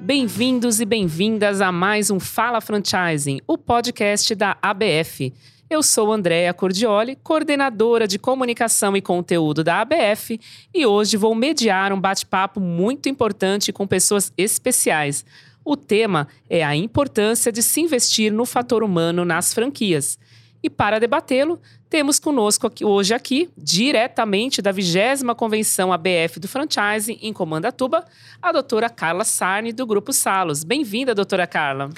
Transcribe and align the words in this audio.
Bem-vindos 0.00 0.80
e 0.80 0.84
bem-vindas 0.84 1.60
a 1.60 1.70
mais 1.70 2.10
um 2.10 2.18
Fala 2.18 2.60
Franchising, 2.60 3.38
o 3.46 3.56
podcast 3.56 4.34
da 4.34 4.58
ABF. 4.60 5.32
Eu 5.70 5.84
sou 5.84 6.12
Andréa 6.12 6.52
Cordioli, 6.52 7.14
coordenadora 7.22 8.08
de 8.08 8.18
comunicação 8.18 8.96
e 8.96 9.00
conteúdo 9.00 9.62
da 9.62 9.82
ABF, 9.82 10.40
e 10.74 10.84
hoje 10.84 11.16
vou 11.16 11.32
mediar 11.32 11.92
um 11.92 12.00
bate-papo 12.00 12.58
muito 12.58 13.08
importante 13.08 13.72
com 13.72 13.86
pessoas 13.86 14.32
especiais. 14.36 15.24
O 15.64 15.76
tema 15.76 16.26
é 16.48 16.64
a 16.64 16.74
importância 16.74 17.52
de 17.52 17.62
se 17.62 17.80
investir 17.80 18.32
no 18.32 18.44
fator 18.44 18.82
humano 18.82 19.24
nas 19.24 19.54
franquias. 19.54 20.18
E 20.60 20.68
para 20.68 20.98
debatê-lo, 20.98 21.60
temos 21.88 22.18
conosco 22.18 22.66
aqui, 22.66 22.84
hoje 22.84 23.14
aqui, 23.14 23.48
diretamente 23.56 24.60
da 24.60 24.72
20 24.72 25.22
Convenção 25.36 25.92
ABF 25.92 26.40
do 26.40 26.48
Franchising 26.48 27.20
em 27.22 27.32
Comandatuba, 27.32 28.04
a 28.42 28.50
doutora 28.50 28.90
Carla 28.90 29.24
Sarni, 29.24 29.72
do 29.72 29.86
Grupo 29.86 30.12
Salos. 30.12 30.64
Bem-vinda, 30.64 31.14
doutora 31.14 31.46
Carla. 31.46 31.90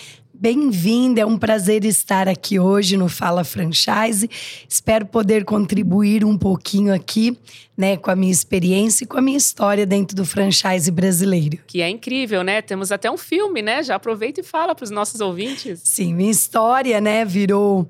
Bem-vinda, 0.42 1.20
é 1.20 1.24
um 1.24 1.38
prazer 1.38 1.84
estar 1.84 2.26
aqui 2.26 2.58
hoje 2.58 2.96
no 2.96 3.08
Fala 3.08 3.44
Franchise. 3.44 4.28
Espero 4.68 5.06
poder 5.06 5.44
contribuir 5.44 6.24
um 6.24 6.36
pouquinho 6.36 6.92
aqui, 6.92 7.38
né, 7.78 7.96
com 7.96 8.10
a 8.10 8.16
minha 8.16 8.32
experiência 8.32 9.04
e 9.04 9.06
com 9.06 9.16
a 9.16 9.22
minha 9.22 9.38
história 9.38 9.86
dentro 9.86 10.16
do 10.16 10.24
franchise 10.24 10.90
brasileiro. 10.90 11.58
Que 11.64 11.80
é 11.80 11.88
incrível, 11.88 12.42
né? 12.42 12.60
Temos 12.60 12.90
até 12.90 13.08
um 13.08 13.16
filme, 13.16 13.62
né? 13.62 13.84
Já 13.84 13.94
aproveita 13.94 14.40
e 14.40 14.42
fala 14.42 14.74
para 14.74 14.82
os 14.82 14.90
nossos 14.90 15.20
ouvintes. 15.20 15.80
Sim, 15.84 16.12
minha 16.12 16.32
história, 16.32 17.00
né, 17.00 17.24
virou 17.24 17.88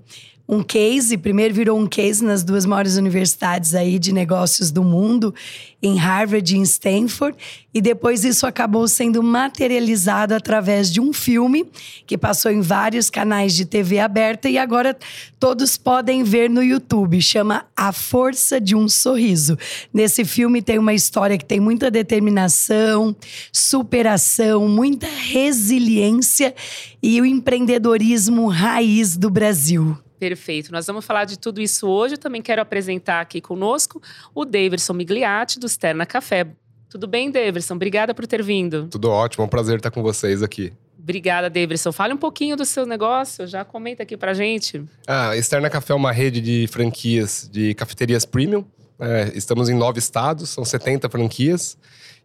um 0.53 0.62
case, 0.62 1.17
primeiro 1.17 1.55
virou 1.55 1.78
um 1.78 1.86
case 1.86 2.22
nas 2.22 2.45
duas 2.45 2.67
maiores 2.67 2.98
universidades 2.98 3.75
aí 3.75 3.98
de 3.98 4.12
negócios 4.12 4.70
do 4.70 4.84
mundo, 4.84 5.34
em 5.83 5.97
Harvard 5.97 6.55
e 6.55 6.58
em 6.58 6.62
Stanford, 6.62 7.34
e 7.72 7.81
depois 7.81 8.22
isso 8.22 8.47
acabou 8.47 8.86
sendo 8.86 9.23
materializado 9.23 10.34
através 10.34 10.92
de 10.92 11.00
um 11.00 11.11
filme 11.11 11.64
que 12.06 12.19
passou 12.19 12.53
em 12.53 12.61
vários 12.61 13.08
canais 13.08 13.55
de 13.55 13.64
TV 13.64 13.98
aberta 13.98 14.47
e 14.47 14.58
agora 14.58 14.95
todos 15.41 15.78
podem 15.78 16.23
ver 16.23 16.50
no 16.50 16.62
YouTube, 16.62 17.23
chama 17.23 17.64
A 17.75 17.91
Força 17.91 18.61
de 18.61 18.77
um 18.77 18.91
Sorriso. 18.91 19.58
Nesse 19.91 20.23
filme 20.23 20.61
tem 20.61 20.78
uma 20.78 20.92
história 20.92 21.39
que 21.39 21.47
tem 21.47 21.61
muita 21.61 21.91
determinação, 21.91 23.17
superação, 23.50 24.69
muita 24.69 25.06
resiliência 25.06 26.55
e 27.03 27.19
o 27.23 27.25
empreendedorismo 27.25 28.48
raiz 28.48 29.17
do 29.17 29.30
Brasil. 29.30 29.97
Perfeito. 30.23 30.70
Nós 30.70 30.87
vamos 30.87 31.05
falar 31.05 31.25
de 31.25 31.37
tudo 31.37 31.61
isso 31.61 31.89
hoje. 31.89 32.15
Eu 32.15 32.19
também 32.19 32.41
quero 32.41 32.62
apresentar 32.62 33.20
aqui 33.20 33.41
conosco 33.41 34.01
o 34.33 34.45
Davidson 34.45 34.92
Migliatti, 34.92 35.59
do 35.59 35.67
Sterna 35.67 36.06
Café. 36.06 36.47
Tudo 36.89 37.09
bem, 37.09 37.29
Davidson? 37.29 37.75
Obrigada 37.75 38.14
por 38.14 38.25
ter 38.25 38.41
vindo. 38.41 38.87
Tudo 38.87 39.11
ótimo, 39.11 39.42
é 39.42 39.47
um 39.47 39.51
prazer 39.51 39.79
estar 39.79 39.91
com 39.91 40.01
vocês 40.01 40.41
aqui. 40.41 40.73
Obrigada, 40.97 41.51
Davidson. 41.51 41.91
Fale 41.91 42.14
um 42.14 42.17
pouquinho 42.17 42.56
do 42.56 42.64
seu 42.64 42.87
negócio, 42.87 43.48
já 43.48 43.64
comenta 43.64 44.05
aqui 44.05 44.17
pra 44.17 44.33
gente. 44.33 44.84
Ah, 45.09 45.37
Externa 45.37 45.69
Café 45.69 45.92
é 45.92 45.97
uma 45.97 46.12
rede 46.12 46.41
de 46.41 46.69
franquias 46.69 47.51
de 47.51 47.75
cafeterias 47.75 48.25
premium. 48.25 48.64
É, 49.01 49.33
estamos 49.34 49.69
em 49.69 49.75
nove 49.75 49.98
estados, 49.98 50.51
são 50.51 50.64
70 50.64 51.11
franquias. 51.11 51.77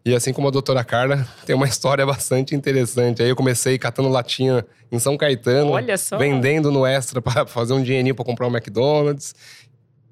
E 0.04 0.14
assim 0.14 0.32
como 0.32 0.48
a 0.48 0.50
doutora 0.50 0.82
Carla, 0.84 1.26
tem 1.44 1.54
uma 1.54 1.66
história 1.66 2.04
bastante 2.06 2.54
interessante. 2.54 3.22
Aí 3.22 3.28
eu 3.28 3.36
comecei 3.36 3.78
catando 3.78 4.08
latinha 4.08 4.64
em 4.90 4.98
São 4.98 5.16
Caetano, 5.16 5.72
vendendo 6.18 6.70
no 6.70 6.86
Extra 6.86 7.20
para 7.20 7.44
fazer 7.46 7.74
um 7.74 7.82
dinheirinho 7.82 8.14
para 8.14 8.24
comprar 8.24 8.46
um 8.46 8.50
McDonald's. 8.50 9.34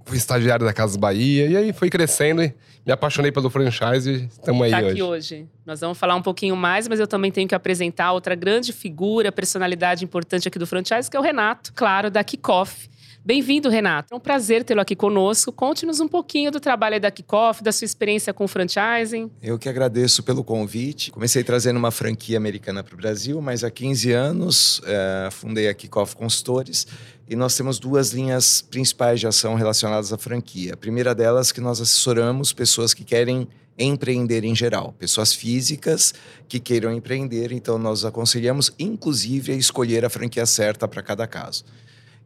Fui 0.05 0.17
estagiário 0.17 0.65
da 0.65 0.73
Casas 0.73 0.95
Bahia 0.95 1.47
e 1.49 1.57
aí 1.57 1.73
fui 1.73 1.91
crescendo 1.91 2.41
e 2.41 2.55
me 2.87 2.93
apaixonei 2.93 3.33
pelo 3.33 3.51
franchise 3.51 4.09
e 4.09 4.25
estamos 4.27 4.63
aí 4.63 4.71
tá 4.71 4.79
hoje. 4.79 4.89
aqui 4.91 5.03
hoje. 5.03 5.49
Nós 5.65 5.81
vamos 5.81 5.99
falar 5.99 6.15
um 6.15 6.23
pouquinho 6.23 6.55
mais, 6.55 6.87
mas 6.87 7.01
eu 7.01 7.09
também 7.09 7.33
tenho 7.33 7.49
que 7.49 7.55
apresentar 7.57 8.13
outra 8.13 8.37
grande 8.37 8.73
figura, 8.73 9.33
personalidade 9.33 10.05
importante 10.05 10.47
aqui 10.47 10.61
do 10.61 10.67
franchise, 10.67 11.11
que 11.11 11.17
é 11.17 11.21
o 11.21 11.23
Renato, 11.25 11.73
claro, 11.75 12.09
da 12.09 12.23
Kickoff 12.23 12.89
Bem-vindo, 13.27 13.69
Renato. 13.69 14.15
É 14.15 14.17
um 14.17 14.21
prazer 14.21 14.63
tê-lo 14.63 14.81
aqui 14.81 14.95
conosco. 14.95 15.51
Conte-nos 15.51 15.99
um 15.99 16.07
pouquinho 16.07 16.53
do 16.53 16.61
trabalho 16.61 17.01
da 17.01 17.11
Kickoff, 17.11 17.61
da 17.61 17.73
sua 17.73 17.85
experiência 17.85 18.33
com 18.33 18.47
franchising. 18.47 19.29
Eu 19.43 19.59
que 19.59 19.69
agradeço 19.69 20.23
pelo 20.23 20.45
convite. 20.45 21.11
Comecei 21.11 21.43
trazendo 21.43 21.77
uma 21.77 21.91
franquia 21.91 22.37
americana 22.37 22.85
para 22.85 22.95
o 22.95 22.97
Brasil, 22.97 23.43
mas 23.43 23.65
há 23.65 23.71
15 23.71 24.13
anos 24.13 24.81
é, 24.85 25.29
fundei 25.33 25.69
a 25.69 25.75
Kickoff 25.75 26.15
Consultores 26.15 26.87
e 27.29 27.35
nós 27.35 27.57
temos 27.57 27.81
duas 27.81 28.13
linhas 28.13 28.63
principais 28.63 29.19
de 29.19 29.27
ação 29.27 29.57
relacionadas 29.57 30.13
à 30.13 30.17
franquia. 30.17 30.75
A 30.75 30.77
primeira 30.77 31.13
delas 31.13 31.51
que 31.51 31.61
nós 31.61 31.81
assessoramos 31.81 32.53
pessoas 32.53 32.95
que 32.95 33.03
querem 33.03 33.49
empreender 33.77 34.45
em 34.45 34.55
geral, 34.55 34.95
pessoas 34.97 35.35
físicas 35.35 36.15
que 36.49 36.61
queiram 36.61 36.93
empreender, 36.93 37.51
então 37.51 37.77
nós 37.77 38.05
aconselhamos 38.05 38.71
inclusive 38.79 39.51
a 39.51 39.57
escolher 39.57 40.05
a 40.05 40.09
franquia 40.09 40.47
certa 40.47 40.87
para 40.87 41.03
cada 41.03 41.27
caso. 41.27 41.65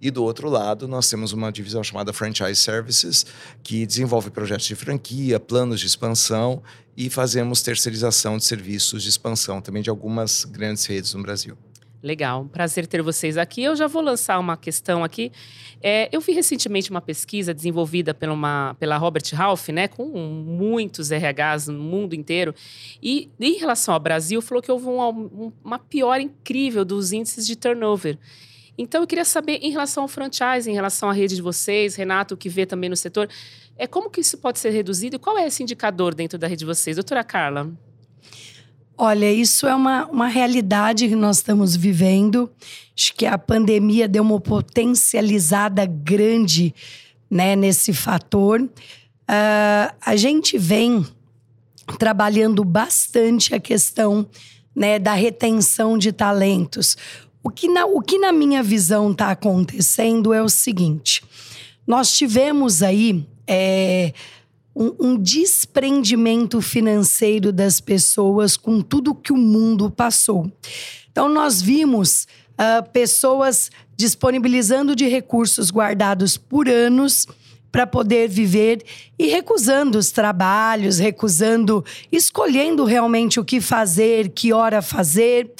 E 0.00 0.10
do 0.10 0.24
outro 0.24 0.48
lado, 0.48 0.88
nós 0.88 1.10
temos 1.10 1.32
uma 1.32 1.52
divisão 1.52 1.84
chamada 1.84 2.12
Franchise 2.12 2.56
Services, 2.56 3.26
que 3.62 3.84
desenvolve 3.84 4.30
projetos 4.30 4.66
de 4.66 4.74
franquia, 4.74 5.38
planos 5.38 5.78
de 5.78 5.86
expansão 5.86 6.62
e 6.96 7.10
fazemos 7.10 7.60
terceirização 7.60 8.38
de 8.38 8.44
serviços 8.44 9.02
de 9.02 9.10
expansão 9.10 9.60
também 9.60 9.82
de 9.82 9.90
algumas 9.90 10.44
grandes 10.44 10.86
redes 10.86 11.12
no 11.12 11.22
Brasil. 11.22 11.56
Legal, 12.02 12.46
prazer 12.46 12.86
ter 12.86 13.02
vocês 13.02 13.36
aqui. 13.36 13.62
Eu 13.62 13.76
já 13.76 13.86
vou 13.86 14.00
lançar 14.00 14.38
uma 14.38 14.56
questão 14.56 15.04
aqui. 15.04 15.30
É, 15.82 16.08
eu 16.10 16.20
vi 16.22 16.32
recentemente 16.32 16.90
uma 16.90 17.00
pesquisa 17.02 17.52
desenvolvida 17.52 18.14
pela, 18.14 18.32
uma, 18.32 18.74
pela 18.80 18.96
Robert 18.96 19.24
Half, 19.38 19.68
né, 19.68 19.86
com 19.86 20.06
muitos 20.06 21.10
RHs 21.10 21.68
no 21.68 21.78
mundo 21.78 22.14
inteiro. 22.14 22.54
E 23.02 23.30
em 23.38 23.58
relação 23.58 23.92
ao 23.92 24.00
Brasil, 24.00 24.40
falou 24.40 24.62
que 24.62 24.72
houve 24.72 24.86
um, 24.86 25.52
uma 25.62 25.78
piora 25.78 26.22
incrível 26.22 26.86
dos 26.86 27.12
índices 27.12 27.46
de 27.46 27.54
turnover. 27.54 28.18
Então, 28.80 29.02
eu 29.02 29.06
queria 29.06 29.26
saber, 29.26 29.58
em 29.60 29.70
relação 29.70 30.04
ao 30.04 30.08
franchise, 30.08 30.70
em 30.70 30.72
relação 30.72 31.10
à 31.10 31.12
rede 31.12 31.36
de 31.36 31.42
vocês, 31.42 31.96
Renato, 31.96 32.34
que 32.34 32.48
vê 32.48 32.64
também 32.64 32.88
no 32.88 32.96
setor, 32.96 33.28
é 33.76 33.86
como 33.86 34.08
que 34.08 34.22
isso 34.22 34.38
pode 34.38 34.58
ser 34.58 34.70
reduzido 34.70 35.16
e 35.16 35.18
qual 35.18 35.36
é 35.36 35.46
esse 35.46 35.62
indicador 35.62 36.14
dentro 36.14 36.38
da 36.38 36.46
rede 36.46 36.60
de 36.60 36.64
vocês? 36.64 36.96
Doutora 36.96 37.22
Carla. 37.22 37.70
Olha, 38.96 39.30
isso 39.30 39.66
é 39.66 39.74
uma, 39.74 40.06
uma 40.06 40.28
realidade 40.28 41.06
que 41.08 41.14
nós 41.14 41.36
estamos 41.36 41.76
vivendo. 41.76 42.50
Acho 42.96 43.14
que 43.14 43.26
a 43.26 43.36
pandemia 43.36 44.08
deu 44.08 44.22
uma 44.22 44.40
potencializada 44.40 45.84
grande 45.84 46.74
né, 47.30 47.54
nesse 47.54 47.92
fator. 47.92 48.62
Uh, 48.62 49.94
a 50.00 50.16
gente 50.16 50.56
vem 50.56 51.06
trabalhando 51.98 52.64
bastante 52.64 53.54
a 53.54 53.60
questão 53.60 54.26
né, 54.74 54.98
da 54.98 55.12
retenção 55.12 55.98
de 55.98 56.12
talentos. 56.12 56.96
O 57.42 57.50
que 57.50 57.68
na, 57.68 57.86
o 57.86 58.00
que 58.00 58.18
na 58.18 58.32
minha 58.32 58.62
visão 58.62 59.12
está 59.12 59.30
acontecendo 59.30 60.32
é 60.32 60.42
o 60.42 60.48
seguinte: 60.48 61.22
nós 61.86 62.12
tivemos 62.12 62.82
aí 62.82 63.26
é, 63.46 64.12
um, 64.76 64.94
um, 65.00 65.16
desprendimento 65.16 66.60
financeiro 66.60 67.52
das 67.52 67.80
pessoas 67.80 68.56
com 68.56 68.80
tudo 68.80 69.14
que 69.14 69.32
o 69.32 69.36
mundo 69.36 69.90
passou. 69.90 70.50
Então, 71.10 71.28
nós 71.28 71.60
vimos 71.60 72.26
uh, 72.52 72.88
pessoas 72.90 73.70
disponibilizando 73.96 74.94
de 74.94 75.08
recursos 75.08 75.70
guardados 75.70 76.36
por 76.36 76.68
anos 76.68 77.26
para 77.72 77.86
poder 77.86 78.28
viver 78.28 78.82
e 79.18 79.26
recusando 79.26 79.98
os 79.98 80.10
trabalhos, 80.10 80.98
recusando, 80.98 81.84
escolhendo 82.10 82.84
realmente 82.84 83.38
o 83.38 83.44
que 83.44 83.60
fazer, 83.60 84.30
que 84.30 84.52
hora 84.52 84.82
fazer. 84.82 85.52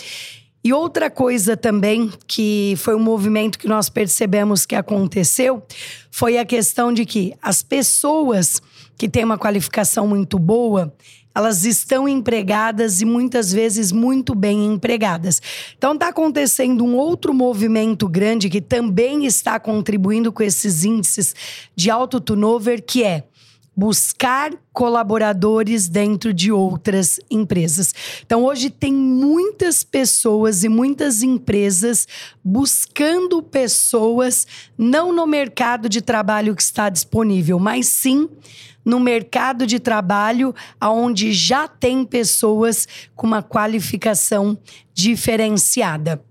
E 0.62 0.72
outra 0.74 1.10
coisa 1.10 1.56
também 1.56 2.12
que 2.26 2.74
foi 2.76 2.94
um 2.94 3.00
movimento 3.00 3.58
que 3.58 3.66
nós 3.66 3.88
percebemos 3.88 4.66
que 4.66 4.74
aconteceu 4.74 5.62
foi 6.10 6.36
a 6.36 6.44
questão 6.44 6.92
de 6.92 7.06
que 7.06 7.34
as 7.40 7.62
pessoas 7.62 8.60
que 8.98 9.08
têm 9.08 9.24
uma 9.24 9.38
qualificação 9.38 10.06
muito 10.06 10.38
boa, 10.38 10.94
elas 11.34 11.64
estão 11.64 12.06
empregadas 12.06 13.00
e 13.00 13.06
muitas 13.06 13.50
vezes 13.50 13.90
muito 13.90 14.34
bem 14.34 14.66
empregadas. 14.66 15.40
Então 15.78 15.94
está 15.94 16.08
acontecendo 16.08 16.84
um 16.84 16.94
outro 16.94 17.32
movimento 17.32 18.06
grande 18.06 18.50
que 18.50 18.60
também 18.60 19.24
está 19.24 19.58
contribuindo 19.58 20.30
com 20.30 20.42
esses 20.42 20.84
índices 20.84 21.34
de 21.74 21.90
alto 21.90 22.20
turnover, 22.20 22.84
que 22.84 23.02
é 23.02 23.24
buscar 23.76 24.52
colaboradores 24.72 25.88
dentro 25.88 26.34
de 26.34 26.52
outras 26.52 27.18
empresas. 27.30 27.94
Então, 28.24 28.44
hoje 28.44 28.68
tem 28.68 28.92
muitas 28.92 29.82
pessoas 29.82 30.64
e 30.64 30.68
muitas 30.68 31.22
empresas 31.22 32.06
buscando 32.44 33.42
pessoas, 33.42 34.46
não 34.76 35.12
no 35.12 35.26
mercado 35.26 35.88
de 35.88 36.00
trabalho 36.00 36.54
que 36.54 36.62
está 36.62 36.88
disponível, 36.88 37.58
mas 37.58 37.86
sim 37.86 38.28
no 38.84 38.98
mercado 38.98 39.66
de 39.66 39.78
trabalho 39.78 40.54
onde 40.82 41.32
já 41.32 41.68
tem 41.68 42.04
pessoas 42.04 42.88
com 43.14 43.26
uma 43.26 43.42
qualificação 43.42 44.58
diferenciada. 44.92 46.22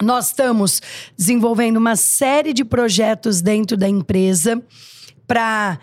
Nós 0.00 0.28
estamos 0.28 0.80
desenvolvendo 1.16 1.76
uma 1.76 1.96
série 1.96 2.52
de 2.52 2.64
projetos 2.64 3.40
dentro 3.40 3.76
da 3.76 3.88
empresa 3.88 4.60
para 5.26 5.78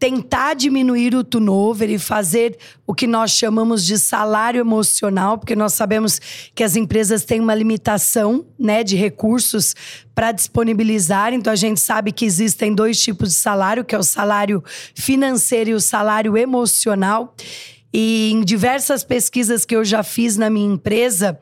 tentar 0.00 0.54
diminuir 0.54 1.14
o 1.14 1.22
turnover 1.22 1.90
e 1.90 1.98
fazer 1.98 2.56
o 2.86 2.94
que 2.94 3.06
nós 3.06 3.32
chamamos 3.32 3.84
de 3.84 3.98
salário 3.98 4.58
emocional, 4.58 5.36
porque 5.36 5.54
nós 5.54 5.74
sabemos 5.74 6.18
que 6.54 6.64
as 6.64 6.74
empresas 6.74 7.22
têm 7.22 7.38
uma 7.38 7.54
limitação, 7.54 8.46
né, 8.58 8.82
de 8.82 8.96
recursos 8.96 9.76
para 10.14 10.32
disponibilizar. 10.32 11.34
Então 11.34 11.52
a 11.52 11.56
gente 11.56 11.80
sabe 11.80 12.12
que 12.12 12.24
existem 12.24 12.74
dois 12.74 12.98
tipos 13.02 13.28
de 13.28 13.34
salário, 13.34 13.84
que 13.84 13.94
é 13.94 13.98
o 13.98 14.02
salário 14.02 14.64
financeiro 14.94 15.70
e 15.70 15.74
o 15.74 15.80
salário 15.80 16.34
emocional. 16.34 17.34
E 17.92 18.30
em 18.32 18.42
diversas 18.42 19.04
pesquisas 19.04 19.66
que 19.66 19.76
eu 19.76 19.84
já 19.84 20.02
fiz 20.02 20.34
na 20.34 20.48
minha 20.48 20.72
empresa, 20.72 21.38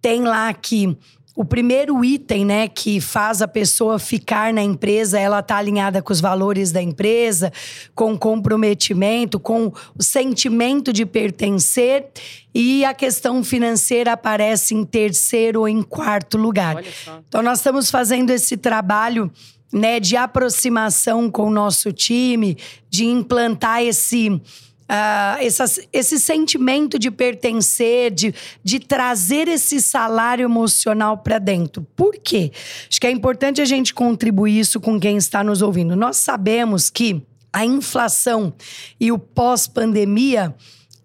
tem 0.00 0.22
lá 0.22 0.54
que 0.54 0.96
o 1.36 1.44
primeiro 1.44 2.02
item, 2.02 2.46
né, 2.46 2.66
que 2.66 2.98
faz 2.98 3.42
a 3.42 3.46
pessoa 3.46 3.98
ficar 3.98 4.54
na 4.54 4.62
empresa, 4.62 5.20
ela 5.20 5.42
tá 5.42 5.58
alinhada 5.58 6.00
com 6.00 6.10
os 6.10 6.20
valores 6.20 6.72
da 6.72 6.80
empresa, 6.80 7.52
com 7.94 8.16
comprometimento, 8.16 9.38
com 9.38 9.70
o 9.94 10.02
sentimento 10.02 10.94
de 10.94 11.04
pertencer, 11.04 12.06
e 12.54 12.86
a 12.86 12.94
questão 12.94 13.44
financeira 13.44 14.14
aparece 14.14 14.74
em 14.74 14.82
terceiro 14.82 15.60
ou 15.60 15.68
em 15.68 15.82
quarto 15.82 16.38
lugar. 16.38 16.82
Então 17.28 17.42
nós 17.42 17.58
estamos 17.58 17.90
fazendo 17.90 18.30
esse 18.30 18.56
trabalho 18.56 19.30
né, 19.70 20.00
de 20.00 20.16
aproximação 20.16 21.30
com 21.30 21.48
o 21.48 21.50
nosso 21.50 21.92
time, 21.92 22.56
de 22.88 23.04
implantar 23.04 23.82
esse 23.82 24.40
Uh, 24.88 25.42
essas, 25.42 25.80
esse 25.92 26.20
sentimento 26.20 26.96
de 26.96 27.10
pertencer, 27.10 28.12
de, 28.12 28.32
de 28.62 28.78
trazer 28.78 29.48
esse 29.48 29.82
salário 29.82 30.44
emocional 30.44 31.18
para 31.18 31.40
dentro. 31.40 31.84
Por 31.96 32.16
quê? 32.16 32.52
Acho 32.88 33.00
que 33.00 33.06
é 33.08 33.10
importante 33.10 33.60
a 33.60 33.64
gente 33.64 33.92
contribuir 33.92 34.60
isso 34.60 34.78
com 34.78 35.00
quem 35.00 35.16
está 35.16 35.42
nos 35.42 35.60
ouvindo. 35.60 35.96
Nós 35.96 36.18
sabemos 36.18 36.88
que 36.88 37.20
a 37.52 37.64
inflação 37.64 38.54
e 39.00 39.10
o 39.10 39.18
pós-pandemia 39.18 40.54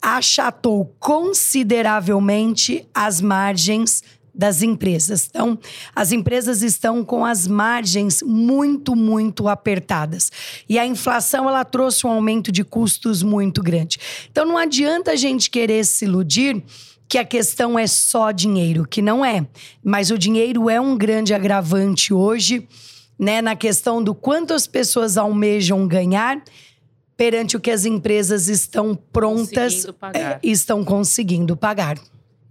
achatou 0.02 0.96
consideravelmente 1.00 2.88
as 2.94 3.22
margens 3.22 4.04
das 4.34 4.62
empresas. 4.62 5.28
Então, 5.30 5.60
as 5.96 6.12
empresas 6.12 6.62
estão 6.62 7.04
com 7.04 7.26
as 7.26 7.48
margens 7.48 8.22
muito, 8.22 8.96
muito 8.96 9.48
apertadas. 9.48 10.32
E 10.68 10.80
a 10.80 10.86
inflação 10.86 11.50
ela 11.50 11.66
trouxe 11.66 12.08
um 12.08 12.12
aumento 12.12 12.52
de 12.52 12.64
custos 12.64 13.24
muito 13.24 13.62
grande. 13.62 14.00
Então, 14.32 14.46
não 14.46 14.58
adianta 14.58 15.12
a 15.12 15.16
gente 15.16 15.50
querer 15.50 15.86
se 15.86 16.06
iludir 16.06 16.64
que 17.08 17.18
a 17.18 17.26
questão 17.26 17.78
é 17.78 17.88
só 17.88 18.32
dinheiro, 18.32 18.88
que 18.88 19.02
não 19.02 19.26
é. 19.26 19.46
Mas 19.84 20.12
o 20.12 20.18
dinheiro 20.18 20.70
é 20.70 20.80
um 20.80 20.98
grande 20.98 21.34
agravante 21.34 22.14
hoje, 22.14 22.66
né, 23.20 23.42
na 23.42 23.56
questão 23.56 24.02
do 24.02 24.16
quanto 24.16 24.54
as 24.54 24.66
pessoas 24.66 25.18
almejam 25.18 25.86
ganhar 25.88 26.42
perante 27.18 27.56
o 27.56 27.60
que 27.60 27.70
as 27.70 27.86
empresas 27.86 28.48
estão 28.48 28.96
prontas, 28.96 29.86
é, 30.14 30.40
estão 30.42 30.84
conseguindo 30.84 31.56
pagar. 31.56 32.00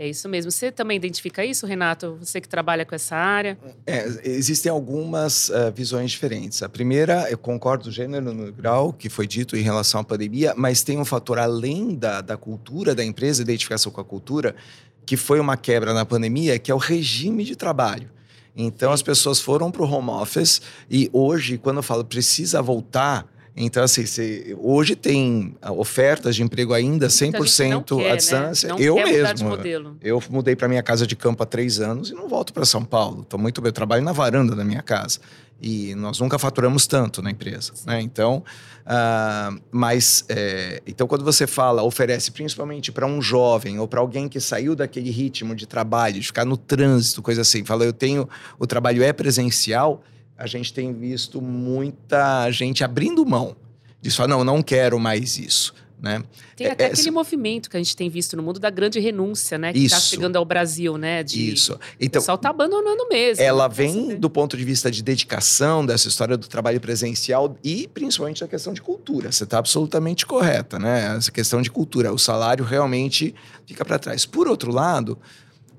É 0.01 0.09
isso 0.09 0.31
mesmo. 0.31 0.51
Você 0.51 0.73
também 0.73 0.97
identifica 0.97 1.45
isso, 1.45 1.67
Renato? 1.67 2.17
Você 2.21 2.41
que 2.41 2.49
trabalha 2.49 2.87
com 2.87 2.95
essa 2.95 3.15
área? 3.15 3.59
É, 3.87 4.07
existem 4.25 4.73
algumas 4.73 5.51
uh, 5.51 5.71
visões 5.75 6.11
diferentes. 6.11 6.63
A 6.63 6.71
primeira, 6.71 7.31
eu 7.31 7.37
concordo 7.37 7.85
do 7.85 7.91
gênero 7.91 8.33
no 8.33 8.51
grau 8.51 8.95
que 8.95 9.11
foi 9.11 9.27
dito 9.27 9.59
em 9.59 9.61
relação 9.61 10.01
à 10.01 10.05
pandemia, 10.05 10.55
mas 10.57 10.83
tem 10.83 10.97
um 10.97 11.05
fator 11.05 11.39
além 11.39 11.95
da, 11.95 12.23
da 12.23 12.35
cultura 12.39 12.95
da 12.95 13.05
empresa, 13.05 13.43
identificação 13.43 13.93
com 13.93 14.01
a 14.01 14.05
cultura, 14.05 14.57
que 15.05 15.19
foi 15.19 15.39
uma 15.39 15.59
quebra 15.59 15.93
na 15.93 16.07
pandemia, 16.07 16.59
que 16.59 16.71
é 16.71 16.75
o 16.75 16.79
regime 16.79 17.45
de 17.45 17.55
trabalho. 17.55 18.11
Então, 18.57 18.93
as 18.93 19.03
pessoas 19.03 19.39
foram 19.39 19.71
para 19.71 19.83
o 19.83 19.87
home 19.87 20.09
office 20.09 20.63
e 20.91 21.11
hoje, 21.13 21.59
quando 21.59 21.77
eu 21.77 21.83
falo 21.83 22.07
precisa 22.07 22.63
voltar 22.63 23.30
então, 23.57 23.83
assim, 23.83 24.07
você, 24.07 24.57
hoje 24.59 24.95
tem 24.95 25.55
ofertas 25.77 26.37
de 26.37 26.43
emprego 26.43 26.73
ainda 26.73 27.09
100% 27.09 27.85
quer, 27.85 28.07
à 28.07 28.09
né? 28.11 28.17
distância. 28.17 28.75
Né? 28.75 28.77
eu 28.81 28.95
mesmo. 28.95 29.59
Eu 30.01 30.23
mudei 30.31 30.55
para 30.55 30.69
minha 30.69 30.83
casa 30.83 31.07
de 31.07 31.17
campo 31.17 31.43
há 31.43 31.47
três 31.47 31.81
anos 31.81 32.11
e 32.11 32.15
não 32.15 32.29
volto 32.29 32.53
para 32.53 32.65
São 32.65 32.85
Paulo. 32.85 33.23
Estou 33.23 33.39
muito 33.39 33.61
bem. 33.61 33.69
Eu 33.69 33.73
trabalho 33.73 34.03
na 34.03 34.13
varanda 34.13 34.55
da 34.55 34.65
minha 34.65 34.83
casa. 34.83 35.21
E 35.61 35.95
nós 35.95 36.19
nunca 36.19 36.39
faturamos 36.39 36.87
tanto 36.87 37.21
na 37.21 37.31
empresa. 37.31 37.73
Né? 37.85 38.01
Então, 38.01 38.43
uh, 38.87 39.61
mas, 39.71 40.25
é, 40.29 40.81
então, 40.87 41.07
quando 41.07 41.23
você 41.23 41.47
fala, 41.47 41.83
oferece 41.83 42.31
principalmente 42.31 42.91
para 42.91 43.05
um 43.05 43.21
jovem 43.21 43.79
ou 43.79 43.87
para 43.87 44.01
alguém 44.01 44.27
que 44.27 44.41
saiu 44.41 44.75
daquele 44.75 45.11
ritmo 45.11 45.55
de 45.55 45.67
trabalho, 45.67 46.15
de 46.15 46.27
ficar 46.27 46.47
no 46.47 46.57
trânsito, 46.57 47.21
coisa 47.21 47.43
assim, 47.43 47.63
fala, 47.63 47.85
eu 47.85 47.93
tenho, 47.93 48.27
o 48.59 48.67
trabalho 48.67 49.03
é 49.03 49.13
presencial 49.13 50.03
a 50.41 50.47
gente 50.47 50.73
tem 50.73 50.91
visto 50.95 51.43
muita 51.43 52.51
gente 52.51 52.83
abrindo 52.83 53.25
mão 53.27 53.55
disso. 54.01 54.17
Falar, 54.17 54.29
não, 54.29 54.43
não 54.43 54.63
quero 54.63 54.99
mais 54.99 55.39
isso. 55.39 55.75
Né? 56.01 56.23
Tem 56.57 56.67
até 56.67 56.85
é, 56.85 56.87
aquele 56.87 57.01
essa... 57.03 57.13
movimento 57.13 57.69
que 57.69 57.77
a 57.77 57.81
gente 57.81 57.95
tem 57.95 58.09
visto 58.09 58.35
no 58.35 58.43
mundo 58.43 58.59
da 58.59 58.71
grande 58.71 58.99
renúncia, 58.99 59.59
né? 59.59 59.71
Que 59.71 59.85
está 59.85 60.01
chegando 60.01 60.37
ao 60.37 60.47
Brasil, 60.47 60.97
né? 60.97 61.23
De... 61.23 61.53
Isso. 61.53 61.79
Então, 62.01 62.21
o 62.21 62.23
pessoal 62.23 62.37
está 62.37 62.49
abandonando 62.49 63.07
mesmo. 63.11 63.45
Ela 63.45 63.69
né? 63.69 63.75
vem 63.75 64.17
do 64.17 64.31
ponto 64.31 64.57
de 64.57 64.65
vista 64.65 64.91
de 64.91 65.03
dedicação, 65.03 65.85
dessa 65.85 66.09
história 66.09 66.39
do 66.39 66.49
trabalho 66.49 66.81
presencial 66.81 67.55
e 67.63 67.87
principalmente 67.87 68.41
da 68.41 68.49
questão 68.49 68.73
de 68.73 68.81
cultura. 68.81 69.31
Você 69.31 69.45
está 69.45 69.59
absolutamente 69.59 70.25
correta, 70.25 70.79
né? 70.79 71.17
Essa 71.19 71.31
questão 71.31 71.61
de 71.61 71.71
cultura. 71.71 72.11
O 72.11 72.19
salário 72.19 72.65
realmente 72.65 73.35
fica 73.67 73.85
para 73.85 73.99
trás. 73.99 74.25
Por 74.25 74.49
outro 74.49 74.73
lado, 74.73 75.19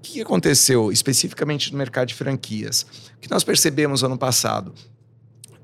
o 0.01 0.03
que 0.03 0.19
aconteceu 0.19 0.91
especificamente 0.91 1.71
no 1.71 1.77
mercado 1.77 2.07
de 2.07 2.15
franquias? 2.15 2.87
O 3.15 3.19
que 3.19 3.29
nós 3.29 3.43
percebemos 3.43 4.03
ano 4.03 4.17
passado? 4.17 4.73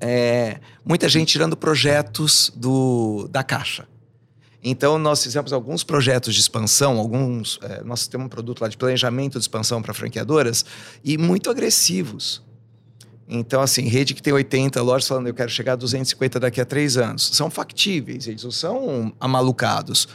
É, 0.00 0.60
muita 0.84 1.08
gente 1.08 1.32
tirando 1.32 1.56
projetos 1.56 2.52
do, 2.54 3.26
da 3.32 3.42
caixa. 3.42 3.88
Então, 4.62 4.96
nós 4.96 5.24
fizemos 5.24 5.52
alguns 5.52 5.82
projetos 5.82 6.36
de 6.36 6.40
expansão, 6.40 6.98
alguns. 6.98 7.58
É, 7.62 7.82
nós 7.82 8.06
temos 8.06 8.26
um 8.26 8.28
produto 8.28 8.60
lá 8.60 8.68
de 8.68 8.76
planejamento 8.76 9.40
de 9.40 9.40
expansão 9.40 9.82
para 9.82 9.92
franqueadoras 9.92 10.64
e 11.02 11.18
muito 11.18 11.50
agressivos. 11.50 12.40
Então, 13.28 13.60
assim, 13.60 13.88
rede 13.88 14.14
que 14.14 14.22
tem 14.22 14.32
80 14.32 14.80
lojas 14.82 15.08
falando 15.08 15.26
eu 15.26 15.34
quero 15.34 15.50
chegar 15.50 15.72
a 15.72 15.76
250 15.76 16.38
daqui 16.38 16.60
a 16.60 16.64
três 16.64 16.96
anos. 16.96 17.28
São 17.32 17.50
factíveis, 17.50 18.28
eles 18.28 18.44
não 18.44 18.52
são 18.52 19.12
amalucados 19.18 20.06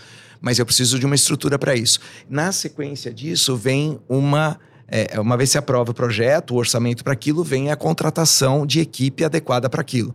mas 0.44 0.60
eu 0.60 0.66
preciso 0.66 1.00
de 1.00 1.06
uma 1.06 1.16
estrutura 1.16 1.58
para 1.58 1.74
isso. 1.74 2.02
Na 2.30 2.52
sequência 2.52 3.14
disso, 3.14 3.56
vem 3.56 3.98
uma. 4.10 4.60
É, 4.90 5.18
uma 5.18 5.38
vez 5.38 5.50
se 5.50 5.58
aprova 5.58 5.92
o 5.92 5.94
projeto, 5.94 6.52
o 6.52 6.58
orçamento 6.58 7.02
para 7.02 7.14
aquilo, 7.14 7.46
vem 7.46 7.72
a 7.72 7.78
contratação 7.78 8.66
de 8.66 8.82
equipe 8.82 9.24
adequada 9.24 9.70
para 9.70 9.80
aquilo. 9.80 10.14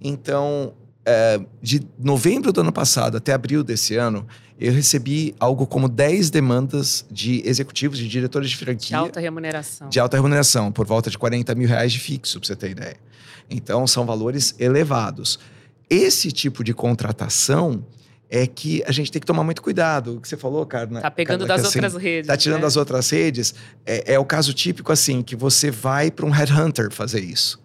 Então, 0.00 0.74
é, 1.06 1.40
de 1.62 1.80
novembro 1.96 2.52
do 2.52 2.60
ano 2.60 2.72
passado 2.72 3.16
até 3.16 3.32
abril 3.32 3.62
desse 3.62 3.94
ano, 3.94 4.26
eu 4.58 4.72
recebi 4.72 5.32
algo 5.38 5.64
como 5.64 5.88
10 5.88 6.28
demandas 6.28 7.06
de 7.08 7.40
executivos, 7.48 7.96
de 7.98 8.08
diretores 8.08 8.50
de 8.50 8.56
franquia. 8.56 8.88
De 8.88 8.94
alta 9.04 9.20
remuneração. 9.20 9.88
De 9.88 10.00
alta 10.00 10.16
remuneração, 10.16 10.72
por 10.72 10.84
volta 10.84 11.08
de 11.08 11.16
40 11.16 11.54
mil 11.54 11.68
reais 11.68 11.92
de 11.92 12.00
fixo, 12.00 12.40
para 12.40 12.48
você 12.48 12.56
ter 12.56 12.70
ideia. 12.72 12.96
Então, 13.48 13.86
são 13.86 14.04
valores 14.04 14.56
elevados. 14.58 15.38
Esse 15.88 16.32
tipo 16.32 16.64
de 16.64 16.74
contratação 16.74 17.84
é 18.34 18.46
que 18.46 18.82
a 18.86 18.92
gente 18.92 19.12
tem 19.12 19.20
que 19.20 19.26
tomar 19.26 19.44
muito 19.44 19.60
cuidado. 19.60 20.16
O 20.16 20.20
que 20.20 20.26
você 20.26 20.38
falou, 20.38 20.64
Carla. 20.64 21.02
Tá 21.02 21.10
pegando 21.10 21.44
das 21.44 21.66
assim, 21.66 21.78
outras 21.78 22.02
redes. 22.02 22.26
Tá 22.26 22.34
tirando 22.34 22.60
né? 22.60 22.62
das 22.62 22.78
outras 22.78 23.10
redes. 23.10 23.54
É, 23.84 24.14
é, 24.14 24.18
o 24.18 24.24
caso 24.24 24.54
típico, 24.54 24.90
assim, 24.90 25.20
que 25.20 25.36
você 25.36 25.70
vai 25.70 26.10
para 26.10 26.24
um 26.24 26.30
headhunter 26.30 26.90
fazer 26.90 27.20
isso. 27.20 27.60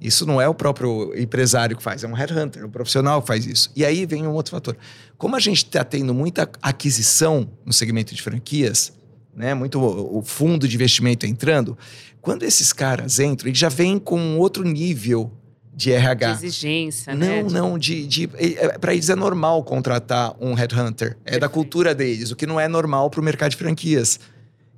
Isso 0.00 0.26
não 0.26 0.40
é 0.40 0.48
o 0.48 0.52
próprio 0.52 1.16
empresário 1.16 1.76
que 1.76 1.82
faz, 1.82 2.02
é 2.02 2.08
um 2.08 2.12
headhunter, 2.14 2.66
um 2.66 2.70
profissional 2.70 3.22
que 3.22 3.28
faz 3.28 3.46
isso. 3.46 3.70
E 3.76 3.84
aí 3.84 4.04
vem 4.04 4.26
um 4.26 4.32
outro 4.32 4.50
fator. 4.50 4.76
Como 5.16 5.36
a 5.36 5.40
gente 5.40 5.58
está 5.58 5.84
tendo 5.84 6.12
muita 6.12 6.50
aquisição 6.60 7.48
no 7.64 7.72
segmento 7.72 8.12
de 8.12 8.20
franquias, 8.20 8.92
né, 9.34 9.54
muito 9.54 9.80
o 9.80 10.20
fundo 10.20 10.66
de 10.66 10.74
investimento 10.74 11.26
entrando, 11.26 11.78
quando 12.20 12.42
esses 12.42 12.72
caras 12.72 13.20
entram, 13.20 13.48
eles 13.48 13.58
já 13.58 13.68
vêm 13.68 14.00
com 14.00 14.18
um 14.18 14.38
outro 14.38 14.64
nível 14.64 15.32
de 15.76 15.92
RH. 15.92 16.32
De 16.32 16.46
exigência, 16.46 17.14
não, 17.14 17.26
né? 17.26 17.42
Não, 17.42 17.50
não. 17.50 17.78
De, 17.78 18.06
de, 18.06 18.30
é, 18.34 18.78
para 18.78 18.94
eles 18.94 19.10
é 19.10 19.14
normal 19.14 19.62
contratar 19.62 20.34
um 20.40 20.54
headhunter. 20.54 21.08
É 21.08 21.12
Perfeito. 21.12 21.40
da 21.42 21.48
cultura 21.50 21.94
deles, 21.94 22.30
o 22.30 22.36
que 22.36 22.46
não 22.46 22.58
é 22.58 22.66
normal 22.66 23.10
para 23.10 23.20
o 23.20 23.22
mercado 23.22 23.50
de 23.50 23.58
franquias. 23.58 24.18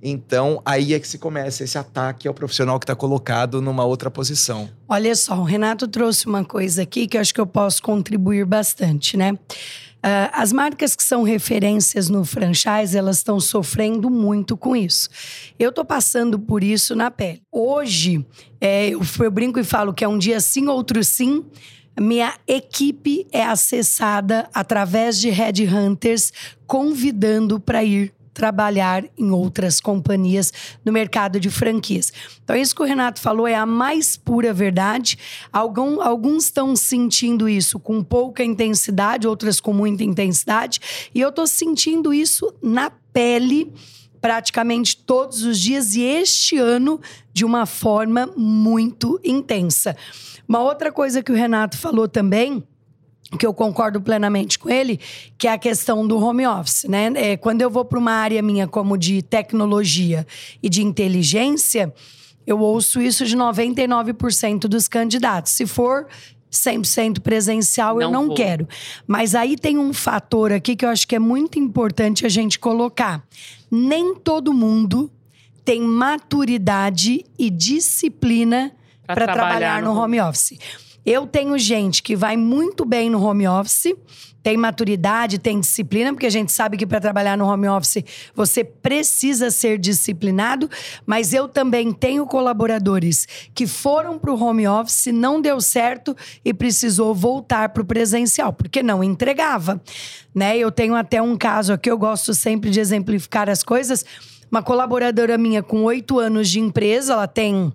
Então, 0.02 0.61
aí 0.64 0.95
é 0.95 1.00
que 1.00 1.07
se 1.07 1.19
começa 1.19 1.62
esse 1.62 1.78
ataque 1.78 2.26
ao 2.26 2.35
profissional 2.35 2.78
que 2.78 2.85
está 2.85 2.95
colocado 2.95 3.62
numa 3.62 3.85
outra 3.85 4.11
posição. 4.11 4.69
Olha 4.88 5.14
só, 5.14 5.38
o 5.38 5.45
Renato 5.45 5.87
trouxe 5.88 6.26
uma 6.26 6.45
coisa 6.45 6.83
aqui 6.83 7.07
que 7.07 7.17
eu 7.17 7.21
acho 7.21 7.33
que 7.33 7.40
eu 7.40 7.47
posso 7.47 7.83
contribuir 7.83 8.45
bastante, 8.45 9.17
né? 9.17 9.37
Uh, 9.99 10.31
as 10.33 10.52
marcas 10.52 10.95
que 10.95 11.02
são 11.02 11.25
referências 11.25 12.09
no 12.09 12.25
franchise, 12.25 12.97
elas 12.97 13.17
estão 13.17 13.40
sofrendo 13.40 14.09
muito 14.09 14.57
com 14.57 14.76
isso. 14.76 15.09
Eu 15.59 15.71
estou 15.71 15.85
passando 15.85 16.38
por 16.38 16.62
isso 16.62 16.95
na 16.95 17.11
pele. 17.11 17.43
Hoje, 17.50 18.25
é, 18.61 18.90
eu, 18.90 19.00
eu 19.21 19.31
brinco 19.31 19.59
e 19.59 19.64
falo 19.64 19.93
que 19.93 20.05
é 20.05 20.09
um 20.09 20.17
dia 20.17 20.40
sim, 20.40 20.69
outro 20.69 21.02
sim. 21.02 21.45
Minha 22.00 22.35
equipe 22.47 23.26
é 23.33 23.43
acessada 23.43 24.49
através 24.55 25.19
de 25.19 25.31
headhunters 25.31 26.33
convidando 26.64 27.59
para 27.59 27.83
ir 27.83 28.14
trabalhar 28.38 29.04
em 29.18 29.33
outras 29.33 29.80
companhias 29.80 30.52
no 30.85 30.92
mercado 30.92 31.40
de 31.40 31.50
franquias. 31.50 32.12
Então, 32.45 32.54
isso 32.54 32.73
que 32.73 32.80
o 32.80 32.85
Renato 32.85 33.21
falou 33.21 33.49
é 33.49 33.57
a 33.57 33.66
mais 33.66 34.16
pura 34.16 34.54
verdade. 34.54 35.18
Algum, 35.52 36.00
alguns 36.00 36.45
estão 36.45 36.76
sentindo 36.76 37.49
isso 37.49 37.80
com 37.80 38.00
pouca 38.00 38.45
intensidade, 38.45 39.26
outras 39.26 39.61
com 39.61 39.73
muita 39.73 40.04
intensidade, 40.04 40.80
e 41.12 41.21
eu 41.21 41.30
estou 41.30 41.49
sentindo 41.49 42.14
isso 42.14 42.54
na 42.62 42.90
pele 43.12 43.73
praticamente 44.21 44.97
todos 44.97 45.42
os 45.42 45.59
dias 45.59 45.97
e 45.97 46.02
este 46.02 46.59
ano 46.59 47.00
de 47.33 47.45
uma 47.45 47.66
forma 47.66 48.30
muito 48.37 49.21
intensa. 49.25 49.97
Uma 50.49 50.61
outra 50.61 50.92
coisa 50.92 51.25
que 51.25 51.33
o 51.33 51.35
Renato 51.35 51.76
falou 51.76 52.09
também 52.09 52.62
que 53.37 53.47
eu 53.47 53.52
concordo 53.52 54.00
plenamente 54.00 54.58
com 54.58 54.70
ele, 54.70 54.99
que 55.37 55.47
é 55.47 55.52
a 55.52 55.58
questão 55.58 56.06
do 56.06 56.18
home 56.18 56.47
office, 56.47 56.85
né? 56.85 57.12
É, 57.14 57.37
quando 57.37 57.61
eu 57.61 57.68
vou 57.68 57.85
para 57.85 57.99
uma 57.99 58.12
área 58.12 58.40
minha 58.40 58.66
como 58.66 58.97
de 58.97 59.20
tecnologia 59.20 60.26
e 60.62 60.68
de 60.68 60.82
inteligência, 60.82 61.92
eu 62.47 62.58
ouço 62.61 63.00
isso 63.02 63.26
de 63.26 63.37
99% 63.37 64.61
dos 64.61 64.88
candidatos. 64.88 65.52
Se 65.52 65.66
for 65.66 66.06
100% 66.50 67.20
presencial, 67.20 67.97
não 67.97 68.02
eu 68.02 68.11
não 68.11 68.26
vou. 68.28 68.35
quero. 68.35 68.66
Mas 69.06 69.35
aí 69.35 69.56
tem 69.56 69.76
um 69.76 69.92
fator 69.92 70.50
aqui 70.50 70.75
que 70.75 70.85
eu 70.85 70.88
acho 70.88 71.06
que 71.06 71.14
é 71.14 71.18
muito 71.18 71.58
importante 71.58 72.25
a 72.25 72.28
gente 72.30 72.58
colocar. 72.58 73.23
Nem 73.70 74.14
todo 74.14 74.54
mundo 74.54 75.11
tem 75.64 75.82
maturidade 75.82 77.26
e 77.38 77.50
disciplina 77.50 78.73
para 79.06 79.26
trabalhar, 79.26 79.49
trabalhar 79.49 79.82
no 79.82 79.94
home 79.94 80.18
office. 80.18 80.58
Eu 81.05 81.26
tenho 81.26 81.59
gente 81.59 82.02
que 82.02 82.14
vai 82.14 82.37
muito 82.37 82.85
bem 82.85 83.09
no 83.09 83.23
home 83.23 83.47
office, 83.49 83.95
tem 84.43 84.57
maturidade, 84.57 85.38
tem 85.38 85.61
disciplina, 85.61 86.12
porque 86.12 86.26
a 86.26 86.31
gente 86.31 86.52
sabe 86.52 86.76
que 86.76 86.87
para 86.87 87.00
trabalhar 87.00 87.37
no 87.37 87.47
home 87.47 87.69
office 87.69 88.05
você 88.35 88.62
precisa 88.62 89.50
ser 89.50 89.78
disciplinado, 89.78 90.71
mas 91.05 91.35
eu 91.35 91.49
também 91.49 91.93
tenho 91.93 92.25
colaboradores 92.26 93.26
que 93.55 93.67
foram 93.67 94.19
para 94.19 94.33
o 94.33 94.43
home 94.43 94.67
office, 94.67 95.07
não 95.12 95.40
deu 95.40 95.61
certo 95.61 96.17
e 96.45 96.55
precisou 96.55 97.14
voltar 97.14 97.71
para 97.71 97.83
o 97.83 97.87
presencial, 97.87 98.52
porque 98.52 98.83
não 98.83 99.02
entregava. 99.02 99.81
Né? 100.35 100.57
Eu 100.57 100.71
tenho 100.71 100.95
até 100.95 101.21
um 101.21 101.37
caso 101.37 101.73
aqui, 101.73 101.90
eu 101.90 101.99
gosto 101.99 102.33
sempre 102.33 102.71
de 102.71 102.81
exemplificar 102.81 103.50
as 103.50 103.62
coisas. 103.62 104.05
Uma 104.50 104.62
colaboradora 104.62 105.37
minha 105.37 105.62
com 105.62 105.83
oito 105.83 106.19
anos 106.19 106.49
de 106.49 106.61
empresa, 106.61 107.12
ela 107.12 107.26
tem 107.26 107.73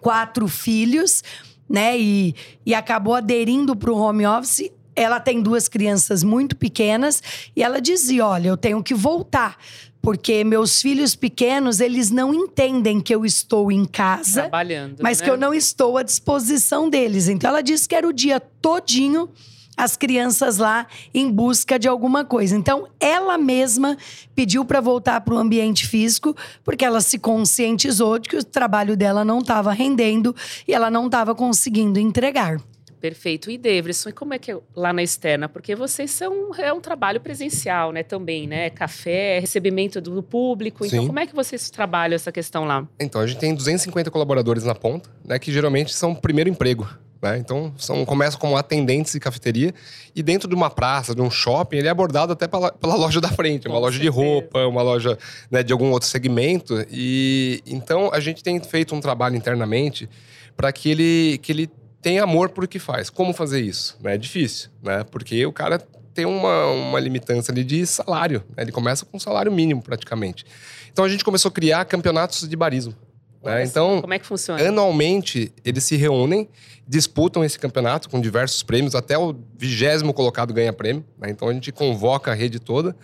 quatro 0.00 0.48
filhos 0.48 1.22
né? 1.72 1.98
E, 1.98 2.34
e 2.66 2.74
acabou 2.74 3.14
aderindo 3.14 3.74
para 3.74 3.90
o 3.90 3.96
home 3.96 4.26
office. 4.26 4.70
Ela 4.94 5.18
tem 5.18 5.40
duas 5.40 5.68
crianças 5.68 6.22
muito 6.22 6.54
pequenas 6.54 7.22
e 7.56 7.62
ela 7.62 7.80
dizia: 7.80 8.26
Olha, 8.26 8.48
eu 8.48 8.56
tenho 8.58 8.82
que 8.82 8.92
voltar 8.92 9.56
porque 10.02 10.42
meus 10.42 10.82
filhos 10.82 11.14
pequenos 11.14 11.80
eles 11.80 12.10
não 12.10 12.34
entendem 12.34 13.00
que 13.00 13.14
eu 13.14 13.24
estou 13.24 13.70
em 13.70 13.84
casa, 13.84 14.42
trabalhando, 14.42 15.00
mas 15.00 15.20
né? 15.20 15.24
que 15.24 15.30
eu 15.30 15.36
não 15.36 15.54
estou 15.54 15.96
à 15.96 16.02
disposição 16.02 16.90
deles. 16.90 17.28
Então 17.28 17.48
ela 17.48 17.62
disse 17.62 17.88
que 17.88 17.94
era 17.94 18.06
o 18.06 18.12
dia 18.12 18.40
todinho 18.40 19.30
as 19.76 19.96
crianças 19.96 20.58
lá 20.58 20.86
em 21.14 21.30
busca 21.30 21.78
de 21.78 21.88
alguma 21.88 22.24
coisa. 22.24 22.56
Então, 22.56 22.86
ela 23.00 23.38
mesma 23.38 23.96
pediu 24.34 24.64
para 24.64 24.80
voltar 24.80 25.20
para 25.22 25.34
o 25.34 25.38
ambiente 25.38 25.86
físico, 25.86 26.36
porque 26.64 26.84
ela 26.84 27.00
se 27.00 27.18
conscientizou 27.18 28.18
de 28.18 28.28
que 28.28 28.36
o 28.36 28.44
trabalho 28.44 28.96
dela 28.96 29.24
não 29.24 29.38
estava 29.38 29.72
rendendo 29.72 30.34
e 30.66 30.74
ela 30.74 30.90
não 30.90 31.06
estava 31.06 31.34
conseguindo 31.34 31.98
entregar. 31.98 32.58
Perfeito. 33.02 33.50
E 33.50 33.58
Deverson, 33.58 34.10
e 34.10 34.12
como 34.12 34.32
é 34.32 34.38
que 34.38 34.52
é 34.52 34.56
lá 34.76 34.92
na 34.92 35.02
externa? 35.02 35.48
Porque 35.48 35.74
vocês 35.74 36.08
são 36.12 36.54
é 36.54 36.72
um 36.72 36.80
trabalho 36.80 37.20
presencial, 37.20 37.90
né? 37.90 38.04
Também, 38.04 38.46
né? 38.46 38.70
Café, 38.70 39.40
recebimento 39.40 40.00
do 40.00 40.22
público. 40.22 40.86
Então, 40.86 41.00
Sim. 41.00 41.06
como 41.08 41.18
é 41.18 41.26
que 41.26 41.34
vocês 41.34 41.68
trabalham 41.68 42.14
essa 42.14 42.30
questão 42.30 42.64
lá? 42.64 42.86
Então, 43.00 43.20
a 43.20 43.26
gente 43.26 43.40
tem 43.40 43.52
250 43.56 44.08
colaboradores 44.08 44.62
na 44.62 44.72
ponta, 44.72 45.10
né? 45.24 45.36
Que 45.36 45.50
geralmente 45.50 45.92
são 45.92 46.14
primeiro 46.14 46.48
emprego. 46.48 46.88
Né? 47.20 47.38
Então, 47.38 47.74
são, 47.76 48.04
começam 48.04 48.38
como 48.38 48.56
atendentes 48.56 49.12
de 49.12 49.18
cafeteria 49.18 49.74
e 50.14 50.22
dentro 50.22 50.48
de 50.48 50.54
uma 50.54 50.70
praça, 50.70 51.12
de 51.12 51.20
um 51.20 51.30
shopping, 51.30 51.78
ele 51.78 51.88
é 51.88 51.90
abordado 51.90 52.32
até 52.32 52.46
pela, 52.46 52.70
pela 52.70 52.94
loja 52.94 53.20
da 53.20 53.28
frente, 53.28 53.66
uma 53.66 53.76
Com 53.76 53.80
loja 53.80 53.98
certeza. 53.98 54.12
de 54.12 54.16
roupa, 54.16 54.64
uma 54.66 54.82
loja 54.82 55.18
né, 55.50 55.64
de 55.64 55.72
algum 55.72 55.90
outro 55.90 56.08
segmento. 56.08 56.86
E 56.88 57.62
então 57.66 58.10
a 58.12 58.20
gente 58.20 58.44
tem 58.44 58.60
feito 58.60 58.94
um 58.94 59.00
trabalho 59.00 59.34
internamente 59.34 60.08
para 60.56 60.72
que 60.72 60.88
ele, 60.88 61.38
que 61.38 61.50
ele 61.50 61.70
tenha 62.02 62.24
amor 62.24 62.50
por 62.50 62.64
o 62.64 62.68
que 62.68 62.80
faz. 62.80 63.08
Como 63.08 63.32
fazer 63.32 63.60
isso? 63.60 63.96
É 64.04 64.18
difícil, 64.18 64.68
né? 64.82 65.04
Porque 65.04 65.46
o 65.46 65.52
cara 65.52 65.78
tem 66.12 66.26
uma, 66.26 66.66
uma 66.66 67.00
limitância 67.00 67.52
ali 67.52 67.64
de 67.64 67.86
salário. 67.86 68.44
Né? 68.56 68.64
Ele 68.64 68.72
começa 68.72 69.06
com 69.06 69.16
um 69.16 69.20
salário 69.20 69.50
mínimo, 69.50 69.80
praticamente. 69.80 70.44
Então 70.92 71.04
a 71.04 71.08
gente 71.08 71.24
começou 71.24 71.48
a 71.48 71.52
criar 71.52 71.84
campeonatos 71.84 72.46
de 72.46 72.56
barismo. 72.56 72.94
Né? 73.42 73.64
Então, 73.64 74.00
como 74.00 74.12
é 74.12 74.18
que 74.18 74.26
funciona? 74.26 74.68
Anualmente, 74.68 75.52
eles 75.64 75.84
se 75.84 75.96
reúnem, 75.96 76.48
disputam 76.86 77.42
esse 77.42 77.58
campeonato 77.58 78.08
com 78.08 78.20
diversos 78.20 78.62
prêmios, 78.62 78.94
até 78.94 79.16
o 79.18 79.34
vigésimo 79.56 80.12
colocado 80.12 80.52
ganha 80.52 80.72
prêmio. 80.72 81.04
Né? 81.18 81.30
Então, 81.30 81.48
a 81.48 81.52
gente 81.52 81.72
convoca 81.72 82.30
a 82.30 82.34
rede 82.34 82.60
toda. 82.60 82.94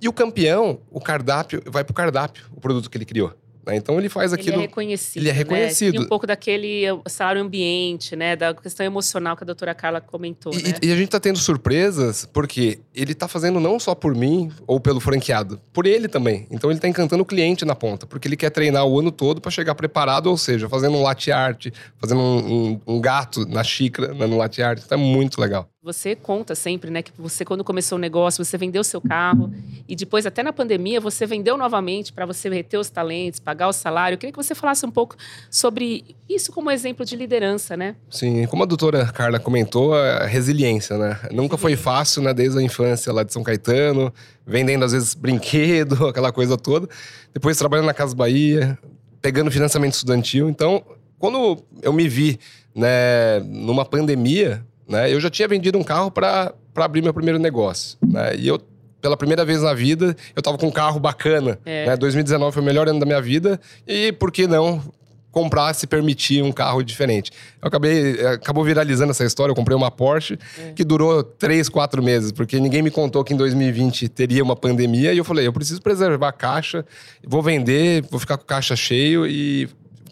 E 0.00 0.08
o 0.08 0.12
campeão, 0.12 0.80
o 0.90 1.00
cardápio, 1.00 1.62
vai 1.66 1.84
para 1.84 1.92
o 1.92 1.94
cardápio, 1.94 2.44
o 2.54 2.60
produto 2.60 2.90
que 2.90 2.98
ele 2.98 3.04
criou. 3.04 3.32
Né? 3.68 3.76
Então 3.76 3.98
ele 3.98 4.08
faz 4.08 4.32
aquilo. 4.32 4.56
Ele 4.56 4.64
é 4.64 4.66
reconhecido. 4.66 5.22
Ele 5.22 5.28
é 5.28 5.32
reconhecido. 5.32 5.94
Né? 5.94 6.00
E 6.00 6.04
um 6.04 6.08
pouco 6.08 6.26
daquele 6.26 6.84
salário 7.06 7.42
ambiente, 7.42 8.16
né? 8.16 8.34
Da 8.34 8.54
questão 8.54 8.84
emocional 8.84 9.36
que 9.36 9.44
a 9.44 9.46
doutora 9.46 9.74
Carla 9.74 10.00
comentou. 10.00 10.52
E, 10.54 10.62
né? 10.62 10.74
e 10.82 10.90
a 10.90 10.96
gente 10.96 11.04
está 11.04 11.20
tendo 11.20 11.38
surpresas 11.38 12.26
porque 12.32 12.78
ele 12.94 13.12
está 13.12 13.28
fazendo 13.28 13.60
não 13.60 13.78
só 13.78 13.94
por 13.94 14.14
mim 14.14 14.50
ou 14.66 14.80
pelo 14.80 15.00
franqueado, 15.00 15.60
por 15.72 15.86
ele 15.86 16.08
também. 16.08 16.46
Então 16.50 16.70
ele 16.70 16.78
está 16.78 16.88
encantando 16.88 17.22
o 17.22 17.26
cliente 17.26 17.64
na 17.64 17.74
ponta, 17.74 18.06
porque 18.06 18.26
ele 18.26 18.36
quer 18.36 18.50
treinar 18.50 18.86
o 18.86 18.98
ano 18.98 19.12
todo 19.12 19.40
para 19.40 19.50
chegar 19.50 19.74
preparado, 19.74 20.28
ou 20.28 20.36
seja, 20.36 20.68
fazendo 20.68 20.96
um 20.96 21.02
latte 21.02 21.30
art, 21.30 21.66
fazendo 21.98 22.20
um, 22.20 22.52
um, 22.52 22.80
um 22.86 23.00
gato 23.00 23.46
na 23.46 23.62
xícara, 23.62 24.14
né, 24.14 24.26
no 24.26 24.38
latte 24.38 24.62
art. 24.62 24.82
Então 24.84 24.98
é 24.98 25.00
muito 25.00 25.40
legal. 25.40 25.68
Você 25.80 26.16
conta 26.16 26.56
sempre, 26.56 26.90
né, 26.90 27.02
que 27.02 27.12
você 27.16 27.44
quando 27.44 27.62
começou 27.62 27.96
o 27.98 28.00
negócio, 28.00 28.44
você 28.44 28.58
vendeu 28.58 28.82
seu 28.82 29.00
carro 29.00 29.48
e 29.86 29.94
depois 29.94 30.26
até 30.26 30.42
na 30.42 30.52
pandemia 30.52 31.00
você 31.00 31.24
vendeu 31.24 31.56
novamente 31.56 32.12
para 32.12 32.26
você 32.26 32.48
reter 32.48 32.80
os 32.80 32.90
talentos, 32.90 33.38
pagar 33.38 33.68
o 33.68 33.72
salário. 33.72 34.16
Eu 34.16 34.18
queria 34.18 34.32
que 34.32 34.42
você 34.42 34.56
falasse 34.56 34.84
um 34.84 34.90
pouco 34.90 35.14
sobre 35.48 36.16
isso 36.28 36.50
como 36.50 36.68
exemplo 36.68 37.04
de 37.04 37.14
liderança, 37.14 37.76
né? 37.76 37.94
Sim, 38.10 38.44
como 38.48 38.64
a 38.64 38.66
doutora 38.66 39.06
Carla 39.12 39.38
comentou, 39.38 39.94
a 39.94 40.26
resiliência, 40.26 40.98
né? 40.98 41.16
Nunca 41.30 41.56
foi 41.56 41.76
fácil, 41.76 42.22
né, 42.22 42.34
desde 42.34 42.58
a 42.58 42.62
infância 42.62 43.12
lá 43.12 43.22
de 43.22 43.32
São 43.32 43.44
Caetano, 43.44 44.12
vendendo 44.44 44.84
às 44.84 44.90
vezes 44.90 45.14
brinquedo, 45.14 46.08
aquela 46.10 46.32
coisa 46.32 46.56
toda. 46.56 46.88
Depois 47.32 47.56
trabalhando 47.56 47.86
na 47.86 47.94
Casa 47.94 48.16
Bahia, 48.16 48.76
pegando 49.22 49.48
financiamento 49.48 49.92
estudantil. 49.92 50.48
Então, 50.48 50.82
quando 51.20 51.62
eu 51.82 51.92
me 51.92 52.08
vi, 52.08 52.36
né, 52.74 53.38
numa 53.46 53.84
pandemia, 53.84 54.66
né? 54.88 55.12
Eu 55.12 55.20
já 55.20 55.28
tinha 55.28 55.46
vendido 55.46 55.78
um 55.78 55.84
carro 55.84 56.10
para 56.10 56.54
abrir 56.74 57.02
meu 57.02 57.12
primeiro 57.12 57.38
negócio. 57.38 57.98
Né? 58.06 58.36
E 58.36 58.48
eu, 58.48 58.58
pela 59.00 59.16
primeira 59.16 59.44
vez 59.44 59.62
na 59.62 59.74
vida, 59.74 60.16
eu 60.34 60.40
estava 60.40 60.56
com 60.56 60.66
um 60.66 60.72
carro 60.72 60.98
bacana. 60.98 61.58
É. 61.64 61.86
Né? 61.86 61.96
2019 61.96 62.52
foi 62.52 62.62
o 62.62 62.66
melhor 62.66 62.88
ano 62.88 62.98
da 62.98 63.06
minha 63.06 63.20
vida. 63.20 63.60
E 63.86 64.12
por 64.12 64.32
que 64.32 64.46
não 64.46 64.82
comprar, 65.30 65.72
se 65.74 65.86
permitir 65.86 66.42
um 66.42 66.50
carro 66.50 66.82
diferente. 66.82 67.30
Eu 67.60 67.68
acabei, 67.68 68.26
acabou 68.26 68.64
viralizando 68.64 69.10
essa 69.10 69.24
história. 69.24 69.52
Eu 69.52 69.54
comprei 69.54 69.76
uma 69.76 69.90
Porsche 69.90 70.38
é. 70.58 70.72
que 70.72 70.82
durou 70.82 71.22
três, 71.22 71.68
quatro 71.68 72.02
meses, 72.02 72.32
porque 72.32 72.58
ninguém 72.58 72.82
me 72.82 72.90
contou 72.90 73.22
que 73.22 73.34
em 73.34 73.36
2020 73.36 74.08
teria 74.08 74.42
uma 74.42 74.56
pandemia. 74.56 75.12
E 75.12 75.18
eu 75.18 75.24
falei, 75.24 75.46
eu 75.46 75.52
preciso 75.52 75.80
preservar 75.80 76.28
a 76.28 76.32
caixa, 76.32 76.84
vou 77.24 77.42
vender, 77.42 78.04
vou 78.10 78.18
ficar 78.18 78.36
com 78.36 78.44
caixa 78.44 78.74
cheio 78.74 79.26
e 79.26 79.68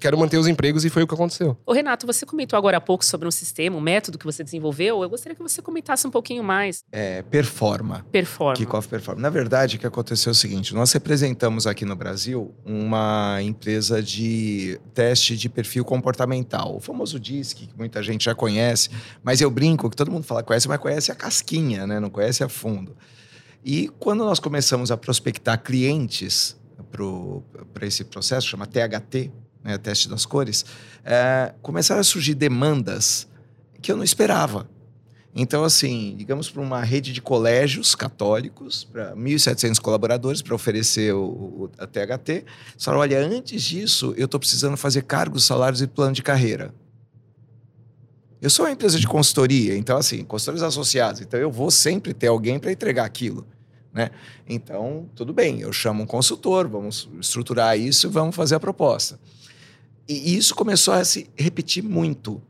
quero 0.06 0.16
manter 0.16 0.38
os 0.38 0.46
empregos 0.46 0.84
e 0.84 0.90
foi 0.90 1.02
o 1.02 1.06
que 1.06 1.14
aconteceu. 1.14 1.56
O 1.66 1.72
Renato, 1.72 2.06
você 2.06 2.24
comentou 2.24 2.56
agora 2.56 2.76
há 2.76 2.80
pouco 2.80 3.04
sobre 3.04 3.26
um 3.26 3.30
sistema, 3.30 3.76
um 3.76 3.80
método 3.80 4.16
que 4.16 4.24
você 4.24 4.44
desenvolveu. 4.44 5.02
Eu 5.02 5.10
gostaria 5.10 5.34
que 5.34 5.42
você 5.42 5.60
comentasse 5.60 6.06
um 6.06 6.10
pouquinho 6.12 6.44
mais. 6.44 6.84
É, 6.92 7.22
performa. 7.22 8.06
Performa. 8.12 8.54
Kickoff 8.54 8.86
Performa. 8.86 9.20
Na 9.20 9.30
verdade, 9.30 9.76
o 9.76 9.78
que 9.80 9.86
aconteceu 9.86 10.30
é 10.30 10.32
o 10.32 10.34
seguinte: 10.34 10.72
nós 10.74 10.92
representamos 10.92 11.66
aqui 11.66 11.84
no 11.84 11.96
Brasil 11.96 12.54
uma 12.64 13.38
empresa 13.42 14.00
de 14.00 14.78
teste 14.94 15.36
de 15.36 15.48
perfil 15.48 15.84
comportamental, 15.84 16.76
o 16.76 16.80
famoso 16.80 17.18
DISC, 17.18 17.66
que 17.66 17.76
muita 17.76 18.00
gente 18.00 18.26
já 18.26 18.34
conhece, 18.34 18.90
mas 19.24 19.40
eu 19.40 19.50
brinco 19.50 19.90
que 19.90 19.96
todo 19.96 20.10
mundo 20.10 20.22
fala 20.22 20.42
conhece, 20.42 20.68
mas 20.68 20.78
conhece 20.78 21.10
a 21.10 21.16
casquinha, 21.16 21.84
né? 21.84 21.98
Não 21.98 22.10
conhece 22.10 22.44
a 22.44 22.48
fundo. 22.48 22.96
E 23.64 23.88
quando 23.98 24.24
nós 24.24 24.38
começamos 24.38 24.92
a 24.92 24.96
prospectar 24.96 25.60
clientes 25.60 26.56
para 27.72 27.86
esse 27.86 28.04
processo, 28.04 28.46
chama 28.46 28.66
THT, 28.66 29.32
né, 29.66 29.76
teste 29.76 30.08
das 30.08 30.24
cores, 30.24 30.64
é, 31.04 31.52
começaram 31.60 32.00
a 32.00 32.04
surgir 32.04 32.34
demandas 32.34 33.26
que 33.82 33.90
eu 33.90 33.96
não 33.96 34.04
esperava. 34.04 34.68
Então, 35.34 35.64
assim, 35.64 36.14
digamos 36.16 36.48
para 36.48 36.62
uma 36.62 36.82
rede 36.82 37.12
de 37.12 37.20
colégios 37.20 37.94
católicos, 37.94 38.84
para 38.84 39.14
1.700 39.14 39.78
colaboradores, 39.80 40.40
para 40.40 40.54
oferecer 40.54 41.12
o, 41.12 41.24
o, 41.24 41.70
a 41.76 41.86
THT, 41.86 42.44
falaram: 42.78 43.02
olha, 43.02 43.18
antes 43.18 43.62
disso, 43.62 44.14
eu 44.16 44.24
estou 44.24 44.40
precisando 44.40 44.76
fazer 44.76 45.02
cargos, 45.02 45.44
salários 45.44 45.82
e 45.82 45.86
plano 45.86 46.14
de 46.14 46.22
carreira. 46.22 46.72
Eu 48.40 48.48
sou 48.48 48.64
uma 48.64 48.70
empresa 48.70 48.98
de 48.98 49.06
consultoria, 49.06 49.76
então, 49.76 49.98
assim, 49.98 50.24
consultores 50.24 50.62
associados, 50.62 51.20
então 51.20 51.40
eu 51.40 51.50
vou 51.50 51.70
sempre 51.70 52.14
ter 52.14 52.28
alguém 52.28 52.58
para 52.58 52.70
entregar 52.70 53.04
aquilo. 53.04 53.46
Né? 53.92 54.10
Então, 54.46 55.08
tudo 55.14 55.32
bem, 55.32 55.60
eu 55.60 55.72
chamo 55.72 56.02
um 56.02 56.06
consultor, 56.06 56.68
vamos 56.68 57.08
estruturar 57.18 57.78
isso 57.78 58.06
e 58.06 58.10
vamos 58.10 58.36
fazer 58.36 58.54
a 58.54 58.60
proposta. 58.60 59.18
E 60.08 60.36
isso 60.36 60.54
começou 60.54 60.94
a 60.94 61.04
se 61.04 61.28
repetir 61.36 61.82
muito 61.82 62.40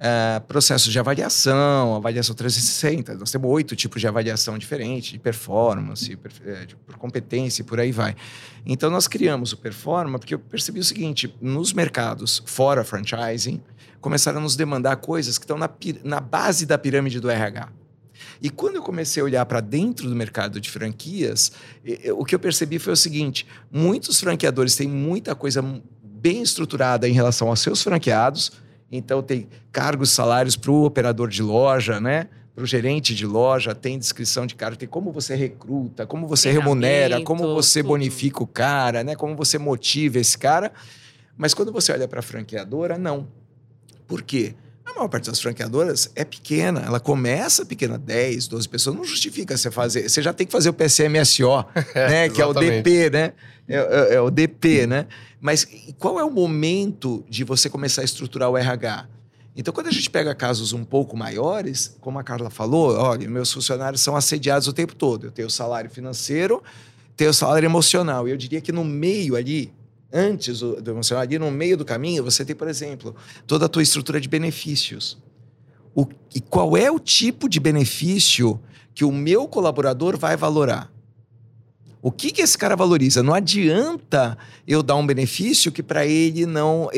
uh, 0.00 0.40
processos 0.46 0.92
de 0.92 0.98
avaliação, 0.98 1.94
avaliação 1.94 2.34
360. 2.34 3.14
Nós 3.14 3.30
temos 3.30 3.50
oito 3.50 3.76
tipos 3.76 4.00
de 4.00 4.08
avaliação 4.08 4.58
diferentes, 4.58 5.12
de 5.12 5.18
performance, 5.18 6.18
eh, 6.44 6.66
de, 6.66 6.76
por 6.76 6.96
competência 6.96 7.62
e 7.62 7.64
por 7.64 7.78
aí 7.78 7.92
vai. 7.92 8.16
Então, 8.64 8.90
nós 8.90 9.06
criamos 9.06 9.52
o 9.52 9.56
Performa 9.56 10.18
porque 10.18 10.34
eu 10.34 10.38
percebi 10.38 10.80
o 10.80 10.84
seguinte: 10.84 11.34
nos 11.40 11.72
mercados 11.72 12.42
fora 12.46 12.82
franchising, 12.82 13.60
começaram 14.00 14.38
a 14.38 14.42
nos 14.42 14.56
demandar 14.56 14.96
coisas 14.96 15.38
que 15.38 15.44
estão 15.44 15.58
na, 15.58 15.70
na 16.02 16.20
base 16.20 16.66
da 16.66 16.78
pirâmide 16.78 17.20
do 17.20 17.30
RH. 17.30 17.68
E 18.42 18.50
quando 18.50 18.76
eu 18.76 18.82
comecei 18.82 19.20
a 19.20 19.24
olhar 19.24 19.46
para 19.46 19.60
dentro 19.60 20.08
do 20.08 20.14
mercado 20.14 20.60
de 20.60 20.70
franquias, 20.70 21.52
o 22.14 22.24
que 22.24 22.34
eu 22.34 22.38
percebi 22.38 22.78
foi 22.78 22.92
o 22.92 22.96
seguinte: 22.96 23.46
muitos 23.70 24.20
franqueadores 24.20 24.76
têm 24.76 24.88
muita 24.88 25.34
coisa 25.34 25.62
bem 26.20 26.42
estruturada 26.42 27.08
em 27.08 27.12
relação 27.12 27.48
aos 27.48 27.60
seus 27.60 27.82
franqueados, 27.82 28.52
então, 28.90 29.22
tem 29.22 29.46
cargos, 29.70 30.10
salários 30.10 30.56
para 30.56 30.70
o 30.70 30.84
operador 30.84 31.28
de 31.28 31.42
loja, 31.42 32.00
né? 32.00 32.28
Para 32.54 32.64
o 32.64 32.66
gerente 32.66 33.14
de 33.14 33.24
loja, 33.24 33.72
tem 33.74 33.96
descrição 33.96 34.46
de 34.46 34.56
cara, 34.56 34.74
tem 34.74 34.88
como 34.88 35.12
você 35.12 35.36
recruta, 35.36 36.06
como 36.06 36.26
você 36.26 36.50
remunera, 36.50 37.22
como 37.22 37.54
você 37.54 37.82
bonifica 37.82 38.42
o 38.42 38.46
cara, 38.46 39.04
né? 39.04 39.14
Como 39.14 39.36
você 39.36 39.58
motiva 39.58 40.18
esse 40.18 40.36
cara. 40.36 40.72
Mas 41.36 41.54
quando 41.54 41.72
você 41.72 41.92
olha 41.92 42.08
para 42.08 42.18
a 42.18 42.22
franqueadora, 42.22 42.98
não. 42.98 43.28
Por 44.08 44.22
quê? 44.22 44.56
A 44.90 44.94
maior 44.94 45.08
parte 45.08 45.30
das 45.30 45.40
franqueadoras 45.40 46.10
é 46.14 46.24
pequena, 46.24 46.80
ela 46.80 46.98
começa 46.98 47.64
pequena, 47.64 47.96
10, 47.96 48.48
12 48.48 48.68
pessoas, 48.68 48.96
não 48.96 49.04
justifica 49.04 49.56
você 49.56 49.70
fazer. 49.70 50.08
Você 50.08 50.20
já 50.20 50.32
tem 50.32 50.46
que 50.46 50.52
fazer 50.52 50.68
o 50.68 50.72
PCMSO, 50.72 51.64
né? 51.94 52.28
que 52.28 52.42
é 52.42 52.46
o 52.46 52.52
DP, 52.52 53.10
né? 53.10 53.32
É, 53.68 53.76
é, 53.76 54.14
é, 54.14 54.20
o 54.20 54.30
DP, 54.30 54.86
né? 54.86 55.06
Mas 55.40 55.66
qual 55.98 56.18
é 56.18 56.24
o 56.24 56.30
momento 56.30 57.24
de 57.28 57.44
você 57.44 57.70
começar 57.70 58.02
a 58.02 58.04
estruturar 58.04 58.50
o 58.50 58.58
RH? 58.58 59.06
Então, 59.56 59.72
quando 59.72 59.88
a 59.88 59.92
gente 59.92 60.10
pega 60.10 60.34
casos 60.34 60.72
um 60.72 60.84
pouco 60.84 61.16
maiores, 61.16 61.96
como 62.00 62.18
a 62.18 62.22
Carla 62.24 62.50
falou, 62.50 62.96
olha, 62.96 63.28
meus 63.28 63.52
funcionários 63.52 64.00
são 64.00 64.16
assediados 64.16 64.68
o 64.68 64.72
tempo 64.72 64.94
todo. 64.94 65.26
Eu 65.26 65.30
tenho 65.30 65.48
o 65.48 65.50
salário 65.50 65.90
financeiro, 65.90 66.62
tenho 67.16 67.30
o 67.30 67.34
salário 67.34 67.66
emocional. 67.66 68.26
E 68.26 68.30
eu 68.30 68.36
diria 68.36 68.60
que 68.60 68.72
no 68.72 68.84
meio 68.84 69.36
ali, 69.36 69.72
antes 70.12 70.60
do 70.60 70.90
emocional, 70.90 71.22
ali 71.22 71.38
no 71.38 71.50
meio 71.50 71.76
do 71.76 71.84
caminho, 71.84 72.24
você 72.24 72.44
tem, 72.44 72.56
por 72.56 72.68
exemplo, 72.68 73.14
toda 73.46 73.66
a 73.66 73.68
tua 73.68 73.82
estrutura 73.82 74.20
de 74.20 74.28
benefícios. 74.28 75.18
O, 75.94 76.06
e 76.34 76.40
qual 76.40 76.76
é 76.76 76.90
o 76.90 76.98
tipo 76.98 77.48
de 77.48 77.58
benefício 77.58 78.60
que 78.94 79.04
o 79.04 79.12
meu 79.12 79.46
colaborador 79.48 80.16
vai 80.16 80.36
valorar? 80.36 80.92
O 82.02 82.10
que, 82.10 82.30
que 82.30 82.40
esse 82.40 82.56
cara 82.56 82.74
valoriza? 82.74 83.22
Não 83.22 83.34
adianta 83.34 84.38
eu 84.66 84.82
dar 84.82 84.96
um 84.96 85.06
benefício 85.06 85.70
que 85.70 85.82
para 85.82 86.06
ele 86.06 86.46
não, 86.46 86.88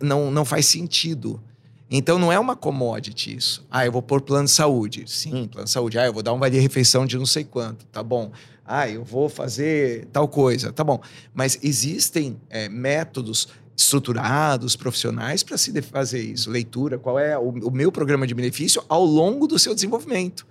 não, 0.00 0.30
não 0.30 0.44
faz 0.44 0.66
sentido. 0.66 1.42
Então 1.90 2.18
não 2.18 2.32
é 2.32 2.38
uma 2.38 2.56
commodity 2.56 3.36
isso. 3.36 3.66
Ah, 3.70 3.84
eu 3.86 3.92
vou 3.92 4.02
pôr 4.02 4.20
plano 4.20 4.46
de 4.46 4.50
saúde. 4.50 5.04
Sim, 5.06 5.46
plano 5.46 5.64
de 5.64 5.70
saúde. 5.70 5.98
Ah, 5.98 6.06
eu 6.06 6.12
vou 6.12 6.22
dar 6.22 6.32
um 6.32 6.38
vale-refeição 6.38 7.06
de 7.06 7.18
não 7.18 7.26
sei 7.26 7.44
quanto. 7.44 7.84
Tá 7.86 8.02
bom. 8.02 8.30
Ah, 8.64 8.88
eu 8.88 9.04
vou 9.04 9.28
fazer 9.28 10.06
tal 10.12 10.28
coisa. 10.28 10.72
Tá 10.72 10.84
bom. 10.84 11.00
Mas 11.34 11.58
existem 11.62 12.40
é, 12.48 12.68
métodos 12.68 13.48
estruturados, 13.76 14.76
profissionais 14.76 15.42
para 15.42 15.56
se 15.56 15.80
fazer 15.82 16.22
isso. 16.22 16.50
Leitura, 16.50 16.98
qual 16.98 17.18
é 17.18 17.36
o, 17.38 17.48
o 17.48 17.70
meu 17.70 17.90
programa 17.90 18.26
de 18.26 18.34
benefício 18.34 18.82
ao 18.88 19.04
longo 19.04 19.46
do 19.46 19.58
seu 19.58 19.74
desenvolvimento. 19.74 20.46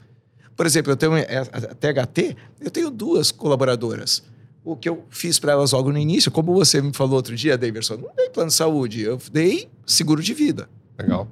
Por 0.55 0.65
exemplo, 0.65 0.91
eu 0.91 0.97
tenho 0.97 1.15
é, 1.15 1.37
a 1.37 1.75
THT, 1.75 2.35
eu 2.59 2.69
tenho 2.69 2.89
duas 2.91 3.31
colaboradoras. 3.31 4.23
O 4.63 4.75
que 4.75 4.87
eu 4.87 5.05
fiz 5.09 5.39
para 5.39 5.53
elas 5.53 5.71
logo 5.71 5.91
no 5.91 5.97
início, 5.97 6.29
como 6.29 6.53
você 6.53 6.81
me 6.81 6.93
falou 6.93 7.15
outro 7.15 7.35
dia, 7.35 7.57
Davidson, 7.57 7.95
não 7.95 8.13
dei 8.15 8.29
plano 8.29 8.49
de 8.49 8.55
saúde, 8.55 9.01
eu 9.01 9.19
dei 9.31 9.69
seguro 9.85 10.21
de 10.21 10.33
vida. 10.33 10.69
Legal. 10.99 11.27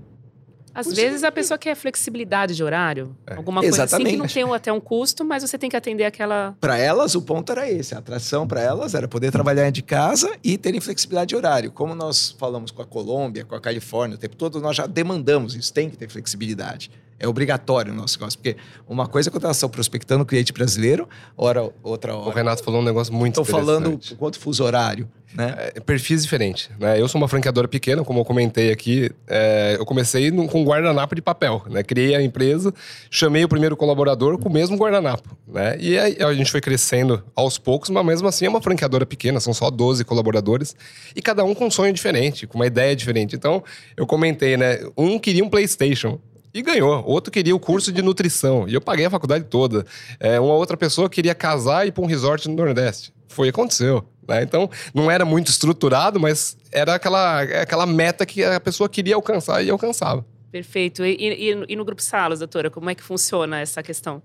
Às 0.80 0.94
vezes 0.94 1.24
a 1.24 1.32
pessoa 1.32 1.58
quer 1.58 1.76
flexibilidade 1.76 2.56
de 2.56 2.64
horário, 2.64 3.16
é. 3.28 3.36
alguma 3.36 3.62
coisa 3.62 3.84
Exatamente. 3.84 4.08
assim 4.08 4.16
que 4.16 4.44
não 4.44 4.50
tem 4.50 4.56
até 4.56 4.72
um 4.72 4.80
custo, 4.80 5.26
mas 5.26 5.44
você 5.44 5.58
tem 5.58 5.70
que 5.70 5.76
atender 5.76 6.06
aquela. 6.06 6.56
Para 6.60 6.78
elas, 6.78 7.16
o 7.16 7.22
ponto 7.22 7.52
era 7.52 7.70
esse. 7.70 7.94
A 7.94 8.00
atração 8.00 8.48
para 8.48 8.62
elas 8.62 8.94
era 8.94 9.08
poder 9.08 9.32
trabalhar 9.32 9.70
de 9.70 9.82
casa 9.82 10.32
e 10.44 10.58
terem 10.58 10.80
flexibilidade 10.80 11.30
de 11.30 11.36
horário. 11.36 11.72
Como 11.72 11.94
nós 11.94 12.36
falamos 12.38 12.72
com 12.72 12.82
a 12.82 12.86
Colômbia, 12.86 13.46
com 13.46 13.56
a 13.56 13.60
Califórnia, 13.60 14.16
o 14.16 14.20
tempo 14.20 14.36
todo, 14.36 14.62
nós 14.62 14.76
já 14.76 14.86
demandamos 14.86 15.56
isso, 15.56 15.74
tem 15.74 15.90
que 15.90 15.98
ter 15.98 16.10
flexibilidade. 16.10 16.90
É 17.20 17.28
obrigatório 17.28 17.92
o 17.92 17.96
nosso 17.96 18.18
negócio. 18.18 18.40
Porque 18.40 18.58
uma 18.88 19.08
coisa 19.08 19.30
é 19.30 19.32
quando 19.32 19.44
elas 19.44 19.58
estão 19.58 19.70
prospectando 19.70 20.24
o 20.24 20.26
cliente 20.26 20.54
brasileiro, 20.54 21.08
hora, 21.36 21.70
outra 21.84 22.16
hora. 22.16 22.30
O 22.30 22.32
Renato 22.32 22.64
falou 22.64 22.82
um 22.82 22.84
negócio 22.86 23.14
muito 23.14 23.42
Estou 23.42 23.46
falando 23.46 24.00
quanto 24.18 24.40
fuso 24.40 24.64
horário. 24.64 25.08
Né? 25.34 25.72
É, 25.76 25.80
perfis 25.80 26.24
diferentes. 26.24 26.70
Né? 26.80 27.00
Eu 27.00 27.08
sou 27.08 27.22
uma 27.22 27.28
franqueadora 27.28 27.68
pequena, 27.68 28.04
como 28.04 28.20
eu 28.20 28.26
comentei 28.26 28.72
aqui. 28.72 29.12
É, 29.28 29.76
eu 29.78 29.86
comecei 29.86 30.32
no, 30.32 30.48
com 30.48 30.64
guardanapo 30.64 31.14
de 31.14 31.22
papel. 31.22 31.64
Né? 31.70 31.84
Criei 31.84 32.16
a 32.16 32.22
empresa, 32.22 32.74
chamei 33.12 33.44
o 33.44 33.48
primeiro 33.48 33.78
colaborador 33.78 34.38
com 34.40 34.50
o 34.50 34.52
mesmo 34.52 34.76
guardanapo. 34.76 35.38
Né? 35.48 35.78
E 35.80 35.98
aí 35.98 36.18
a 36.20 36.34
gente 36.34 36.52
foi 36.52 36.62
crescendo 36.62 37.24
aos 37.36 37.58
poucos, 37.58 37.90
mas 37.90 38.06
mesmo 38.06 38.28
assim 38.28 38.46
é 38.46 38.50
uma 38.50 38.62
franqueadora 38.62 39.06
pequena, 39.06 39.40
são 39.40 39.54
só 39.54 39.70
12 39.70 40.04
colaboradores. 40.04 40.76
E 41.16 41.22
cada 41.22 41.44
um 41.44 41.54
com 41.54 41.68
um 41.68 41.72
sonho 41.72 41.94
diferente, 41.94 42.48
com 42.48 42.58
uma 42.58 42.66
ideia 42.66 42.96
diferente. 42.96 43.36
Então, 43.36 43.64
eu 43.96 44.08
comentei, 44.08 44.58
né? 44.58 44.80
Um 44.98 45.20
queria 45.20 45.44
um 45.44 45.50
PlayStation, 45.50 46.20
e 46.54 46.62
ganhou. 46.62 47.04
Outro 47.06 47.32
queria 47.32 47.56
o 47.56 47.60
curso 47.60 47.92
de 47.92 48.02
nutrição. 48.02 48.68
E 48.68 48.74
eu 48.74 48.82
paguei 48.82 49.06
a 49.06 49.10
faculdade 49.10 49.46
toda. 49.46 49.86
É, 50.20 50.40
uma 50.40 50.54
outra 50.54 50.76
pessoa 50.76 51.10
queria 51.10 51.36
casar 51.36 51.86
e 51.86 51.90
ir 51.90 51.92
para 51.92 52.04
um 52.04 52.08
resort 52.08 52.48
no 52.48 52.56
Nordeste. 52.56 53.14
Foi 53.28 53.50
aconteceu. 53.50 54.04
Né? 54.28 54.44
Então, 54.44 54.70
não 54.94 55.10
era 55.10 55.26
muito 55.26 55.50
estruturado, 55.50 56.20
mas 56.20 56.58
era 56.72 56.96
aquela, 56.96 57.42
aquela 57.42 57.86
meta 57.86 58.26
que 58.26 58.44
a 58.44 58.60
pessoa 58.60 58.88
queria 58.88 59.16
alcançar 59.16 59.64
e 59.64 59.70
alcançava. 59.70 60.26
Perfeito. 60.52 61.06
E, 61.06 61.16
e, 61.16 61.66
e 61.70 61.76
no 61.76 61.86
Grupo 61.86 62.02
Salos, 62.02 62.40
doutora, 62.40 62.70
como 62.70 62.90
é 62.90 62.96
que 62.96 63.04
funciona 63.04 63.60
essa 63.60 63.84
questão? 63.84 64.22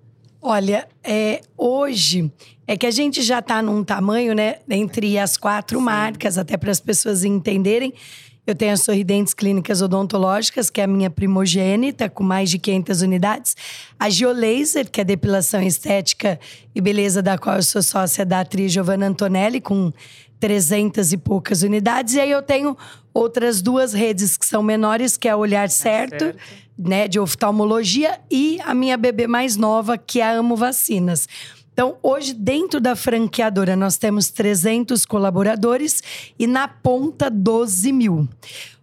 Olha, 0.46 0.86
é, 1.02 1.40
hoje 1.56 2.30
é 2.66 2.76
que 2.76 2.86
a 2.86 2.90
gente 2.90 3.22
já 3.22 3.38
está 3.38 3.62
num 3.62 3.82
tamanho, 3.82 4.34
né, 4.34 4.56
entre 4.68 5.18
as 5.18 5.38
quatro 5.38 5.78
Sim. 5.78 5.84
marcas, 5.86 6.36
até 6.36 6.58
para 6.58 6.70
as 6.70 6.80
pessoas 6.80 7.24
entenderem, 7.24 7.94
eu 8.46 8.54
tenho 8.54 8.72
a 8.72 8.76
Sorridentes 8.76 9.32
Clínicas 9.32 9.80
Odontológicas, 9.80 10.68
que 10.68 10.80
é 10.80 10.84
a 10.84 10.86
minha 10.86 11.08
primogênita, 11.08 12.10
com 12.10 12.22
mais 12.22 12.50
de 12.50 12.58
500 12.58 13.02
unidades. 13.02 13.56
A 13.98 14.10
Geolaser, 14.10 14.90
que 14.90 15.00
é 15.00 15.02
a 15.02 15.06
depilação 15.06 15.62
estética 15.62 16.38
e 16.74 16.80
beleza, 16.80 17.22
da 17.22 17.38
qual 17.38 17.56
eu 17.56 17.62
sou 17.62 17.82
sócia 17.82 18.24
da 18.24 18.40
atriz 18.40 18.70
Giovanna 18.70 19.06
Antonelli, 19.06 19.60
com 19.60 19.90
300 20.38 21.12
e 21.12 21.16
poucas 21.16 21.62
unidades. 21.62 22.14
E 22.14 22.20
aí 22.20 22.30
eu 22.30 22.42
tenho 22.42 22.76
outras 23.14 23.62
duas 23.62 23.94
redes 23.94 24.36
que 24.36 24.44
são 24.44 24.62
menores, 24.62 25.16
que 25.16 25.26
é 25.26 25.34
o 25.34 25.38
Olhar 25.38 25.70
certo, 25.70 26.24
certo, 26.24 26.38
né, 26.76 27.08
de 27.08 27.18
oftalmologia, 27.18 28.20
e 28.30 28.58
a 28.62 28.74
minha 28.74 28.98
bebê 28.98 29.26
mais 29.26 29.56
nova, 29.56 29.96
que 29.96 30.20
é 30.20 30.24
a 30.24 30.32
Amo 30.32 30.54
Vacinas. 30.54 31.26
Então, 31.74 31.98
hoje, 32.04 32.32
dentro 32.32 32.80
da 32.80 32.94
franqueadora, 32.94 33.74
nós 33.74 33.96
temos 33.98 34.28
300 34.28 35.04
colaboradores 35.04 36.00
e 36.38 36.46
na 36.46 36.68
ponta, 36.68 37.28
12 37.28 37.90
mil. 37.90 38.28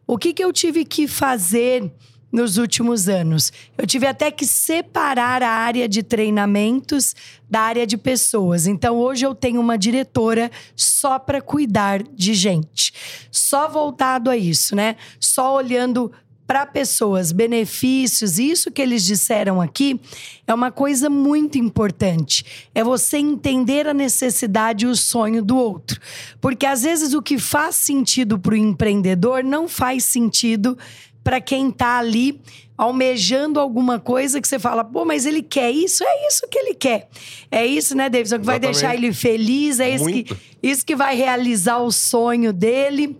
O 0.05 0.17
que, 0.17 0.33
que 0.33 0.43
eu 0.43 0.51
tive 0.51 0.83
que 0.83 1.07
fazer 1.07 1.89
nos 2.29 2.57
últimos 2.57 3.07
anos? 3.07 3.53
Eu 3.77 3.87
tive 3.87 4.05
até 4.05 4.29
que 4.29 4.45
separar 4.45 5.41
a 5.41 5.49
área 5.49 5.87
de 5.87 6.03
treinamentos 6.03 7.15
da 7.49 7.61
área 7.61 7.87
de 7.87 7.97
pessoas. 7.97 8.67
Então, 8.67 8.97
hoje 8.97 9.25
eu 9.25 9.33
tenho 9.33 9.61
uma 9.61 9.77
diretora 9.77 10.51
só 10.75 11.17
para 11.17 11.41
cuidar 11.41 12.03
de 12.03 12.33
gente, 12.33 12.93
só 13.31 13.69
voltado 13.69 14.29
a 14.29 14.35
isso, 14.35 14.75
né? 14.75 14.97
Só 15.17 15.55
olhando 15.55 16.11
para 16.51 16.65
pessoas, 16.65 17.31
benefícios, 17.31 18.37
isso 18.37 18.69
que 18.71 18.81
eles 18.81 19.05
disseram 19.05 19.61
aqui 19.61 20.01
é 20.45 20.53
uma 20.53 20.69
coisa 20.69 21.09
muito 21.09 21.57
importante. 21.57 22.43
É 22.75 22.83
você 22.83 23.19
entender 23.19 23.87
a 23.87 23.93
necessidade 23.93 24.83
e 24.83 24.89
o 24.89 24.93
sonho 24.93 25.41
do 25.41 25.55
outro. 25.55 25.97
Porque 26.41 26.65
às 26.65 26.83
vezes 26.83 27.13
o 27.13 27.21
que 27.21 27.39
faz 27.39 27.77
sentido 27.77 28.37
para 28.37 28.53
o 28.53 28.57
empreendedor 28.57 29.45
não 29.45 29.65
faz 29.65 30.03
sentido 30.03 30.77
para 31.23 31.39
quem 31.39 31.69
está 31.69 31.99
ali 31.99 32.41
almejando 32.77 33.57
alguma 33.57 33.97
coisa 33.97 34.41
que 34.41 34.47
você 34.47 34.59
fala, 34.59 34.83
pô, 34.83 35.05
mas 35.05 35.25
ele 35.25 35.41
quer 35.41 35.71
isso, 35.71 36.03
é 36.03 36.27
isso 36.27 36.49
que 36.49 36.59
ele 36.59 36.73
quer. 36.73 37.07
É 37.49 37.65
isso, 37.65 37.95
né, 37.95 38.09
Davidson, 38.09 38.39
que 38.39 38.45
vai 38.45 38.57
Exatamente. 38.57 38.81
deixar 38.81 38.93
ele 38.93 39.13
feliz, 39.13 39.79
é 39.79 39.95
isso 39.95 40.05
que, 40.05 40.25
isso 40.61 40.85
que 40.85 40.97
vai 40.97 41.15
realizar 41.15 41.77
o 41.77 41.93
sonho 41.93 42.51
dele. 42.51 43.17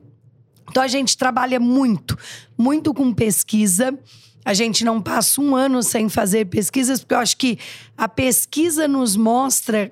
Então 0.72 0.82
a 0.82 0.88
gente 0.88 1.18
trabalha 1.18 1.60
muito, 1.60 2.18
muito 2.58 2.94
com 2.94 3.14
pesquisa. 3.14 3.94
A 4.46 4.54
gente 4.54 4.86
não 4.86 5.02
passa 5.02 5.42
um 5.42 5.54
ano 5.54 5.84
sem 5.84 6.08
fazer 6.08 6.46
pesquisas, 6.46 7.02
porque 7.02 7.14
eu 7.14 7.20
acho 7.20 7.36
que 7.36 7.60
a 7.98 8.08
pesquisa 8.08 8.88
nos 8.88 9.18
mostra 9.18 9.92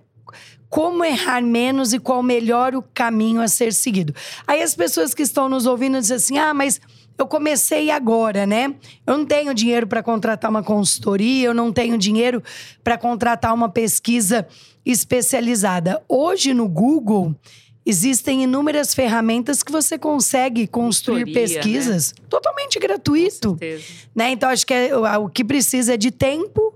como 0.70 1.04
errar 1.04 1.42
menos 1.42 1.92
e 1.92 2.00
qual 2.00 2.24
melhor 2.24 2.76
o 2.76 2.82
caminho 2.82 3.42
a 3.42 3.50
ser 3.50 3.74
seguido. 3.74 4.16
Aí 4.48 4.62
as 4.62 4.74
pessoas 4.74 5.14
que 5.14 5.22
estão 5.22 5.50
nos 5.50 5.66
ouvindo 5.66 6.00
dizem 6.00 6.16
assim: 6.16 6.38
ah, 6.38 6.54
mas 6.54 6.80
eu 7.18 7.28
comecei 7.28 7.92
agora, 7.92 8.46
né? 8.46 8.74
Eu 9.06 9.18
não 9.18 9.26
tenho 9.26 9.54
dinheiro 9.54 9.86
para 9.86 10.02
contratar 10.02 10.50
uma 10.50 10.64
consultoria, 10.64 11.48
eu 11.48 11.54
não 11.54 11.74
tenho 11.74 11.98
dinheiro 11.98 12.42
para 12.86 12.98
contratar 12.98 13.54
uma 13.54 13.68
pesquisa 13.68 14.48
especializada. 14.86 16.02
Hoje 16.08 16.54
no 16.54 16.70
Google 16.70 17.36
existem 17.86 18.44
inúmeras 18.44 18.94
ferramentas 18.94 19.64
que 19.64 19.72
você 19.72 19.98
consegue 19.98 20.68
construir 20.68 21.26
Consultoria, 21.26 21.48
pesquisas 21.62 22.14
totalmente 22.30 22.76
Com 22.76 22.82
gratuito 22.82 23.58
né? 24.16 24.32
Então 24.32 24.50
acho 24.50 24.66
que 24.66 24.74
é- 24.74 24.96
o 24.96 25.26
o 25.26 25.30
que 25.30 25.44
precisa 25.44 25.94
é 25.94 25.98
de 25.98 26.12
tempo, 26.12 26.74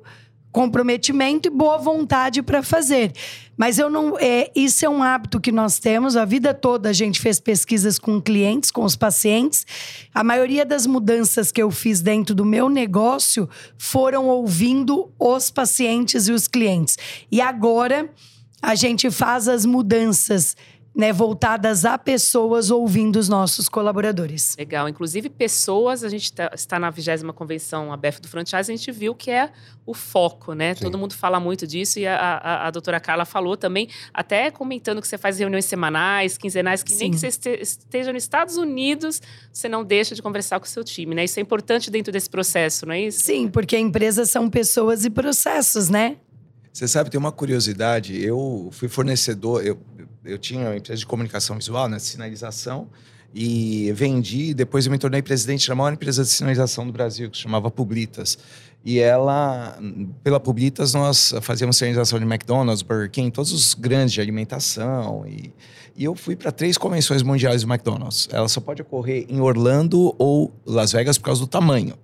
comprometimento 0.52 1.48
e 1.48 1.52
boa 1.52 1.78
vontade 1.78 2.42
para 2.42 2.62
fazer. 2.62 3.12
Mas 3.58 3.78
eu 3.80 3.89
não, 3.89 4.18
é, 4.20 4.52
isso 4.56 4.86
é 4.86 4.89
um 4.89 5.02
hábito 5.04 5.39
que 5.39 5.52
nós 5.52 5.80
temos. 5.80 6.16
A 6.16 6.26
vida 6.26 6.54
toda 6.54 6.89
a 6.89 6.94
gente 6.94 7.20
fez 7.20 7.39
pesquisas 7.39 8.00
com 8.00 8.22
clientes, 8.22 8.72
com 8.72 8.84
os 8.84 8.96
pacientes. 8.96 9.66
A 10.13 10.24
maioria 10.24 10.66
das 10.66 10.86
mudanças 10.88 11.52
que 11.52 11.62
eu 11.62 11.70
fiz 11.72 12.02
dentro 12.02 12.34
do 12.36 12.46
meu 12.46 12.70
negócio 12.70 13.50
foram 13.78 14.28
ouvindo 14.28 15.12
os 15.20 15.50
pacientes 15.52 16.28
e 16.28 16.32
os 16.32 16.48
clientes. 16.48 16.98
E 17.32 17.42
agora 17.42 18.10
a 18.62 18.76
gente 18.76 19.12
faz 19.12 19.48
as 19.48 19.66
mudanças 19.66 20.56
né, 20.95 21.12
voltadas 21.12 21.86
a 21.86 21.97
pessoas 21.97 22.69
ouvindo 22.69 23.17
os 23.17 23.27
nossos 23.27 23.67
colaboradores. 23.67 24.56
Legal. 24.60 24.88
Inclusive, 24.88 25.27
pessoas, 25.27 26.03
a 26.03 26.10
gente 26.10 26.32
tá- 26.32 26.51
está 26.53 26.77
na 26.77 26.89
20 26.91 27.34
convenção 27.34 27.91
ABF 27.91 28.21
do 28.21 28.27
franchise, 28.27 28.71
a 28.71 28.75
gente 28.75 28.91
viu 28.91 29.15
que 29.15 29.32
é 29.32 29.49
o 29.88 29.93
foco, 29.95 30.53
né? 30.53 30.75
Sim. 30.75 30.82
Todo 30.84 30.97
mundo 30.97 31.13
fala 31.15 31.39
muito 31.39 31.65
disso 31.65 31.97
e 31.97 32.06
a, 32.06 32.15
a, 32.15 32.67
a 32.67 32.71
doutora 32.71 32.99
Carla 32.99 33.25
falou 33.25 33.58
também, 33.58 33.89
até 34.13 34.51
comentando 34.51 35.01
que 35.01 35.08
você 35.08 35.17
faz 35.17 35.39
reuniões 35.39 35.65
semanais, 35.65 36.38
quinzenais, 36.38 36.84
que 36.84 36.93
nem 36.95 37.08
Sim. 37.08 37.12
que 37.12 37.17
você 37.19 37.27
este- 37.27 37.60
esteja 37.62 38.13
nos 38.13 38.21
Estados 38.23 38.56
Unidos, 38.58 39.19
você 39.51 39.67
não 39.67 39.84
deixa 39.84 40.13
de 40.13 40.21
conversar 40.21 40.60
com 40.60 40.65
o 40.65 40.69
seu 40.69 40.84
time, 40.84 41.15
né? 41.15 41.23
Isso 41.25 41.39
é 41.39 41.41
importante 41.41 41.89
dentro 41.89 42.13
desse 42.13 42.29
processo, 42.29 42.86
não 42.86 42.93
é 42.93 43.01
isso? 43.01 43.23
Sim, 43.25 43.47
porque 43.47 43.77
empresas 43.77 44.29
são 44.29 44.47
pessoas 44.49 45.03
e 45.06 45.10
processos, 45.10 45.89
né? 45.89 46.17
Você 46.71 46.88
sabe, 46.88 47.10
tem 47.10 47.19
uma 47.19 47.32
curiosidade. 47.32 48.19
Eu 48.23 48.69
fui 48.71 48.88
fornecedor, 48.88 49.63
eu, 49.65 49.77
eu 50.26 50.38
tinha 50.38 50.68
uma 50.68 50.76
empresa 50.78 51.00
de 51.00 51.06
comunicação 51.06 51.58
visual, 51.58 51.88
né, 51.88 52.00
sinalização, 52.00 52.88
e 53.34 53.92
vendi. 53.94 54.54
Depois 54.54 54.86
eu 54.86 54.92
me 54.92 54.98
tornei 54.98 55.22
presidente 55.22 55.68
da 55.68 55.76
maior 55.76 55.94
empresa 55.94 56.24
de 56.24 56.30
sinalização 56.30 56.86
do 56.86 56.94
Brasil, 56.94 57.30
que 57.30 57.38
se 57.38 57.44
chamava 57.44 57.72
Publitas. 57.72 58.38
E 58.86 59.00
ela, 59.00 59.80
pela 60.24 60.40
Publitas, 60.40 60.94
nós 60.94 61.34
fazíamos 61.42 61.78
sinalização 61.78 62.20
de 62.20 62.26
McDonald's, 62.26 62.82
Burger 62.82 63.10
King, 63.10 63.32
todos 63.32 63.52
os 63.52 63.74
grandes 63.74 64.14
de 64.14 64.22
alimentação. 64.22 65.26
E, 65.26 65.54
e 65.96 66.04
eu 66.04 66.16
fui 66.16 66.36
para 66.36 66.52
três 66.52 66.78
convenções 66.78 67.24
mundiais 67.24 67.64
do 67.64 67.72
McDonald's. 67.72 68.28
Ela 68.32 68.48
só 68.50 68.60
pode 68.60 68.82
ocorrer 68.82 69.26
em 69.30 69.40
Orlando 69.40 70.14
ou 70.20 70.54
Las 70.66 70.92
Vegas 70.92 71.18
por 71.18 71.26
causa 71.26 71.42
do 71.42 71.48
tamanho. 71.48 71.98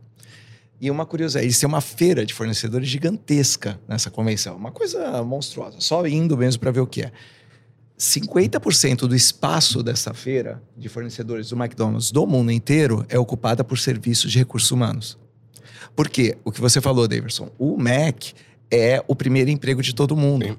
E 0.82 0.90
uma 0.90 1.06
curiosidade, 1.06 1.46
eles 1.46 1.60
têm 1.60 1.68
uma 1.68 1.82
feira 1.82 2.26
de 2.26 2.34
fornecedores 2.34 2.88
gigantesca 2.88 3.78
nessa 3.86 4.10
convenção. 4.10 4.56
Uma 4.56 4.72
coisa 4.72 5.22
monstruosa. 5.24 5.82
Só 5.82 6.08
indo 6.08 6.38
mesmo 6.38 6.62
para 6.62 6.72
ver 6.72 6.80
o 6.80 6.88
que 6.88 7.02
é. 7.02 7.12
50% 8.00 9.00
do 9.00 9.14
espaço 9.14 9.84
dessa 9.84 10.14
feira 10.14 10.64
de 10.78 10.88
fornecedores 10.88 11.50
do 11.50 11.62
McDonald's 11.62 12.12
do 12.12 12.26
mundo 12.26 12.50
inteiro 12.50 13.06
é 13.10 13.20
ocupada 13.20 13.62
por 13.62 13.78
serviços 13.78 14.32
de 14.32 14.38
recursos 14.38 14.72
humanos. 14.72 15.18
Por 15.94 16.08
quê? 16.08 16.38
O 16.46 16.52
que 16.52 16.62
você 16.62 16.80
falou, 16.80 17.06
Davidson. 17.10 17.52
O 17.60 17.78
Mac 17.78 18.28
é 18.72 19.04
o 19.06 19.14
primeiro 19.14 19.50
emprego 19.50 19.82
de 19.82 19.94
todo 19.94 20.16
mundo. 20.16 20.46
Sim. 20.46 20.58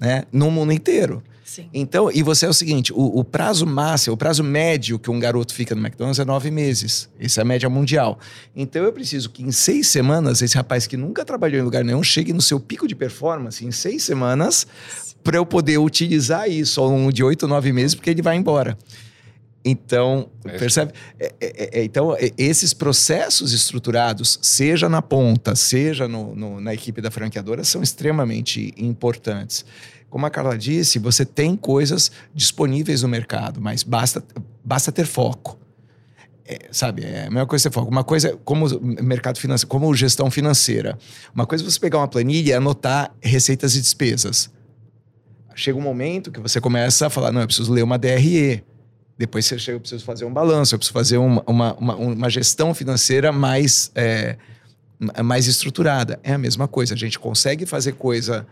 Né? 0.00 0.24
No 0.30 0.50
mundo 0.50 0.70
inteiro. 0.70 1.22
Sim. 1.52 1.68
Então, 1.72 2.10
e 2.10 2.22
você 2.22 2.46
é 2.46 2.48
o 2.48 2.52
seguinte: 2.54 2.92
o, 2.92 3.18
o 3.18 3.24
prazo 3.24 3.66
máximo, 3.66 4.14
o 4.14 4.16
prazo 4.16 4.42
médio 4.42 4.98
que 4.98 5.10
um 5.10 5.18
garoto 5.18 5.54
fica 5.54 5.74
no 5.74 5.80
McDonald's 5.80 6.18
é 6.18 6.24
nove 6.24 6.50
meses. 6.50 7.08
Essa 7.18 7.40
é 7.40 7.42
a 7.42 7.44
média 7.44 7.68
mundial. 7.68 8.18
Então, 8.56 8.84
eu 8.84 8.92
preciso 8.92 9.30
que 9.30 9.42
em 9.42 9.52
seis 9.52 9.86
semanas, 9.88 10.40
esse 10.40 10.56
rapaz 10.56 10.86
que 10.86 10.96
nunca 10.96 11.24
trabalhou 11.24 11.60
em 11.60 11.62
lugar 11.62 11.84
nenhum 11.84 12.02
chegue 12.02 12.32
no 12.32 12.40
seu 12.40 12.58
pico 12.58 12.88
de 12.88 12.94
performance 12.94 13.64
em 13.64 13.70
seis 13.70 14.02
semanas, 14.02 14.66
para 15.22 15.36
eu 15.36 15.46
poder 15.46 15.78
utilizar 15.78 16.48
isso 16.50 16.80
ao 16.80 16.88
longo 16.88 17.12
de 17.12 17.22
oito, 17.22 17.46
nove 17.46 17.72
meses, 17.72 17.94
porque 17.94 18.10
ele 18.10 18.22
vai 18.22 18.36
embora. 18.36 18.76
Então, 19.64 20.28
É. 20.44 20.58
percebe? 20.58 20.92
É, 21.20 21.32
é, 21.40 21.80
é, 21.80 21.84
então, 21.84 22.14
é, 22.16 22.32
esses 22.36 22.74
processos 22.74 23.52
estruturados, 23.52 24.38
seja 24.42 24.88
na 24.88 25.00
ponta, 25.00 25.54
seja 25.54 26.08
no- 26.08 26.34
no- 26.34 26.60
na 26.60 26.74
equipe 26.74 27.00
da 27.00 27.10
franqueadora, 27.12 27.62
são 27.62 27.80
extremamente 27.80 28.74
importantes. 28.76 29.64
Como 30.10 30.26
a 30.26 30.30
Carla 30.30 30.58
disse, 30.58 30.98
você 30.98 31.24
tem 31.24 31.54
coisas 31.56 32.10
disponíveis 32.34 33.02
no 33.02 33.08
mercado, 33.08 33.60
mas 33.60 33.84
basta, 33.84 34.22
basta 34.64 34.90
ter 34.90 35.06
foco. 35.06 35.56
É, 36.44 36.58
sabe, 36.72 37.04
é 37.04 37.26
a 37.26 37.30
mesma 37.30 37.46
coisa 37.46 37.62
que 37.68 37.72
você 37.72 37.80
foco. 37.80 37.90
Uma 37.90 38.02
coisa 38.02 38.30
é 38.30 38.36
como 38.44 38.66
mercado 39.00 39.38
financeiro, 39.38 39.68
como 39.68 39.94
gestão 39.94 40.28
financeira. 40.28 40.98
Uma 41.32 41.46
coisa 41.46 41.62
é 41.64 41.70
você 41.70 41.78
pegar 41.78 41.98
uma 41.98 42.08
planilha 42.08 42.50
e 42.50 42.52
anotar 42.52 43.14
receitas 43.22 43.76
e 43.76 43.80
despesas. 43.80 44.50
Chega 45.54 45.78
um 45.78 45.82
momento 45.82 46.30
que 46.30 46.40
você 46.40 46.60
começa 46.60 47.06
a 47.06 47.10
falar, 47.10 47.32
não, 47.32 47.40
eu 47.40 47.46
preciso 47.46 47.72
ler 47.72 47.82
uma 47.82 47.98
DRE. 47.98 48.62
Depois 49.18 49.44
você 49.46 49.58
chega, 49.58 49.76
eu 49.76 49.80
preciso 49.80 50.04
fazer 50.04 50.24
um 50.24 50.32
balanço, 50.32 50.74
eu 50.74 50.78
preciso 50.78 50.94
fazer 50.94 51.18
uma, 51.18 51.42
uma, 51.46 51.74
uma, 51.74 51.96
uma 51.96 52.30
gestão 52.30 52.74
financeira 52.74 53.30
mais, 53.30 53.90
é, 53.94 54.36
ma- 54.98 55.22
mais 55.22 55.46
estruturada. 55.46 56.18
É 56.22 56.32
a 56.32 56.38
mesma 56.38 56.66
coisa. 56.66 56.94
A 56.94 56.96
gente 56.96 57.18
consegue 57.18 57.66
fazer 57.66 57.92
coisa 57.92 58.46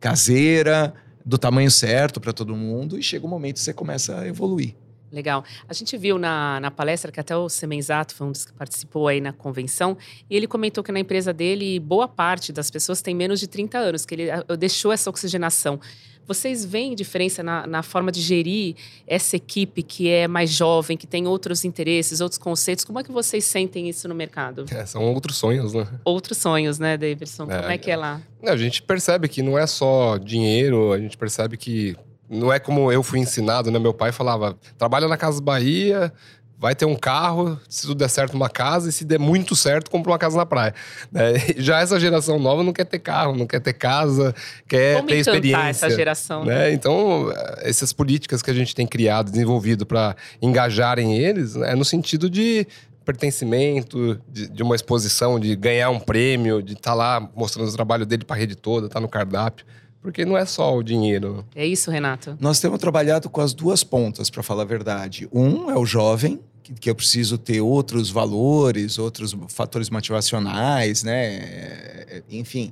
caseira, 0.00 0.94
do 1.24 1.38
tamanho 1.38 1.70
certo 1.70 2.20
para 2.20 2.32
todo 2.32 2.54
mundo, 2.54 2.98
e 2.98 3.02
chega 3.02 3.24
um 3.24 3.28
momento 3.28 3.54
que 3.54 3.62
você 3.62 3.72
começa 3.72 4.18
a 4.20 4.28
evoluir. 4.28 4.74
Legal. 5.10 5.44
A 5.68 5.72
gente 5.72 5.96
viu 5.96 6.18
na, 6.18 6.58
na 6.60 6.70
palestra 6.70 7.10
que 7.10 7.20
até 7.20 7.36
o 7.36 7.48
Semenzato 7.48 8.14
foi 8.14 8.26
um 8.26 8.32
dos 8.32 8.44
que 8.44 8.52
participou 8.52 9.08
aí 9.08 9.20
na 9.20 9.32
convenção, 9.32 9.96
e 10.28 10.36
ele 10.36 10.46
comentou 10.46 10.82
que 10.84 10.92
na 10.92 11.00
empresa 11.00 11.32
dele, 11.32 11.78
boa 11.80 12.08
parte 12.08 12.52
das 12.52 12.70
pessoas 12.70 13.00
tem 13.00 13.14
menos 13.14 13.40
de 13.40 13.46
30 13.46 13.78
anos, 13.78 14.04
que 14.04 14.14
ele 14.14 14.24
deixou 14.58 14.92
essa 14.92 15.08
oxigenação. 15.08 15.80
Vocês 16.26 16.64
veem 16.64 16.94
diferença 16.94 17.42
na, 17.42 17.66
na 17.66 17.82
forma 17.82 18.10
de 18.10 18.20
gerir 18.20 18.76
essa 19.06 19.36
equipe 19.36 19.82
que 19.82 20.08
é 20.08 20.26
mais 20.26 20.50
jovem, 20.50 20.96
que 20.96 21.06
tem 21.06 21.26
outros 21.26 21.64
interesses, 21.64 22.20
outros 22.20 22.38
conceitos? 22.38 22.84
Como 22.84 22.98
é 22.98 23.02
que 23.02 23.12
vocês 23.12 23.44
sentem 23.44 23.88
isso 23.88 24.08
no 24.08 24.14
mercado? 24.14 24.64
É, 24.70 24.86
são 24.86 25.02
outros 25.12 25.36
sonhos, 25.36 25.74
né? 25.74 25.86
Outros 26.04 26.38
sonhos, 26.38 26.78
né, 26.78 26.96
Davidson? 26.96 27.44
É, 27.50 27.58
Como 27.58 27.70
é 27.72 27.78
que 27.78 27.90
é 27.90 27.96
lá? 27.96 28.20
A 28.42 28.56
gente 28.56 28.82
percebe 28.82 29.28
que 29.28 29.42
não 29.42 29.58
é 29.58 29.66
só 29.66 30.16
dinheiro, 30.18 30.92
a 30.92 30.98
gente 30.98 31.16
percebe 31.16 31.56
que 31.56 31.96
não 32.28 32.52
é 32.52 32.58
como 32.58 32.90
eu 32.90 33.02
fui 33.02 33.18
ensinado, 33.18 33.70
né? 33.70 33.78
Meu 33.78 33.94
pai 33.94 34.12
falava: 34.12 34.56
trabalha 34.78 35.08
na 35.08 35.16
Casa 35.16 35.40
Bahia, 35.40 36.12
vai 36.58 36.74
ter 36.74 36.84
um 36.84 36.96
carro, 36.96 37.58
se 37.68 37.82
tudo 37.82 37.96
der 37.96 38.08
certo, 38.08 38.34
uma 38.34 38.48
casa, 38.48 38.88
e 38.88 38.92
se 38.92 39.04
der 39.04 39.18
muito 39.18 39.54
certo, 39.54 39.90
compra 39.90 40.12
uma 40.12 40.18
casa 40.18 40.36
na 40.36 40.46
praia. 40.46 40.74
né? 41.12 41.34
Já 41.56 41.80
essa 41.80 41.98
geração 42.00 42.38
nova 42.38 42.62
não 42.62 42.72
quer 42.72 42.84
ter 42.84 42.98
carro, 42.98 43.36
não 43.36 43.46
quer 43.46 43.60
ter 43.60 43.72
casa, 43.72 44.34
quer 44.66 44.96
Como 44.96 45.08
ter 45.08 45.16
experiência. 45.16 45.86
essa 45.86 45.90
geração? 45.90 46.44
né? 46.44 46.54
né? 46.54 46.72
Então, 46.72 47.32
essas 47.58 47.92
políticas 47.92 48.42
que 48.42 48.50
a 48.50 48.54
gente 48.54 48.74
tem 48.74 48.86
criado, 48.86 49.30
desenvolvido 49.30 49.84
para 49.84 50.16
engajarem 50.40 51.16
eles, 51.16 51.56
é 51.56 51.74
no 51.74 51.84
sentido 51.84 52.30
de 52.30 52.66
pertencimento, 53.04 54.18
de, 54.28 54.48
de 54.48 54.62
uma 54.62 54.74
exposição, 54.74 55.38
de 55.38 55.54
ganhar 55.54 55.90
um 55.90 56.00
prêmio, 56.00 56.62
de 56.62 56.72
estar 56.72 56.94
lá 56.94 57.20
mostrando 57.34 57.68
o 57.68 57.72
trabalho 57.72 58.06
dele 58.06 58.24
para 58.24 58.36
a 58.36 58.38
rede 58.38 58.56
toda, 58.56 58.86
estar 58.86 59.00
no 59.00 59.08
cardápio. 59.08 59.66
Porque 60.04 60.22
não 60.22 60.36
é 60.36 60.44
só 60.44 60.76
o 60.76 60.82
dinheiro. 60.82 61.46
É 61.54 61.66
isso, 61.66 61.90
Renato? 61.90 62.36
Nós 62.38 62.60
temos 62.60 62.78
trabalhado 62.78 63.30
com 63.30 63.40
as 63.40 63.54
duas 63.54 63.82
pontas, 63.82 64.28
para 64.28 64.42
falar 64.42 64.64
a 64.64 64.66
verdade. 64.66 65.26
Um 65.32 65.70
é 65.70 65.78
o 65.78 65.86
jovem, 65.86 66.38
que, 66.62 66.74
que 66.74 66.90
eu 66.90 66.94
preciso 66.94 67.38
ter 67.38 67.62
outros 67.62 68.10
valores, 68.10 68.98
outros 68.98 69.34
fatores 69.48 69.88
motivacionais, 69.88 71.02
né? 71.02 71.24
É, 71.24 72.22
Enfim, 72.30 72.70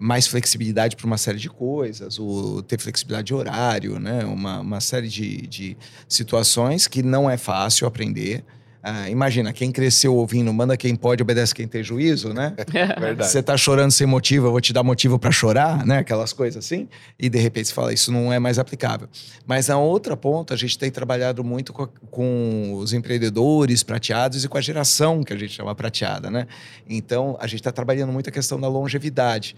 mais 0.00 0.26
flexibilidade 0.26 0.96
para 0.96 1.06
uma 1.06 1.18
série 1.18 1.38
de 1.38 1.48
coisas, 1.48 2.18
o 2.18 2.64
ter 2.64 2.80
flexibilidade 2.80 3.28
de 3.28 3.34
horário, 3.34 4.00
né? 4.00 4.24
Uma, 4.24 4.58
uma 4.58 4.80
série 4.80 5.06
de, 5.06 5.46
de 5.46 5.76
situações 6.08 6.88
que 6.88 7.00
não 7.00 7.30
é 7.30 7.36
fácil 7.36 7.86
aprender. 7.86 8.44
Ah, 8.84 9.08
imagina, 9.08 9.52
quem 9.52 9.70
cresceu 9.70 10.12
ouvindo, 10.16 10.52
manda 10.52 10.76
quem 10.76 10.96
pode, 10.96 11.22
obedece 11.22 11.54
quem 11.54 11.68
tem 11.68 11.84
juízo, 11.84 12.34
né? 12.34 12.52
Verdade. 12.98 13.30
Você 13.30 13.40
tá 13.40 13.56
chorando 13.56 13.92
sem 13.92 14.08
motivo, 14.08 14.48
eu 14.48 14.50
vou 14.50 14.60
te 14.60 14.72
dar 14.72 14.82
motivo 14.82 15.20
para 15.20 15.30
chorar, 15.30 15.86
né? 15.86 15.98
Aquelas 15.98 16.32
coisas 16.32 16.64
assim. 16.64 16.88
E 17.16 17.28
de 17.28 17.38
repente 17.38 17.68
você 17.68 17.74
fala, 17.74 17.92
isso 17.92 18.10
não 18.10 18.32
é 18.32 18.40
mais 18.40 18.58
aplicável. 18.58 19.08
Mas 19.46 19.68
na 19.68 19.78
outra 19.78 20.16
ponta, 20.16 20.54
a 20.54 20.56
gente 20.56 20.76
tem 20.76 20.90
trabalhado 20.90 21.44
muito 21.44 21.72
com, 21.72 21.86
com 22.10 22.74
os 22.74 22.92
empreendedores 22.92 23.84
prateados 23.84 24.44
e 24.44 24.48
com 24.48 24.58
a 24.58 24.60
geração 24.60 25.22
que 25.22 25.32
a 25.32 25.38
gente 25.38 25.52
chama 25.52 25.72
prateada, 25.76 26.28
né? 26.28 26.48
Então, 26.88 27.36
a 27.38 27.46
gente 27.46 27.60
está 27.60 27.70
trabalhando 27.70 28.12
muito 28.12 28.28
a 28.28 28.32
questão 28.32 28.60
da 28.60 28.66
longevidade. 28.66 29.54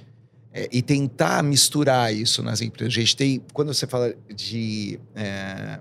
É, 0.57 0.69
e 0.71 0.81
tentar 0.81 1.43
misturar 1.43 2.15
isso 2.15 2.41
nas 2.41 2.61
empresas. 2.61 2.95
A 2.95 3.01
gente 3.01 3.17
tem, 3.17 3.43
quando 3.53 3.75
você 3.75 3.89
fala 3.89 4.15
de 4.33 5.01
é, 5.17 5.81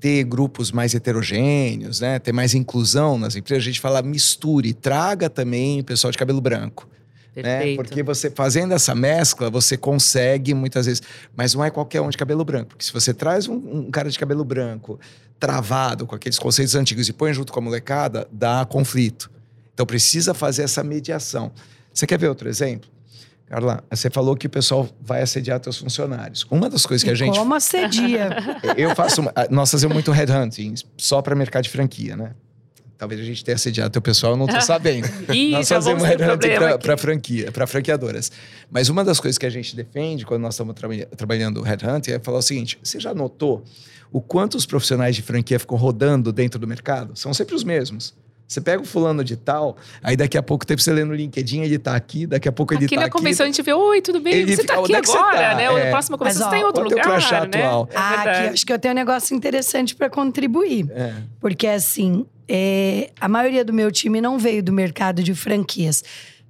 ter 0.00 0.24
grupos 0.24 0.70
mais 0.70 0.94
heterogêneos, 0.94 2.00
né, 2.00 2.18
ter 2.18 2.32
mais 2.32 2.54
inclusão 2.54 3.18
nas 3.18 3.34
empresas, 3.36 3.62
a 3.62 3.66
gente 3.66 3.80
fala 3.80 4.00
misture, 4.02 4.72
traga 4.72 5.28
também 5.28 5.80
o 5.80 5.84
pessoal 5.84 6.10
de 6.10 6.18
cabelo 6.18 6.40
branco. 6.40 6.88
Né? 7.42 7.76
Porque 7.76 8.02
você 8.02 8.30
fazendo 8.30 8.74
essa 8.74 8.94
mescla, 8.94 9.48
você 9.48 9.76
consegue 9.76 10.54
muitas 10.54 10.86
vezes. 10.86 11.02
Mas 11.36 11.54
não 11.54 11.64
é 11.64 11.70
qualquer 11.70 12.00
um 12.00 12.08
de 12.08 12.16
cabelo 12.16 12.44
branco. 12.44 12.70
Porque 12.70 12.84
se 12.84 12.92
você 12.92 13.14
traz 13.14 13.46
um, 13.46 13.54
um 13.54 13.90
cara 13.90 14.10
de 14.10 14.18
cabelo 14.18 14.44
branco 14.44 14.98
travado 15.38 16.04
com 16.04 16.16
aqueles 16.16 16.38
conceitos 16.38 16.74
antigos 16.74 17.08
e 17.08 17.12
põe 17.12 17.32
junto 17.32 17.52
com 17.52 17.60
a 17.60 17.62
molecada, 17.62 18.26
dá 18.32 18.66
conflito. 18.68 19.30
Então 19.72 19.86
precisa 19.86 20.34
fazer 20.34 20.62
essa 20.62 20.82
mediação. 20.82 21.52
Você 21.94 22.06
quer 22.06 22.18
ver 22.18 22.28
outro 22.28 22.48
exemplo? 22.48 22.90
Carla, 23.48 23.82
você 23.90 24.10
falou 24.10 24.36
que 24.36 24.46
o 24.46 24.50
pessoal 24.50 24.86
vai 25.00 25.22
assediar 25.22 25.58
seus 25.62 25.78
funcionários. 25.78 26.46
Uma 26.50 26.68
das 26.68 26.84
coisas 26.84 27.02
que 27.02 27.10
a 27.10 27.14
gente. 27.14 27.38
Como 27.38 27.54
assedia? 27.54 28.30
Eu 28.76 28.94
faço. 28.94 29.22
Nós 29.50 29.70
fazemos 29.70 29.94
muito 29.94 30.10
headhunting 30.12 30.74
só 30.98 31.22
para 31.22 31.34
mercado 31.34 31.64
de 31.64 31.70
franquia, 31.70 32.14
né? 32.14 32.32
Talvez 32.98 33.20
a 33.20 33.24
gente 33.24 33.44
tenha 33.44 33.54
assediado 33.54 33.90
teu 33.90 34.02
pessoal, 34.02 34.32
eu 34.32 34.36
não 34.36 34.48
tô 34.48 34.60
sabendo. 34.60 35.08
Ih, 35.32 35.52
nós 35.52 35.68
já 35.68 35.76
fazemos 35.76 36.02
headhunting 36.02 36.48
para 36.82 36.96
franquia, 36.96 37.52
para 37.52 37.64
franqueadoras. 37.64 38.32
Mas 38.68 38.88
uma 38.88 39.04
das 39.04 39.20
coisas 39.20 39.38
que 39.38 39.46
a 39.46 39.50
gente 39.50 39.76
defende 39.76 40.26
quando 40.26 40.42
nós 40.42 40.54
estamos 40.54 40.74
tra 40.74 40.88
trabalhando 41.16 41.62
headhunting 41.62 42.10
é 42.10 42.18
falar 42.18 42.38
o 42.38 42.42
seguinte: 42.42 42.76
você 42.82 42.98
já 42.98 43.14
notou 43.14 43.62
o 44.10 44.20
quanto 44.20 44.56
os 44.56 44.66
profissionais 44.66 45.14
de 45.14 45.22
franquia 45.22 45.60
ficam 45.60 45.78
rodando 45.78 46.32
dentro 46.32 46.58
do 46.58 46.66
mercado? 46.66 47.16
São 47.16 47.32
sempre 47.32 47.54
os 47.54 47.62
mesmos. 47.62 48.14
Você 48.48 48.62
pega 48.62 48.82
o 48.82 48.86
fulano 48.86 49.22
de 49.22 49.36
tal, 49.36 49.76
aí 50.02 50.16
daqui 50.16 50.38
a 50.38 50.42
pouco 50.42 50.66
tempo 50.66 50.80
você 50.80 50.90
lê 50.90 51.04
no 51.04 51.14
LinkedIn, 51.14 51.60
ele 51.60 51.78
tá 51.78 51.94
aqui, 51.94 52.26
daqui 52.26 52.48
a 52.48 52.52
pouco 52.52 52.72
ele 52.72 52.86
Aqui 52.86 52.94
tá 52.94 53.02
na 53.02 53.06
aqui. 53.08 53.16
convenção 53.18 53.44
a 53.44 53.46
gente 53.46 53.60
vê, 53.60 53.74
oi, 53.74 54.00
tudo 54.00 54.20
bem? 54.20 54.32
Ele 54.32 54.56
você 54.56 54.62
fica, 54.62 54.74
tá 54.74 54.80
aqui 54.80 54.94
é 54.94 54.96
agora, 54.96 55.38
tá? 55.50 55.54
né? 55.54 55.64
É. 55.64 55.84
Na 55.84 55.90
próxima 55.90 56.16
convenção 56.16 56.46
Mas, 56.46 56.50
você 56.50 56.56
tá 56.56 56.58
em 56.58 56.64
ó, 56.64 56.66
outro 56.68 56.80
é 56.80 56.88
lugar, 56.88 57.04
crachá 57.04 57.46
né? 57.46 57.62
atual? 57.62 57.88
É 57.92 57.96
Ah, 57.96 58.22
aqui 58.22 58.48
acho 58.54 58.64
que 58.64 58.72
eu 58.72 58.78
tenho 58.78 58.92
um 58.92 58.96
negócio 58.96 59.36
interessante 59.36 59.94
para 59.94 60.08
contribuir. 60.08 60.90
É. 60.90 61.12
Porque, 61.38 61.66
assim, 61.66 62.24
é, 62.48 63.10
a 63.20 63.28
maioria 63.28 63.62
do 63.62 63.72
meu 63.74 63.92
time 63.92 64.18
não 64.18 64.38
veio 64.38 64.62
do 64.62 64.72
mercado 64.72 65.22
de 65.22 65.34
franquias. 65.34 66.02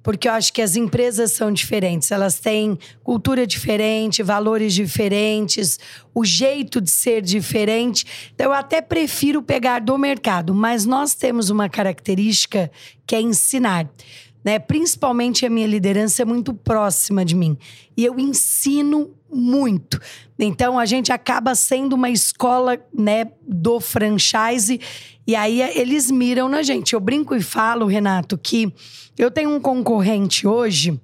Porque 0.02 0.28
eu 0.28 0.32
acho 0.32 0.52
que 0.52 0.62
as 0.62 0.76
empresas 0.76 1.32
são 1.32 1.52
diferentes. 1.52 2.11
Elas 2.11 2.38
têm 2.38 2.78
cultura 3.02 3.46
diferente, 3.46 4.22
valores 4.22 4.72
diferentes, 4.72 5.78
o 6.14 6.24
jeito 6.24 6.80
de 6.80 6.90
ser 6.90 7.20
diferente. 7.20 8.04
Então, 8.34 8.46
eu 8.46 8.52
até 8.52 8.80
prefiro 8.80 9.42
pegar 9.42 9.80
do 9.80 9.98
mercado. 9.98 10.54
Mas 10.54 10.84
nós 10.84 11.14
temos 11.14 11.50
uma 11.50 11.68
característica 11.68 12.70
que 13.06 13.14
é 13.14 13.20
ensinar. 13.20 13.88
Né? 14.44 14.59
Principalmente 14.59 15.44
a 15.44 15.51
minha 15.51 15.66
liderança 15.66 16.22
é 16.22 16.24
muito 16.24 16.55
próxima 16.55 17.24
de 17.24 17.35
mim. 17.35 17.57
E 17.96 18.05
eu 18.05 18.18
ensino 18.18 19.14
muito. 19.31 20.01
Então 20.38 20.79
a 20.79 20.87
gente 20.87 21.12
acaba 21.12 21.55
sendo 21.55 21.94
uma 21.94 22.09
escola, 22.09 22.79
né, 22.96 23.27
do 23.46 23.81
franchise 23.81 24.81
e 25.27 25.37
aí 25.37 25.61
eles 25.61 26.11
miram 26.11 26.48
na 26.48 26.62
gente. 26.62 26.94
Eu 26.94 27.01
brinco 27.01 27.35
e 27.35 27.42
falo, 27.42 27.87
Renato, 27.87 28.38
que 28.38 28.72
eu 29.18 29.31
tenho 29.31 29.51
um 29.51 29.61
concorrente 29.61 30.46
hoje 30.46 30.98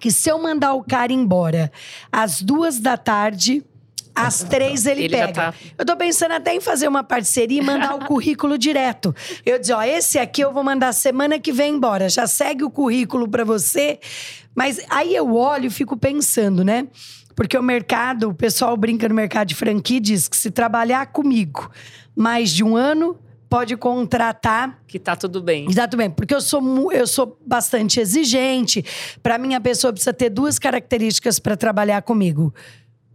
que 0.00 0.10
se 0.10 0.28
eu 0.28 0.42
mandar 0.42 0.74
o 0.74 0.82
cara 0.82 1.12
embora 1.12 1.70
às 2.10 2.42
duas 2.42 2.80
da 2.80 2.96
tarde, 2.96 3.64
às 4.16 4.42
três 4.42 4.86
ele, 4.86 5.04
Ele 5.04 5.16
pega. 5.16 5.32
tá- 5.32 5.54
Eu 5.78 5.84
tô 5.84 5.94
pensando 5.96 6.32
até 6.32 6.54
em 6.54 6.60
fazer 6.60 6.88
uma 6.88 7.04
parceria 7.04 7.60
e 7.60 7.64
mandar 7.64 7.94
o 7.94 8.04
currículo 8.06 8.56
direto. 8.56 9.14
Eu 9.44 9.58
dizer, 9.58 9.74
ó, 9.74 9.82
esse 9.82 10.18
aqui 10.18 10.40
eu 10.40 10.52
vou 10.52 10.64
mandar 10.64 10.92
semana 10.92 11.38
que 11.38 11.52
vem 11.52 11.74
embora. 11.74 12.08
Já 12.08 12.26
segue 12.26 12.64
o 12.64 12.70
currículo 12.70 13.28
pra 13.28 13.44
você. 13.44 13.98
Mas 14.54 14.80
aí 14.88 15.14
eu 15.14 15.34
olho 15.34 15.66
e 15.66 15.70
fico 15.70 15.96
pensando, 15.96 16.64
né? 16.64 16.88
Porque 17.34 17.58
o 17.58 17.62
mercado, 17.62 18.30
o 18.30 18.34
pessoal 18.34 18.74
brinca 18.76 19.06
no 19.06 19.14
mercado 19.14 19.48
de 19.48 19.54
franquia 19.54 19.98
e 19.98 20.00
diz 20.00 20.26
que 20.26 20.36
se 20.36 20.50
trabalhar 20.50 21.06
comigo 21.08 21.70
mais 22.16 22.50
de 22.50 22.64
um 22.64 22.74
ano, 22.74 23.18
pode 23.50 23.76
contratar 23.76 24.78
Que 24.86 24.98
tá 24.98 25.14
tudo 25.14 25.42
bem. 25.42 25.66
Exato 25.68 25.96
bem, 25.98 26.10
porque 26.10 26.34
eu 26.34 26.40
sou, 26.40 26.90
eu 26.90 27.06
sou 27.06 27.38
bastante 27.46 28.00
exigente. 28.00 28.82
Para 29.22 29.36
mim, 29.36 29.54
a 29.54 29.60
pessoa 29.60 29.92
precisa 29.92 30.14
ter 30.14 30.30
duas 30.30 30.58
características 30.58 31.38
para 31.38 31.54
trabalhar 31.56 32.00
comigo: 32.00 32.54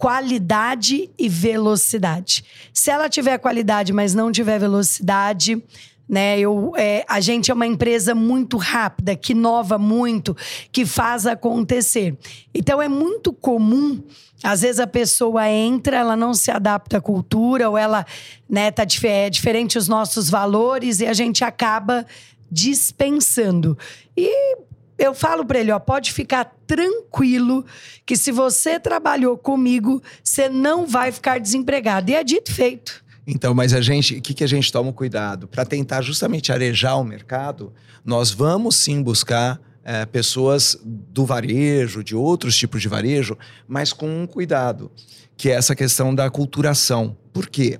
qualidade 0.01 1.11
e 1.15 1.29
velocidade. 1.29 2.43
Se 2.73 2.89
ela 2.89 3.07
tiver 3.07 3.37
qualidade, 3.37 3.93
mas 3.93 4.15
não 4.15 4.31
tiver 4.31 4.57
velocidade, 4.57 5.63
né? 6.09 6.39
Eu, 6.39 6.73
é, 6.75 7.05
a 7.07 7.19
gente 7.19 7.51
é 7.51 7.53
uma 7.53 7.67
empresa 7.67 8.15
muito 8.15 8.57
rápida, 8.57 9.15
que 9.15 9.33
inova 9.33 9.77
muito, 9.77 10.35
que 10.71 10.87
faz 10.87 11.27
acontecer. 11.27 12.17
Então 12.51 12.81
é 12.81 12.89
muito 12.89 13.31
comum. 13.31 14.01
Às 14.43 14.63
vezes 14.63 14.79
a 14.79 14.87
pessoa 14.87 15.47
entra, 15.47 15.97
ela 15.97 16.15
não 16.15 16.33
se 16.33 16.49
adapta 16.49 16.97
à 16.97 17.01
cultura, 17.01 17.69
ou 17.69 17.77
ela 17.77 18.03
né, 18.49 18.71
tá 18.71 18.83
dif 18.83 19.05
é 19.05 19.29
diferente 19.29 19.77
os 19.77 19.87
nossos 19.87 20.31
valores, 20.31 20.99
e 20.99 21.05
a 21.05 21.13
gente 21.13 21.43
acaba 21.43 22.07
dispensando. 22.51 23.77
E 24.17 24.57
eu 25.01 25.15
falo 25.15 25.43
para 25.43 25.59
ele, 25.59 25.71
ó, 25.71 25.79
pode 25.79 26.13
ficar 26.13 26.45
tranquilo 26.67 27.65
que 28.05 28.15
se 28.15 28.31
você 28.31 28.79
trabalhou 28.79 29.35
comigo, 29.35 30.01
você 30.23 30.47
não 30.47 30.85
vai 30.85 31.11
ficar 31.11 31.39
desempregado. 31.39 32.11
E 32.11 32.13
é 32.13 32.23
dito 32.23 32.51
e 32.51 32.53
feito. 32.53 33.03
Então, 33.25 33.53
mas 33.53 33.73
a 33.73 33.81
gente, 33.81 34.15
o 34.15 34.21
que, 34.21 34.33
que 34.35 34.43
a 34.43 34.47
gente 34.47 34.71
toma 34.71 34.93
cuidado? 34.93 35.47
Para 35.47 35.65
tentar 35.65 36.03
justamente 36.03 36.51
arejar 36.51 36.97
o 36.97 37.03
mercado, 37.03 37.73
nós 38.05 38.29
vamos 38.29 38.75
sim 38.75 39.01
buscar 39.01 39.59
é, 39.83 40.05
pessoas 40.05 40.77
do 40.83 41.25
varejo, 41.25 42.03
de 42.03 42.15
outros 42.15 42.55
tipos 42.55 42.79
de 42.79 42.87
varejo, 42.87 43.35
mas 43.67 43.91
com 43.91 44.21
um 44.21 44.27
cuidado, 44.27 44.91
que 45.35 45.49
é 45.49 45.53
essa 45.53 45.75
questão 45.75 46.13
da 46.13 46.29
culturação. 46.29 47.17
Por 47.33 47.49
quê? 47.49 47.79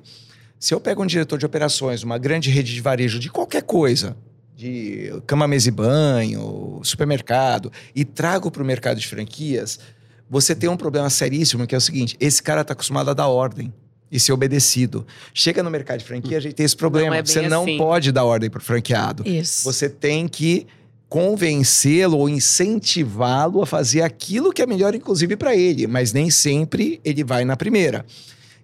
Se 0.59 0.73
eu 0.73 0.79
pego 0.79 1.03
um 1.03 1.07
diretor 1.07 1.37
de 1.37 1.45
operações, 1.45 2.01
uma 2.01 2.17
grande 2.17 2.49
rede 2.49 2.73
de 2.73 2.81
varejo 2.81 3.19
de 3.19 3.29
qualquer 3.29 3.61
coisa, 3.61 4.17
de 4.61 5.11
cama, 5.25 5.47
mesa 5.47 5.69
e 5.69 5.71
banho, 5.71 6.79
supermercado, 6.83 7.71
e 7.95 8.05
trago 8.05 8.51
para 8.51 8.61
o 8.61 8.65
mercado 8.65 8.99
de 8.99 9.07
franquias, 9.07 9.79
você 10.29 10.53
tem 10.53 10.69
um 10.69 10.77
problema 10.77 11.09
seríssimo, 11.09 11.65
que 11.65 11.73
é 11.73 11.77
o 11.77 11.81
seguinte: 11.81 12.15
esse 12.19 12.43
cara 12.43 12.61
está 12.61 12.73
acostumado 12.73 13.09
a 13.09 13.13
dar 13.13 13.27
ordem 13.27 13.73
e 14.11 14.19
ser 14.19 14.33
obedecido. 14.33 15.05
Chega 15.33 15.63
no 15.63 15.71
mercado 15.71 15.99
de 15.99 16.05
franquia, 16.05 16.37
a 16.37 16.41
gente 16.41 16.53
tem 16.53 16.65
esse 16.65 16.75
problema. 16.75 17.15
é 17.15 17.23
bem 17.23 17.25
você 17.25 17.41
não 17.47 17.63
assim. 17.63 17.77
pode 17.77 18.11
dar 18.11 18.23
ordem 18.23 18.49
para 18.51 18.59
o 18.59 18.63
franqueado. 18.63 19.27
Isso. 19.27 19.63
Você 19.63 19.89
tem 19.89 20.27
que 20.27 20.67
convencê-lo 21.09 22.19
ou 22.19 22.29
incentivá-lo 22.29 23.63
a 23.63 23.65
fazer 23.65 24.03
aquilo 24.03 24.53
que 24.53 24.61
é 24.61 24.67
melhor, 24.67 24.93
inclusive, 24.93 25.35
para 25.35 25.55
ele. 25.55 25.87
Mas 25.87 26.13
nem 26.13 26.29
sempre 26.29 27.01
ele 27.03 27.23
vai 27.23 27.43
na 27.43 27.57
primeira. 27.57 28.05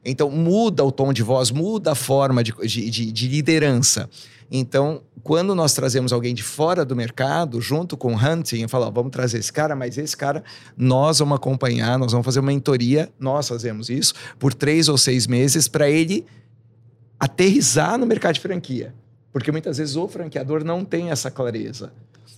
Então, 0.03 0.29
muda 0.29 0.83
o 0.83 0.91
tom 0.91 1.11
de 1.11 1.21
voz, 1.23 1.51
muda 1.51 1.91
a 1.91 1.95
forma 1.95 2.43
de, 2.43 2.53
de, 2.65 2.89
de- 2.89 3.11
de 3.11 3.27
liderança. 3.27 4.09
Então, 4.49 5.01
quando 5.23 5.53
nós 5.53 5.73
trazemos 5.73 6.13
alguém 6.13 6.33
de 6.33 6.41
fora 6.41 6.85
do 6.85 6.95
mercado, 6.95 7.59
junto 7.59 7.97
com 7.97 8.13
o 8.13 8.17
hunting, 8.17 8.61
eu 8.61 8.69
falo, 8.69 8.85
ó, 8.85 8.91
vamos 8.91 9.11
trazer 9.11 9.39
esse 9.39 9.51
cara, 9.51 9.75
mas 9.75 9.97
esse 9.97 10.15
cara 10.15 10.41
nós 10.77 11.19
vamos 11.19 11.35
acompanhar, 11.35 11.99
nós 11.99 12.13
vamos 12.13 12.23
fazer 12.23 12.39
uma 12.39 12.47
mentoria, 12.51 13.09
nós 13.19 13.47
fazemos 13.49 13.89
isso, 13.89 14.13
por 14.39 14.53
três 14.53 14.87
ou 14.87 14.97
seis 14.97 15.27
meses, 15.27 15.67
para 15.67 15.89
ele 15.89 16.25
aterrizar 17.19 17.97
no 17.97 18.05
mercado 18.05 18.35
de 18.35 18.39
franquia. 18.39 18.93
Porque 19.33 19.51
muitas 19.51 19.77
vezes 19.77 19.95
o 19.95 20.07
franqueador 20.07 20.63
não 20.63 20.85
tem 20.85 21.11
essa 21.11 21.29
clareza. 21.29 21.91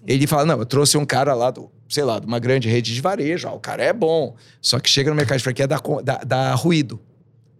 Ele 0.07 0.25
fala, 0.25 0.45
não, 0.45 0.57
eu 0.59 0.65
trouxe 0.65 0.97
um 0.97 1.05
cara 1.05 1.33
lá 1.33 1.51
do, 1.51 1.69
sei 1.87 2.03
lá, 2.03 2.19
de 2.19 2.25
uma 2.25 2.39
grande 2.39 2.67
rede 2.67 2.93
de 2.93 3.01
varejo, 3.01 3.47
ah, 3.47 3.53
o 3.53 3.59
cara 3.59 3.83
é 3.83 3.93
bom. 3.93 4.35
Só 4.61 4.79
que 4.79 4.89
chega 4.89 5.09
no 5.09 5.15
mercado 5.15 5.37
de 5.37 5.43
franquia, 5.43 5.67
dá, 5.67 5.79
dá, 6.03 6.21
dá 6.25 6.55
ruído. 6.55 6.99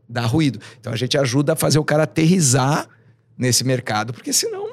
Dá 0.10 0.22
ruído. 0.26 0.60
Então 0.80 0.92
a 0.92 0.96
gente 0.96 1.18
ajuda 1.18 1.54
a 1.54 1.56
fazer 1.56 1.78
o 1.78 1.84
cara 1.84 2.04
aterrizar 2.04 2.88
nesse 3.38 3.64
mercado, 3.64 4.12
porque 4.12 4.34
senão 4.34 4.68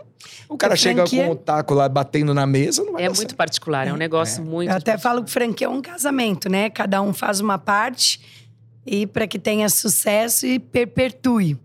o 0.48 0.56
cara 0.56 0.74
O 0.74 0.76
chega 0.76 1.02
franquia- 1.02 1.26
com 1.26 1.32
o 1.32 1.36
taco 1.36 1.74
lá 1.74 1.88
batendo 1.88 2.32
na 2.32 2.46
mesa, 2.46 2.82
não 2.82 2.92
vai 2.94 3.02
É 3.02 3.04
dar 3.06 3.10
muito 3.10 3.18
certo. 3.18 3.36
particular, 3.36 3.86
é 3.86 3.92
um 3.92 3.96
negócio 3.96 4.42
muito. 4.42 4.70
Eu 4.70 4.76
até 4.76 4.96
falo 4.96 5.22
que 5.22 5.30
franquia 5.30 5.66
é 5.66 5.70
um 5.70 5.82
casamento, 5.82 6.48
né? 6.48 6.70
Cada 6.70 7.02
um 7.02 7.12
faz 7.12 7.40
uma 7.40 7.58
parte 7.58 8.20
e 8.86 9.06
para 9.06 9.26
que 9.26 9.38
tenha 9.38 9.68
sucesso 9.68 10.46
e 10.46 10.58
perpetue. 10.58 11.58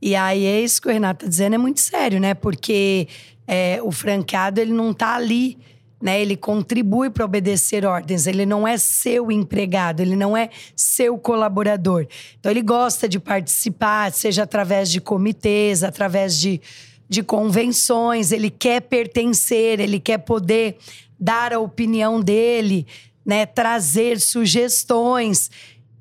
E 0.00 0.14
aí 0.16 0.44
é 0.46 0.60
isso 0.60 0.80
que 0.80 0.88
o 0.88 0.92
Renato 0.92 1.24
tá 1.24 1.28
dizendo, 1.28 1.54
é 1.54 1.58
muito 1.58 1.80
sério, 1.80 2.18
né? 2.20 2.32
Porque 2.34 3.08
é, 3.46 3.80
o 3.82 3.90
franqueado, 3.90 4.60
ele 4.60 4.72
não 4.72 4.94
tá 4.94 5.14
ali, 5.16 5.58
né? 6.00 6.20
Ele 6.20 6.36
contribui 6.36 7.10
para 7.10 7.24
obedecer 7.24 7.84
ordens, 7.84 8.26
ele 8.26 8.46
não 8.46 8.66
é 8.66 8.76
seu 8.78 9.30
empregado, 9.32 10.00
ele 10.00 10.16
não 10.16 10.36
é 10.36 10.50
seu 10.76 11.18
colaborador. 11.18 12.06
Então 12.38 12.50
ele 12.50 12.62
gosta 12.62 13.08
de 13.08 13.18
participar, 13.18 14.12
seja 14.12 14.44
através 14.44 14.90
de 14.90 15.00
comitês, 15.00 15.82
através 15.82 16.38
de 16.38 16.60
de 17.08 17.22
convenções, 17.22 18.32
ele 18.32 18.50
quer 18.50 18.82
pertencer, 18.82 19.80
ele 19.80 19.98
quer 19.98 20.18
poder 20.18 20.76
dar 21.18 21.52
a 21.52 21.58
opinião 21.58 22.20
dele, 22.20 22.86
né, 23.24 23.46
trazer 23.46 24.20
sugestões. 24.20 25.50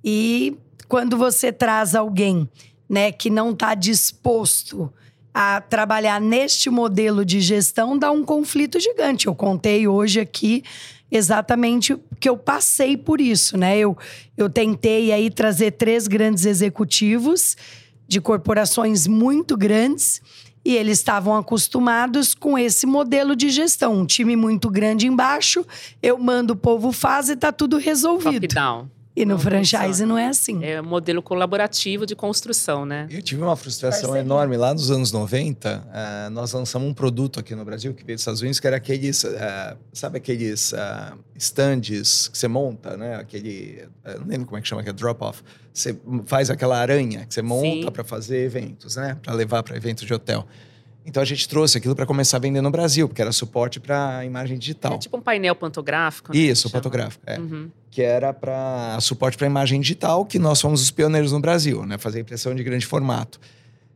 E 0.03 0.57
quando 0.87 1.17
você 1.17 1.51
traz 1.51 1.95
alguém, 1.95 2.49
né, 2.89 3.11
que 3.11 3.29
não 3.29 3.51
está 3.51 3.73
disposto 3.73 4.91
a 5.39 5.61
trabalhar 5.61 6.19
neste 6.19 6.67
modelo 6.67 7.23
de 7.23 7.39
gestão, 7.41 7.95
dá 7.95 8.09
um 8.09 8.23
conflito 8.23 8.79
gigante. 8.79 9.27
Eu 9.27 9.35
contei 9.35 9.87
hoje 9.87 10.19
aqui 10.19 10.63
exatamente 11.11 11.95
que 12.19 12.27
eu 12.27 12.35
passei 12.35 12.97
por 12.97 13.21
isso, 13.21 13.55
né? 13.55 13.77
Eu, 13.77 13.95
eu 14.35 14.49
tentei 14.49 15.11
aí 15.11 15.29
trazer 15.29 15.73
três 15.73 16.07
grandes 16.07 16.43
executivos 16.43 17.55
de 18.07 18.19
corporações 18.19 19.05
muito 19.05 19.55
grandes 19.55 20.23
e 20.65 20.75
eles 20.75 20.97
estavam 20.97 21.35
acostumados 21.35 22.33
com 22.33 22.57
esse 22.57 22.87
modelo 22.87 23.35
de 23.35 23.51
gestão. 23.51 23.93
Um 23.93 24.07
time 24.07 24.35
muito 24.35 24.71
grande 24.71 25.05
embaixo, 25.05 25.63
eu 26.01 26.17
mando 26.17 26.53
o 26.53 26.57
povo 26.57 26.91
faz 26.91 27.29
e 27.29 27.35
tá 27.35 27.51
tudo 27.51 27.77
resolvido. 27.77 28.47
Top-down. 28.47 28.96
E 29.17 29.25
no 29.25 29.39
franchise 29.39 30.05
não 30.05 30.15
é 30.15 30.27
assim. 30.27 30.63
É 30.63 30.79
um 30.79 30.85
modelo 30.85 31.23
colaborativo 31.23 32.05
de 32.05 32.15
construção, 32.15 32.85
né? 32.85 33.07
Eu 33.09 33.19
tive 33.19 33.41
uma 33.41 33.55
frustração 33.55 34.09
Parceria. 34.09 34.21
enorme 34.21 34.55
lá 34.57 34.71
nos 34.71 34.91
anos 34.91 35.11
90. 35.11 35.87
ah, 35.91 36.29
nós 36.29 36.53
lançamos 36.53 36.87
um 36.87 36.93
produto 36.93 37.39
aqui 37.39 37.55
no 37.55 37.65
Brasil 37.65 37.95
que 37.95 38.03
veio 38.03 38.15
dos 38.15 38.21
Estados 38.21 38.41
Unidos, 38.41 38.59
que 38.59 38.67
era 38.67 38.75
aqueles, 38.75 39.25
ah, 39.25 39.75
sabe 39.91 40.19
aqueles 40.19 40.71
ah, 40.75 41.17
stands 41.35 42.27
que 42.27 42.37
você 42.37 42.47
monta, 42.47 42.95
né? 42.95 43.15
Aquele, 43.15 43.89
não 44.19 44.27
lembro 44.27 44.45
como 44.45 44.59
é 44.59 44.61
que 44.61 44.67
chama, 44.67 44.83
que 44.83 44.89
é 44.89 44.93
drop-off. 44.93 45.41
Você 45.73 45.99
faz 46.27 46.51
aquela 46.51 46.77
aranha 46.77 47.25
que 47.25 47.33
você 47.33 47.41
monta 47.41 47.89
para 47.89 48.03
fazer 48.03 48.43
eventos, 48.43 48.97
né? 48.97 49.17
Para 49.23 49.33
levar 49.33 49.63
para 49.63 49.75
eventos 49.75 50.05
de 50.05 50.13
hotel. 50.13 50.45
Então 51.07 51.23
a 51.23 51.25
gente 51.25 51.47
trouxe 51.47 51.77
aquilo 51.77 51.95
para 51.95 52.05
começar 52.05 52.35
a 52.35 52.39
vender 52.41 52.59
no 52.59 52.69
Brasil, 52.69 53.07
porque 53.07 53.21
era 53.21 53.31
suporte 53.31 53.79
para 53.79 54.25
imagem 54.25 54.57
digital. 54.57 54.95
É 54.95 54.97
tipo 54.97 55.15
um 55.15 55.21
painel 55.21 55.55
pantográfico. 55.55 56.33
né, 56.33 56.37
Isso, 56.37 56.69
fotográfico. 56.69 57.23
É 57.25 57.39
Uhum. 57.39 57.71
que 57.89 58.01
era 58.01 58.33
para 58.33 58.99
suporte 58.99 59.37
para 59.37 59.47
imagem 59.47 59.79
digital, 59.79 60.25
que 60.25 60.37
nós 60.37 60.59
fomos 60.59 60.81
os 60.83 60.91
pioneiros 60.91 61.31
no 61.31 61.39
Brasil, 61.39 61.85
né? 61.85 61.97
Fazer 61.97 62.19
impressão 62.19 62.53
de 62.53 62.61
grande 62.61 62.85
formato. 62.85 63.39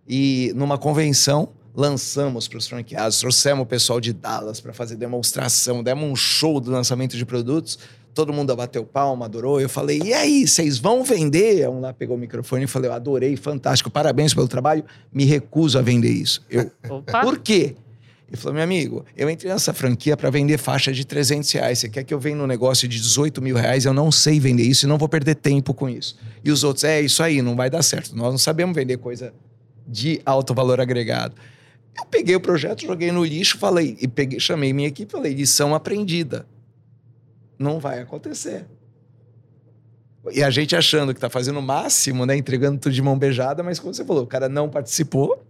E 0.07 0.53
numa 0.55 0.77
convenção, 0.77 1.49
lançamos 1.75 2.47
para 2.47 2.57
os 2.57 2.67
franqueados, 2.67 3.19
trouxemos 3.19 3.63
o 3.63 3.65
pessoal 3.65 3.99
de 3.99 4.13
Dallas 4.13 4.61
para 4.61 4.71
fazer 4.73 4.95
demonstração, 4.95 5.83
demos 5.83 6.09
um 6.09 6.15
show 6.15 6.59
do 6.61 6.71
lançamento 6.71 7.17
de 7.17 7.25
produtos. 7.25 7.77
Todo 8.13 8.33
mundo 8.33 8.55
bateu 8.55 8.83
palma, 8.83 9.25
adorou. 9.25 9.61
Eu 9.61 9.69
falei, 9.69 10.01
e 10.03 10.13
aí, 10.13 10.47
vocês 10.47 10.77
vão 10.77 11.03
vender? 11.03 11.67
Um 11.69 11.79
lá 11.79 11.93
pegou 11.93 12.17
o 12.17 12.19
microfone 12.19 12.65
e 12.65 12.67
falei, 12.67 12.89
eu 12.89 12.93
adorei, 12.93 13.35
fantástico, 13.37 13.89
parabéns 13.89 14.33
pelo 14.33 14.47
trabalho. 14.47 14.83
Me 15.11 15.23
recuso 15.23 15.79
a 15.79 15.81
vender 15.81 16.11
isso. 16.11 16.41
Eu, 16.49 16.69
Opa. 16.89 17.21
por 17.21 17.39
quê? 17.39 17.75
Ele 18.27 18.37
falou, 18.37 18.53
meu 18.53 18.63
amigo, 18.63 19.05
eu 19.17 19.29
entrei 19.29 19.51
nessa 19.51 19.73
franquia 19.73 20.15
para 20.15 20.29
vender 20.29 20.57
faixa 20.57 20.93
de 20.93 21.05
300 21.05 21.51
reais. 21.51 21.79
Você 21.79 21.89
quer 21.89 22.03
que 22.05 22.13
eu 22.13 22.19
venha 22.19 22.37
no 22.37 22.47
negócio 22.47 22.87
de 22.87 22.97
18 22.97 23.41
mil 23.41 23.57
reais? 23.57 23.83
Eu 23.83 23.93
não 23.93 24.09
sei 24.09 24.39
vender 24.39 24.63
isso 24.63 24.85
e 24.85 24.87
não 24.87 24.97
vou 24.97 25.09
perder 25.09 25.35
tempo 25.35 25.73
com 25.73 25.89
isso. 25.89 26.17
E 26.41 26.49
os 26.49 26.63
outros, 26.63 26.85
é 26.85 27.01
isso 27.01 27.21
aí, 27.21 27.41
não 27.41 27.57
vai 27.57 27.69
dar 27.69 27.81
certo. 27.81 28.15
Nós 28.15 28.31
não 28.31 28.37
sabemos 28.37 28.73
vender 28.73 28.97
coisa 28.97 29.33
de 29.85 30.21
alto 30.25 30.53
valor 30.53 30.79
agregado. 30.79 31.35
Eu 31.97 32.05
peguei 32.05 32.33
o 32.33 32.39
projeto, 32.39 32.85
joguei 32.85 33.11
no 33.11 33.25
lixo, 33.25 33.57
falei, 33.57 33.97
e 33.99 34.07
peguei, 34.07 34.39
chamei 34.39 34.71
minha 34.71 34.87
equipe 34.87 35.11
e 35.11 35.11
falei, 35.11 35.33
lição 35.33 35.75
aprendida. 35.75 36.45
Não 37.61 37.79
vai 37.79 37.99
acontecer. 37.99 38.65
E 40.31 40.43
a 40.43 40.49
gente 40.49 40.75
achando 40.75 41.13
que 41.13 41.19
tá 41.19 41.29
fazendo 41.29 41.59
o 41.59 41.61
máximo, 41.61 42.25
né? 42.25 42.35
Entregando 42.35 42.79
tudo 42.79 42.93
de 42.93 43.01
mão 43.01 43.17
beijada, 43.17 43.63
mas 43.63 43.79
como 43.79 43.93
você 43.93 44.03
falou, 44.03 44.23
o 44.23 44.27
cara 44.27 44.49
não 44.49 44.69
participou. 44.69 45.43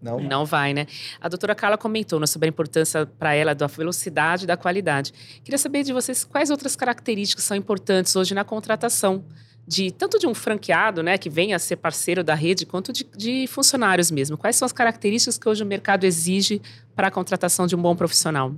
Não. 0.00 0.18
Não 0.18 0.46
vai, 0.46 0.72
né? 0.72 0.86
A 1.20 1.28
doutora 1.28 1.54
Carla 1.54 1.76
comentou 1.76 2.18
né, 2.18 2.26
sobre 2.26 2.48
a 2.48 2.50
importância 2.50 3.04
para 3.04 3.34
ela 3.34 3.54
da 3.54 3.66
velocidade 3.66 4.44
e 4.44 4.46
da 4.46 4.56
qualidade. 4.56 5.12
Queria 5.44 5.58
saber 5.58 5.82
de 5.82 5.92
vocês 5.92 6.24
quais 6.24 6.50
outras 6.50 6.74
características 6.74 7.44
são 7.44 7.56
importantes 7.56 8.16
hoje 8.16 8.34
na 8.34 8.42
contratação 8.42 9.24
de 9.66 9.90
tanto 9.90 10.18
de 10.18 10.26
um 10.26 10.34
franqueado, 10.34 11.02
né, 11.02 11.18
que 11.18 11.28
venha 11.28 11.54
a 11.54 11.58
ser 11.58 11.76
parceiro 11.76 12.24
da 12.24 12.34
rede, 12.34 12.64
quanto 12.64 12.92
de, 12.92 13.06
de 13.14 13.46
funcionários 13.46 14.10
mesmo. 14.10 14.38
Quais 14.38 14.56
são 14.56 14.64
as 14.64 14.72
características 14.72 15.36
que 15.36 15.48
hoje 15.48 15.62
o 15.62 15.66
mercado 15.66 16.04
exige 16.04 16.62
para 16.96 17.08
a 17.08 17.10
contratação 17.10 17.66
de 17.66 17.76
um 17.76 17.82
bom 17.82 17.94
profissional? 17.94 18.54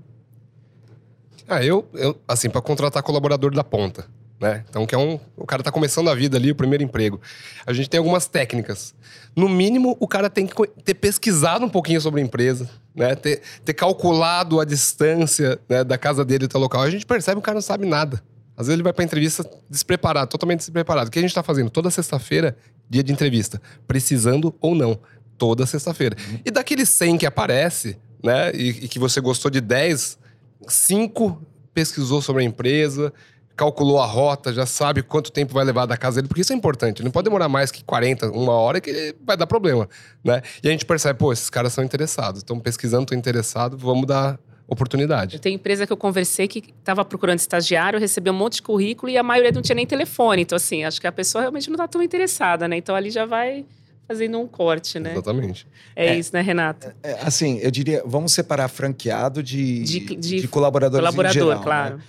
Ah, 1.53 1.63
eu, 1.63 1.87
eu 1.93 2.19
assim, 2.27 2.49
para 2.49 2.63
contratar 2.63 3.03
colaborador 3.03 3.55
da 3.55 3.63
ponta, 3.63 4.07
né? 4.41 4.65
Então, 4.69 4.87
que 4.87 4.95
é 4.95 4.99
um. 4.99 5.21
O 5.37 5.47
cara 5.47 5.63
tá 5.63 5.71
começando 5.71 6.09
a 6.09 6.15
vida 6.15 6.37
ali, 6.37 6.51
o 6.51 6.55
primeiro 6.55 6.83
emprego. 6.83 7.21
A 7.67 7.73
gente 7.73 7.91
tem 7.91 7.99
algumas 7.99 8.27
técnicas. 8.27 8.95
No 9.37 9.49
mínimo, 9.49 9.97
o 10.01 10.09
cara 10.09 10.31
tem 10.31 10.47
que 10.47 10.55
ter 10.83 10.95
pesquisado 10.95 11.65
um 11.65 11.69
pouquinho 11.69 12.01
sobre 12.01 12.21
a 12.21 12.25
empresa, 12.25 12.69
né? 12.95 13.15
Ter, 13.15 13.43
ter 13.65 13.75
calculado 13.75 14.61
a 14.61 14.65
distância 14.65 15.61
né, 15.69 15.85
da 15.85 15.99
casa 15.99 16.25
dele 16.25 16.47
até 16.47 16.57
o 16.57 16.61
local. 16.61 16.83
A 16.83 16.91
gente 16.91 17.05
percebe 17.05 17.37
que 17.37 17.41
o 17.41 17.43
cara 17.43 17.57
não 17.57 17.63
sabe 17.63 17.87
nada. 17.87 18.23
Às 18.57 18.67
vezes 18.67 18.77
ele 18.77 18.83
vai 18.83 18.93
pra 18.93 19.05
entrevista 19.05 19.49
despreparado, 19.69 20.31
totalmente 20.31 20.61
despreparado. 20.61 21.09
O 21.09 21.11
que 21.11 21.19
a 21.19 21.23
gente 21.23 21.35
tá 21.35 21.43
fazendo? 21.43 21.71
Toda 21.71 21.91
sexta-feira, 21.91 22.57
dia 22.89 23.03
de 23.03 23.13
entrevista. 23.13 23.61
Precisando 23.87 24.55
ou 24.61 24.75
não. 24.75 24.99
Toda 25.37 25.67
sexta-feira. 25.67 26.17
E 26.45 26.51
daqueles 26.51 26.89
100 26.89 27.19
que 27.19 27.27
aparece, 27.27 27.99
né? 28.23 28.53
E, 28.55 28.69
e 28.69 28.89
que 28.89 28.99
você 28.99 29.21
gostou 29.21 29.51
de 29.51 29.61
10, 29.61 30.19
cinco 30.69 31.41
pesquisou 31.75 32.21
sobre 32.21 32.43
a 32.43 32.47
empresa, 32.47 33.13
calculou 33.57 34.01
a 34.01 34.07
rota, 34.07 34.53
já 34.53 34.67
sabe 34.67 35.03
quanto 35.03 35.31
tempo 35.31 35.55
vai 35.55 35.65
levar 35.65 35.87
da 35.87 35.97
casa 35.97 36.17
dele, 36.17 36.29
porque 36.29 36.41
isso 36.41 36.53
é 36.53 36.57
importante. 36.57 37.03
Não 37.03 37.11
pode 37.11 37.25
demorar 37.25 37.49
mais 37.49 37.71
que 37.71 37.85
40, 37.85 38.31
uma 38.31 38.53
hora, 38.53 38.81
que 38.81 39.15
vai 39.25 39.37
dar 39.37 39.47
problema, 39.47 39.89
né? 40.25 40.43
E 40.63 40.69
a 40.69 40.71
gente 40.71 40.85
percebe, 40.85 41.19
pô, 41.19 41.33
esses 41.33 41.49
caras 41.51 41.73
são 41.73 41.85
interessados, 41.85 42.41
estão 42.41 42.59
pesquisando, 42.59 43.05
estão 43.05 43.19
interessados, 43.19 43.81
vamos 43.81 44.07
dar 44.07 44.39
oportunidade. 44.67 45.39
Tenho 45.39 45.55
empresa 45.55 45.87
que 45.87 45.93
eu 45.93 45.97
conversei 45.97 46.49
que 46.49 46.73
estava 46.79 47.05
procurando 47.05 47.39
estagiário, 47.39 48.01
recebeu 48.01 48.33
um 48.33 48.37
monte 48.37 48.55
de 48.55 48.63
currículo 48.63 49.11
e 49.11 49.19
a 49.19 49.23
maioria 49.23 49.53
não 49.53 49.63
tinha 49.63 49.77
nem 49.77 49.87
telefone. 49.87 50.43
Então, 50.43 50.57
assim, 50.57 50.85
acho 50.85 51.01
que 51.01 51.07
a 51.07 51.13
pessoa 51.13 51.43
realmente 51.43 51.69
não 51.69 51.75
está 51.75 51.87
tão 51.87 52.03
interessada, 52.03 52.67
né? 52.67 52.77
Então, 52.77 52.95
ali 52.95 53.11
já 53.11 53.27
vai 53.27 53.67
fazendo 54.07 54.39
um 54.39 54.47
corte, 54.47 54.99
né? 54.99 55.13
Exatamente. 55.13 55.67
É, 55.97 56.09
É. 56.09 56.19
isso, 56.19 56.31
né, 56.33 56.41
Renato? 56.41 56.93
É, 57.03 57.19
assim, 57.23 57.59
eu 57.59 57.71
diria, 57.71 58.03
vamos 58.05 58.33
separar 58.33 58.69
franqueado 58.69 59.43
de, 59.43 59.83
De- 59.85 60.17
de, 60.17 60.41
de 60.43 60.49
colaboradores 60.49 61.03
em 61.03 61.11
Colaborador, 61.11 61.33
geral, 61.43 61.59
né? 61.59 61.65
claro. 61.65 62.01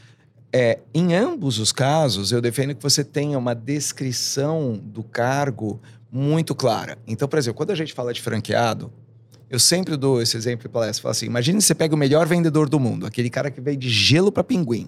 É, 0.56 0.80
em 0.94 1.16
ambos 1.16 1.58
os 1.58 1.72
casos, 1.72 2.32
eu 2.32 2.40
defendo 2.42 2.76
que 2.76 2.84
você 2.84 3.04
tenha 3.04 3.38
uma 3.40 3.56
descrição 3.56 4.80
do 4.84 5.02
cargo 5.04 5.82
muito 6.12 6.54
clara. 6.54 6.98
Então, 7.08 7.28
por 7.28 7.40
exemplo, 7.40 7.58
quando 7.58 7.72
a 7.72 7.76
gente 7.76 7.92
fala 7.94 8.14
de 8.14 8.22
franqueado, 8.22 8.92
eu 9.50 9.60
sempre 9.60 9.98
dou 9.98 10.22
esse 10.22 10.38
exemplo 10.38 10.68
em 10.68 10.70
palestra. 10.72 11.02
Falo 11.02 11.12
assim, 11.12 11.26
imagine 11.26 11.60
se 11.62 11.68
você 11.68 11.76
pega 11.76 11.96
o 11.96 11.98
melhor 11.98 12.28
vendedor 12.28 12.70
do 12.70 12.80
mundo, 12.80 13.06
aquele 13.08 13.30
cara 13.32 13.50
que 13.50 13.60
veio 13.62 13.78
de 13.78 13.90
gelo 13.90 14.32
para 14.32 14.44
pinguim. 14.44 14.88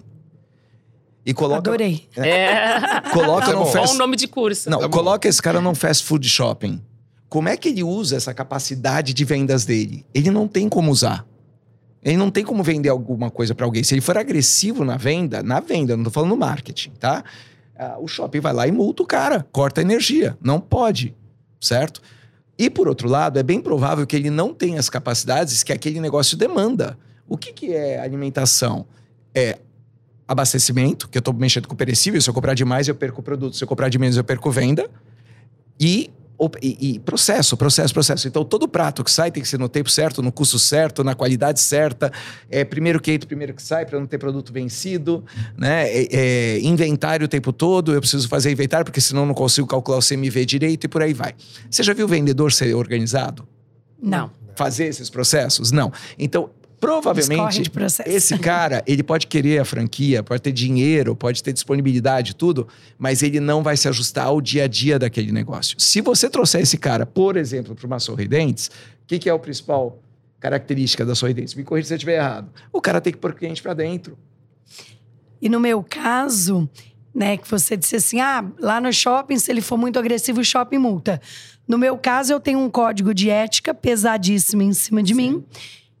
E 1.24 1.34
coloca, 1.34 1.58
Adorei. 1.70 2.06
É. 2.16 3.00
coloca 3.12 3.50
é 3.50 3.54
bom. 3.54 3.66
Fast 3.66 3.96
um 3.96 3.98
nome 3.98 4.14
de 4.16 4.28
curso. 4.28 4.70
Não, 4.70 4.78
Tá 4.78 4.86
bom. 4.86 4.96
coloca 4.96 5.26
esse 5.28 5.42
cara 5.42 5.60
num 5.60 5.74
fast 5.74 6.04
food 6.04 6.28
shopping. 6.28 6.80
Como 7.28 7.48
é 7.48 7.56
que 7.56 7.68
ele 7.68 7.82
usa 7.82 8.16
essa 8.16 8.32
capacidade 8.32 9.12
de 9.12 9.24
vendas 9.24 9.64
dele? 9.64 10.06
Ele 10.14 10.30
não 10.30 10.46
tem 10.46 10.68
como 10.68 10.90
usar. 10.90 11.26
Ele 12.02 12.16
não 12.16 12.30
tem 12.30 12.44
como 12.44 12.62
vender 12.62 12.88
alguma 12.88 13.30
coisa 13.30 13.54
para 13.54 13.66
alguém. 13.66 13.82
Se 13.82 13.94
ele 13.94 14.00
for 14.00 14.16
agressivo 14.16 14.84
na 14.84 14.96
venda, 14.96 15.42
na 15.42 15.58
venda, 15.58 15.96
não 15.96 16.04
tô 16.04 16.10
falando 16.10 16.30
no 16.30 16.36
marketing, 16.36 16.90
tá? 16.90 17.24
Ah, 17.76 17.96
o 17.98 18.06
shopping 18.06 18.40
vai 18.40 18.52
lá 18.52 18.66
e 18.66 18.72
multa 18.72 19.02
o 19.02 19.06
cara, 19.06 19.46
corta 19.50 19.80
a 19.80 19.82
energia. 19.82 20.38
Não 20.40 20.60
pode, 20.60 21.14
certo? 21.60 22.00
E 22.58 22.70
por 22.70 22.88
outro 22.88 23.08
lado, 23.08 23.38
é 23.38 23.42
bem 23.42 23.60
provável 23.60 24.06
que 24.06 24.16
ele 24.16 24.30
não 24.30 24.54
tenha 24.54 24.78
as 24.78 24.88
capacidades 24.88 25.62
que 25.62 25.72
aquele 25.72 26.00
negócio 26.00 26.36
demanda. 26.36 26.96
O 27.28 27.36
que, 27.36 27.52
que 27.52 27.72
é 27.74 28.00
alimentação? 28.00 28.86
É 29.34 29.58
abastecimento, 30.26 31.08
que 31.08 31.18
eu 31.18 31.20
estou 31.20 31.34
mexendo 31.34 31.68
com 31.68 31.76
perecível. 31.76 32.20
Se 32.20 32.28
eu 32.30 32.34
comprar 32.34 32.54
demais, 32.54 32.88
eu 32.88 32.94
perco 32.94 33.20
o 33.20 33.22
produto. 33.22 33.56
Se 33.56 33.62
eu 33.62 33.68
comprar 33.68 33.88
de 33.88 33.98
menos, 33.98 34.16
eu 34.16 34.24
perco 34.24 34.50
venda. 34.50 34.88
E, 35.78 36.10
e- 36.62 36.94
e 36.94 36.98
processo, 37.00 37.56
processo, 37.56 37.92
processo. 37.94 38.28
Então, 38.28 38.44
todo 38.44 38.68
prato 38.68 39.02
que 39.02 39.10
sai 39.10 39.30
tem 39.30 39.42
que 39.42 39.48
ser 39.48 39.58
no 39.58 39.68
tempo 39.68 39.90
certo, 39.90 40.22
no 40.22 40.30
custo 40.30 40.58
certo, 40.58 41.02
na 41.02 41.14
qualidade 41.14 41.60
certa. 41.60 42.12
É, 42.50 42.64
primeiro 42.64 43.00
que 43.00 43.12
entra, 43.12 43.26
primeiro 43.26 43.54
que 43.54 43.62
sai, 43.62 43.86
para 43.86 43.98
não 43.98 44.06
ter 44.06 44.18
produto 44.18 44.52
vencido. 44.52 45.24
Né? 45.56 45.88
É, 45.88 46.08
é, 46.10 46.60
inventário 46.60 47.24
o 47.24 47.28
tempo 47.28 47.52
todo. 47.52 47.92
Eu 47.94 48.00
preciso 48.00 48.28
fazer 48.28 48.50
inventário, 48.50 48.84
porque 48.84 49.00
senão 49.00 49.24
não 49.24 49.34
consigo 49.34 49.66
calcular 49.66 49.98
o 49.98 50.02
CMV 50.02 50.44
direito 50.44 50.84
e 50.84 50.88
por 50.88 51.02
aí 51.02 51.12
vai. 51.12 51.34
Você 51.70 51.82
já 51.82 51.92
viu 51.94 52.06
o 52.06 52.08
vendedor 52.08 52.52
ser 52.52 52.74
organizado? 52.74 53.46
Não. 54.02 54.30
Fazer 54.54 54.84
esses 54.86 55.10
processos? 55.10 55.72
Não. 55.72 55.92
Então, 56.18 56.50
provavelmente... 56.80 57.62
Esse 58.06 58.38
cara, 58.38 58.82
ele 58.86 59.02
pode 59.02 59.26
querer 59.26 59.58
a 59.58 59.64
franquia, 59.64 60.22
pode 60.22 60.42
ter 60.42 60.52
dinheiro, 60.52 61.14
pode 61.14 61.42
ter 61.42 61.52
disponibilidade, 61.52 62.34
tudo, 62.34 62.68
mas 62.98 63.22
ele 63.22 63.40
não 63.40 63.62
vai 63.62 63.76
se 63.76 63.88
ajustar 63.88 64.26
ao 64.26 64.40
dia 64.40 64.64
a 64.64 64.66
dia 64.66 64.98
daquele 64.98 65.32
negócio. 65.32 65.78
Se 65.80 66.00
você 66.00 66.28
trouxer 66.28 66.60
esse 66.60 66.78
cara, 66.78 67.06
por 67.06 67.36
exemplo, 67.36 67.74
para 67.74 67.86
uma 67.86 67.98
Sorridentes, 67.98 68.68
o 69.02 69.06
que, 69.06 69.18
que 69.18 69.28
é 69.28 69.32
o 69.32 69.38
principal 69.38 70.00
característica 70.40 71.04
da 71.04 71.14
Sorridentes? 71.14 71.54
Me 71.54 71.64
corrija 71.64 71.88
se 71.88 71.94
eu 71.94 71.96
estiver 71.96 72.16
errado. 72.16 72.50
O 72.72 72.80
cara 72.80 73.00
tem 73.00 73.12
que 73.12 73.18
pôr 73.18 73.30
o 73.30 73.34
cliente 73.34 73.62
para 73.62 73.74
dentro. 73.74 74.16
E 75.40 75.48
no 75.48 75.60
meu 75.60 75.82
caso, 75.82 76.68
né, 77.14 77.36
que 77.36 77.48
você 77.50 77.76
disse 77.76 77.96
assim: 77.96 78.20
ah, 78.20 78.44
lá 78.58 78.80
no 78.80 78.92
shopping, 78.92 79.38
se 79.38 79.50
ele 79.50 79.60
for 79.60 79.76
muito 79.76 79.98
agressivo, 79.98 80.40
o 80.40 80.44
shopping 80.44 80.78
multa. 80.78 81.20
No 81.66 81.78
meu 81.78 81.96
caso, 81.98 82.32
eu 82.32 82.38
tenho 82.38 82.60
um 82.60 82.70
código 82.70 83.12
de 83.12 83.28
ética 83.28 83.74
pesadíssimo 83.74 84.62
em 84.62 84.72
cima 84.72 85.02
de 85.02 85.14
mim. 85.14 85.44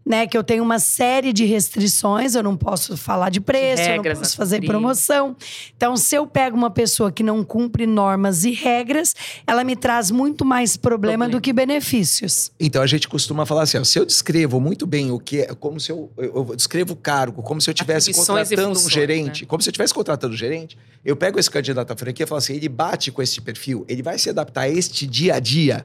Né, 0.06 0.24
que 0.24 0.38
eu 0.38 0.44
tenho 0.44 0.62
uma 0.62 0.78
série 0.78 1.32
de 1.32 1.44
restrições, 1.44 2.36
eu 2.36 2.42
não 2.42 2.56
posso 2.56 2.96
falar 2.96 3.28
de 3.28 3.40
preço, 3.40 3.82
De 3.82 3.88
eu 3.88 3.94
regras 3.96 4.18
não 4.18 4.22
posso 4.22 4.36
fazer 4.36 4.64
promoção. 4.64 5.36
Então, 5.76 5.96
se 5.96 6.14
eu 6.14 6.24
pego 6.28 6.56
uma 6.56 6.70
pessoa 6.70 7.10
que 7.10 7.24
não 7.24 7.42
cumpre 7.42 7.88
normas 7.88 8.44
e 8.44 8.52
regras, 8.52 9.16
ela 9.44 9.64
me 9.64 9.74
traz 9.74 10.12
muito 10.12 10.44
mais 10.44 10.76
problema, 10.76 11.24
Problema. 11.24 11.28
do 11.28 11.40
que 11.40 11.52
benefícios. 11.52 12.52
Então 12.60 12.82
a 12.82 12.86
gente 12.86 13.08
costuma 13.08 13.44
falar 13.44 13.62
assim: 13.62 13.78
ó, 13.78 13.84
se 13.84 13.98
eu 13.98 14.06
descrevo 14.06 14.60
muito 14.60 14.86
bem 14.86 15.10
o 15.10 15.18
que 15.18 15.40
é, 15.40 15.46
como 15.54 15.80
se 15.80 15.90
eu, 15.90 16.10
eu, 16.16 16.46
eu 16.48 16.56
descrevo 16.56 16.92
o 16.92 16.96
cargo, 16.96 17.42
como 17.42 17.60
se 17.60 17.68
eu 17.68 17.72
estivesse 17.72 18.12
contratando 18.12 18.70
um 18.70 18.74
funções, 18.74 18.92
gerente, 18.92 19.42
né? 19.42 19.48
como 19.48 19.62
se 19.62 19.68
eu 19.68 19.72
estivesse 19.72 19.92
contratando 19.92 20.34
um 20.34 20.36
gerente, 20.36 20.78
eu 21.04 21.16
pego 21.16 21.38
esse 21.38 21.50
candidato 21.50 21.92
à 21.92 21.96
franquia 21.96 22.24
e 22.24 22.26
falo 22.28 22.38
assim: 22.38 22.54
ele 22.54 22.68
bate 22.68 23.10
com 23.10 23.20
esse 23.20 23.40
perfil, 23.40 23.84
ele 23.88 24.02
vai 24.02 24.18
se 24.18 24.30
adaptar 24.30 24.62
a 24.62 24.68
este 24.68 25.06
dia 25.06 25.34
a 25.34 25.40
dia. 25.40 25.84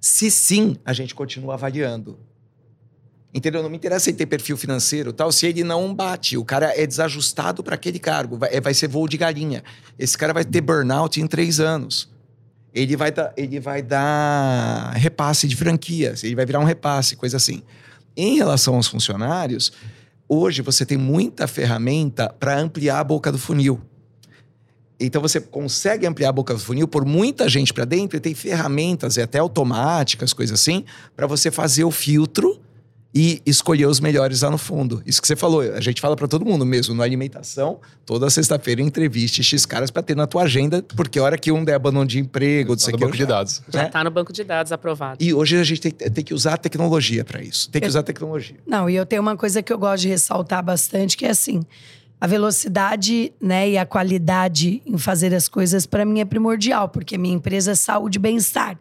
Se 0.00 0.30
sim, 0.30 0.76
a 0.84 0.92
gente 0.92 1.14
continua 1.14 1.54
avaliando. 1.54 2.18
Entendeu? 3.34 3.62
Não 3.62 3.70
me 3.70 3.76
interessa 3.76 4.10
ele 4.10 4.18
ter 4.18 4.26
perfil 4.26 4.56
financeiro 4.58 5.12
tal, 5.12 5.32
se 5.32 5.46
ele 5.46 5.64
não 5.64 5.94
bate. 5.94 6.36
O 6.36 6.44
cara 6.44 6.78
é 6.78 6.86
desajustado 6.86 7.62
para 7.62 7.74
aquele 7.76 7.98
cargo, 7.98 8.36
vai, 8.36 8.50
é- 8.52 8.60
vai 8.60 8.74
ser 8.74 8.88
voo 8.88 9.08
de 9.08 9.16
galinha. 9.16 9.64
Esse 9.98 10.18
cara 10.18 10.34
vai 10.34 10.44
ter 10.44 10.60
burnout 10.60 11.18
em 11.20 11.26
três 11.26 11.58
anos. 11.58 12.10
Ele 12.74 12.96
vai, 12.96 13.10
dar, 13.10 13.32
ele 13.36 13.58
vai 13.58 13.82
dar 13.82 14.92
repasse 14.92 15.46
de 15.46 15.56
franquias, 15.56 16.24
ele 16.24 16.34
vai 16.34 16.44
virar 16.44 16.58
um 16.60 16.64
repasse, 16.64 17.16
coisa 17.16 17.36
assim. 17.36 17.62
Em 18.16 18.36
relação 18.36 18.74
aos 18.74 18.86
funcionários, 18.86 19.72
hoje 20.28 20.60
você 20.62 20.84
tem 20.84 20.98
muita 20.98 21.46
ferramenta 21.46 22.34
para 22.38 22.58
ampliar 22.58 23.00
a 23.00 23.04
boca 23.04 23.32
do 23.32 23.38
funil. 23.38 23.80
Então 25.00 25.20
você 25.20 25.40
consegue 25.40 26.06
ampliar 26.06 26.28
a 26.28 26.32
boca 26.32 26.54
do 26.54 26.60
funil 26.60 26.86
por 26.86 27.04
muita 27.04 27.48
gente 27.48 27.72
para 27.72 27.84
dentro 27.84 28.16
e 28.16 28.20
tem 28.20 28.34
ferramentas 28.34 29.16
e 29.16 29.22
até 29.22 29.38
automáticas, 29.38 30.32
coisas 30.32 30.60
assim, 30.60 30.84
para 31.16 31.26
você 31.26 31.50
fazer 31.50 31.84
o 31.84 31.90
filtro 31.90 32.60
e 33.14 33.42
escolher 33.44 33.86
os 33.86 34.00
melhores 34.00 34.40
lá 34.40 34.50
no 34.50 34.56
fundo. 34.56 35.02
Isso 35.04 35.20
que 35.20 35.28
você 35.28 35.36
falou, 35.36 35.60
a 35.60 35.80
gente 35.80 36.00
fala 36.00 36.16
para 36.16 36.26
todo 36.26 36.44
mundo 36.44 36.64
mesmo, 36.64 36.94
na 36.94 37.04
alimentação, 37.04 37.78
toda 38.06 38.28
sexta-feira 38.30 38.80
entreviste 38.80 39.42
X 39.42 39.66
caras 39.66 39.90
para 39.90 40.02
ter 40.02 40.16
na 40.16 40.26
tua 40.26 40.44
agenda, 40.44 40.82
porque 40.96 41.18
a 41.18 41.22
hora 41.22 41.36
que 41.36 41.52
um 41.52 41.64
der 41.64 41.74
abandono 41.74 42.06
de 42.06 42.18
emprego, 42.18 42.70
não 42.70 42.76
Tá 42.76 42.84
sei 42.84 42.92
no 42.92 42.96
o 42.96 42.98
que, 42.98 43.04
banco 43.04 43.16
de 43.16 43.26
dados. 43.26 43.62
Já 43.68 43.80
né? 43.80 43.86
está 43.86 44.02
no 44.04 44.10
banco 44.10 44.32
de 44.32 44.42
dados 44.44 44.72
aprovado. 44.72 45.22
E 45.22 45.34
hoje 45.34 45.58
a 45.58 45.64
gente 45.64 45.80
tem, 45.80 45.92
tem 45.92 46.24
que 46.24 46.32
usar 46.32 46.54
a 46.54 46.56
tecnologia 46.56 47.24
para 47.24 47.42
isso. 47.42 47.70
Tem 47.70 47.82
que 47.82 47.88
usar 47.88 48.00
a 48.00 48.02
tecnologia. 48.04 48.56
Não, 48.66 48.88
e 48.88 48.96
eu 48.96 49.04
tenho 49.04 49.20
uma 49.20 49.36
coisa 49.36 49.62
que 49.62 49.72
eu 49.72 49.78
gosto 49.78 50.02
de 50.02 50.08
ressaltar 50.08 50.64
bastante, 50.64 51.16
que 51.16 51.26
é 51.26 51.30
assim, 51.30 51.60
a 52.22 52.26
velocidade, 52.28 53.32
né, 53.40 53.70
e 53.70 53.76
a 53.76 53.84
qualidade 53.84 54.80
em 54.86 54.96
fazer 54.96 55.34
as 55.34 55.48
coisas 55.48 55.86
para 55.86 56.04
mim 56.04 56.20
é 56.20 56.24
primordial, 56.24 56.88
porque 56.88 57.18
minha 57.18 57.34
empresa 57.34 57.72
é 57.72 57.74
saúde 57.74 58.16
e 58.16 58.20
bem-estar. 58.20 58.78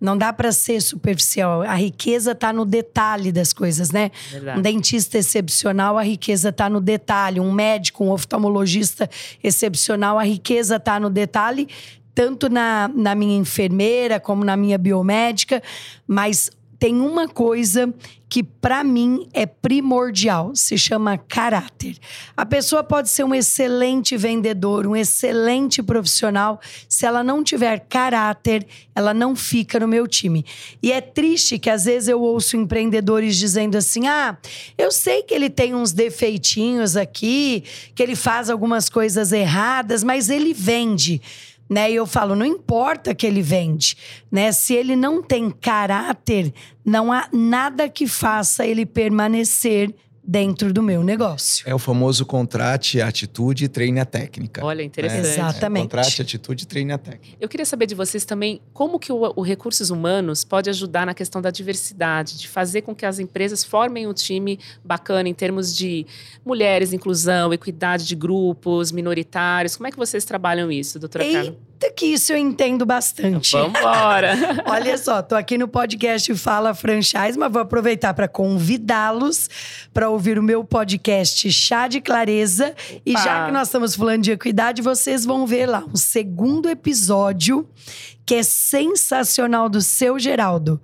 Não 0.00 0.16
dá 0.16 0.32
para 0.32 0.52
ser 0.52 0.80
superficial. 0.80 1.62
A 1.62 1.74
riqueza 1.74 2.30
está 2.30 2.52
no 2.52 2.64
detalhe 2.64 3.32
das 3.32 3.52
coisas, 3.52 3.90
né? 3.90 4.12
Verdade. 4.30 4.60
Um 4.60 4.62
dentista 4.62 5.18
excepcional, 5.18 5.98
a 5.98 6.04
riqueza 6.04 6.50
está 6.50 6.70
no 6.70 6.80
detalhe. 6.80 7.40
Um 7.40 7.50
médico, 7.50 8.04
um 8.04 8.12
oftalmologista 8.12 9.10
excepcional, 9.42 10.16
a 10.16 10.22
riqueza 10.22 10.76
está 10.76 11.00
no 11.00 11.10
detalhe, 11.10 11.66
tanto 12.14 12.48
na, 12.48 12.88
na 12.94 13.16
minha 13.16 13.36
enfermeira 13.36 14.20
como 14.20 14.44
na 14.44 14.56
minha 14.56 14.78
biomédica. 14.78 15.60
Mas 16.06 16.48
tem 16.78 17.00
uma 17.00 17.26
coisa 17.26 17.92
que 18.34 18.42
para 18.42 18.82
mim 18.82 19.28
é 19.32 19.46
primordial, 19.46 20.56
se 20.56 20.76
chama 20.76 21.16
caráter. 21.16 21.96
A 22.36 22.44
pessoa 22.44 22.82
pode 22.82 23.08
ser 23.08 23.22
um 23.22 23.32
excelente 23.32 24.16
vendedor, 24.16 24.88
um 24.88 24.96
excelente 24.96 25.80
profissional, 25.80 26.60
se 26.88 27.06
ela 27.06 27.22
não 27.22 27.44
tiver 27.44 27.86
caráter, 27.88 28.66
ela 28.92 29.14
não 29.14 29.36
fica 29.36 29.78
no 29.78 29.86
meu 29.86 30.08
time. 30.08 30.44
E 30.82 30.90
é 30.90 31.00
triste 31.00 31.60
que 31.60 31.70
às 31.70 31.84
vezes 31.84 32.08
eu 32.08 32.20
ouço 32.20 32.56
empreendedores 32.56 33.36
dizendo 33.36 33.78
assim: 33.78 34.08
"Ah, 34.08 34.36
eu 34.76 34.90
sei 34.90 35.22
que 35.22 35.32
ele 35.32 35.48
tem 35.48 35.72
uns 35.72 35.92
defeitinhos 35.92 36.96
aqui, 36.96 37.62
que 37.94 38.02
ele 38.02 38.16
faz 38.16 38.50
algumas 38.50 38.88
coisas 38.88 39.30
erradas, 39.30 40.02
mas 40.02 40.28
ele 40.28 40.52
vende" 40.52 41.22
né? 41.68 41.90
E 41.90 41.94
eu 41.94 42.06
falo, 42.06 42.34
não 42.34 42.44
importa 42.44 43.14
que 43.14 43.26
ele 43.26 43.42
vende, 43.42 43.96
né? 44.30 44.52
Se 44.52 44.74
ele 44.74 44.94
não 44.94 45.22
tem 45.22 45.50
caráter, 45.50 46.52
não 46.84 47.12
há 47.12 47.28
nada 47.32 47.88
que 47.88 48.06
faça 48.06 48.66
ele 48.66 48.84
permanecer 48.84 49.94
dentro 50.26 50.72
do 50.72 50.82
meu 50.82 51.04
negócio. 51.04 51.68
É 51.68 51.74
o 51.74 51.78
famoso 51.78 52.24
contrate 52.24 53.00
a 53.00 53.08
atitude 53.08 53.66
e 53.66 53.68
treine 53.68 54.00
a 54.00 54.04
técnica. 54.04 54.64
Olha, 54.64 54.82
interessante. 54.82 55.26
Exatamente. 55.26 55.80
É, 55.80 55.84
contrate 55.84 56.22
atitude 56.22 56.64
e 56.64 56.66
treine 56.66 56.92
a 56.92 56.98
técnica. 56.98 57.36
Eu 57.38 57.48
queria 57.48 57.66
saber 57.66 57.86
de 57.86 57.94
vocês 57.94 58.24
também 58.24 58.60
como 58.72 58.98
que 58.98 59.12
o, 59.12 59.32
o 59.36 59.42
Recursos 59.42 59.90
Humanos 59.90 60.42
pode 60.42 60.70
ajudar 60.70 61.04
na 61.04 61.14
questão 61.14 61.42
da 61.42 61.50
diversidade, 61.50 62.38
de 62.38 62.48
fazer 62.48 62.82
com 62.82 62.94
que 62.94 63.04
as 63.04 63.18
empresas 63.18 63.62
formem 63.62 64.06
um 64.06 64.14
time 64.14 64.58
bacana 64.82 65.28
em 65.28 65.34
termos 65.34 65.76
de 65.76 66.06
mulheres, 66.44 66.92
inclusão, 66.92 67.52
equidade 67.52 68.06
de 68.06 68.16
grupos, 68.16 68.90
minoritários. 68.90 69.76
Como 69.76 69.86
é 69.86 69.90
que 69.90 69.96
vocês 69.98 70.24
trabalham 70.24 70.72
isso, 70.72 70.98
doutora 70.98 71.24
Carla? 71.30 71.56
Que 71.96 72.06
isso 72.06 72.32
eu 72.32 72.36
entendo 72.36 72.84
bastante. 72.84 73.52
Vamos 73.52 73.78
embora! 73.78 74.34
Olha 74.66 74.98
só, 74.98 75.22
tô 75.22 75.34
aqui 75.34 75.56
no 75.56 75.68
podcast 75.68 76.34
Fala 76.34 76.74
Franchise, 76.74 77.38
mas 77.38 77.52
vou 77.52 77.62
aproveitar 77.62 78.12
para 78.14 78.26
convidá-los 78.26 79.48
para 79.92 80.08
ouvir 80.08 80.38
o 80.38 80.42
meu 80.42 80.64
podcast 80.64 81.50
Chá 81.52 81.86
de 81.86 82.00
Clareza. 82.00 82.74
E 83.06 83.12
já 83.12 83.46
que 83.46 83.52
nós 83.52 83.68
estamos 83.68 83.94
falando 83.94 84.22
de 84.22 84.32
equidade, 84.32 84.82
vocês 84.82 85.24
vão 85.24 85.46
ver 85.46 85.66
lá 85.66 85.84
um 85.86 85.96
segundo 85.96 86.68
episódio 86.68 87.68
que 88.26 88.36
é 88.36 88.42
sensacional 88.42 89.68
do 89.68 89.80
seu 89.80 90.18
Geraldo, 90.18 90.80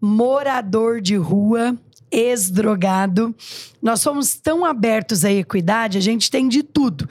morador 0.00 1.00
de 1.00 1.16
rua, 1.16 1.76
ex-drogado. 2.10 3.34
Nós 3.82 4.00
somos 4.00 4.34
tão 4.34 4.64
abertos 4.64 5.24
à 5.24 5.32
equidade, 5.32 5.98
a 5.98 6.00
gente 6.00 6.30
tem 6.30 6.48
de 6.48 6.62
tudo. 6.62 7.08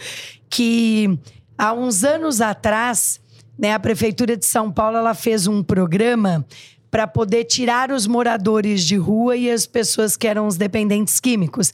Que 0.50 1.20
há 1.58 1.74
uns 1.74 2.04
anos 2.04 2.40
atrás, 2.42 3.20
né, 3.58 3.74
a 3.74 3.80
Prefeitura 3.80 4.36
de 4.36 4.46
São 4.46 4.72
Paulo 4.72 4.98
ela 4.98 5.14
fez 5.14 5.48
um 5.48 5.62
programa 5.62 6.46
para 6.90 7.08
poder 7.08 7.46
tirar 7.46 7.92
os 7.92 8.06
moradores 8.06 8.84
de 8.84 8.96
rua 8.96 9.36
e 9.36 9.50
as 9.50 9.66
pessoas 9.66 10.16
que 10.16 10.28
eram 10.28 10.46
os 10.46 10.58
dependentes 10.58 11.20
químicos. 11.20 11.74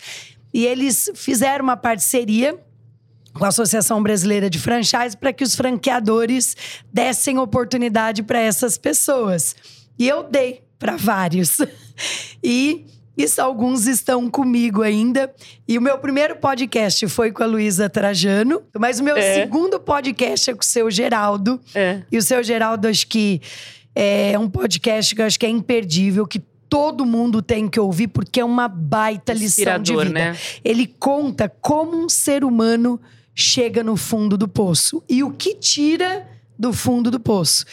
E 0.53 0.65
eles 0.65 1.11
fizeram 1.13 1.63
uma 1.63 1.75
parceria 1.75 2.57
com 3.33 3.45
a 3.45 3.49
Associação 3.49 4.01
Brasileira 4.01 4.49
de 4.49 4.57
Franchise 4.59 5.15
para 5.17 5.33
que 5.33 5.43
os 5.43 5.55
franqueadores 5.55 6.55
dessem 6.91 7.37
oportunidade 7.37 8.23
para 8.23 8.39
essas 8.39 8.77
pessoas. 8.77 9.55
E 9.97 10.07
eu 10.07 10.23
dei 10.23 10.63
para 10.77 10.95
vários. 10.95 11.57
E 12.41 12.85
isso, 13.23 13.41
alguns 13.41 13.87
estão 13.87 14.29
comigo 14.29 14.81
ainda. 14.81 15.33
E 15.67 15.77
o 15.77 15.81
meu 15.81 15.97
primeiro 15.97 16.35
podcast 16.37 17.07
foi 17.07 17.31
com 17.31 17.43
a 17.43 17.45
Luísa 17.45 17.89
Trajano, 17.89 18.61
mas 18.77 18.99
o 18.99 19.03
meu 19.03 19.17
É. 19.17 19.35
segundo 19.35 19.79
podcast 19.79 20.49
é 20.49 20.53
com 20.53 20.61
o 20.61 20.65
seu 20.65 20.89
Geraldo. 20.91 21.59
É. 21.75 22.01
E 22.11 22.17
o 22.17 22.21
seu 22.21 22.41
Geraldo, 22.43 22.87
acho 22.87 23.07
que 23.07 23.41
é 23.95 24.37
um 24.39 24.49
podcast 24.49 25.13
que 25.15 25.21
eu 25.21 25.25
acho 25.25 25.39
que 25.39 25.45
é 25.45 25.49
imperdível, 25.49 26.25
que 26.27 26.39
todo 26.69 27.05
mundo 27.05 27.41
tem 27.41 27.67
que 27.67 27.79
ouvir, 27.79 28.07
porque 28.07 28.39
é 28.39 28.45
uma 28.45 28.67
baita 28.67 29.33
lição 29.33 29.79
de 29.81 29.91
vida. 29.95 30.09
né? 30.09 30.37
Ele 30.63 30.85
conta 30.85 31.49
como 31.49 31.97
um 31.97 32.07
ser 32.07 32.43
humano 32.43 32.99
chega 33.33 33.83
no 33.83 33.95
fundo 33.95 34.37
do 34.37 34.47
poço 34.47 35.01
e 35.09 35.23
o 35.23 35.31
que 35.31 35.55
tira 35.55 36.27
do 36.59 36.73
fundo 36.73 37.09
do 37.09 37.21
poço. 37.21 37.63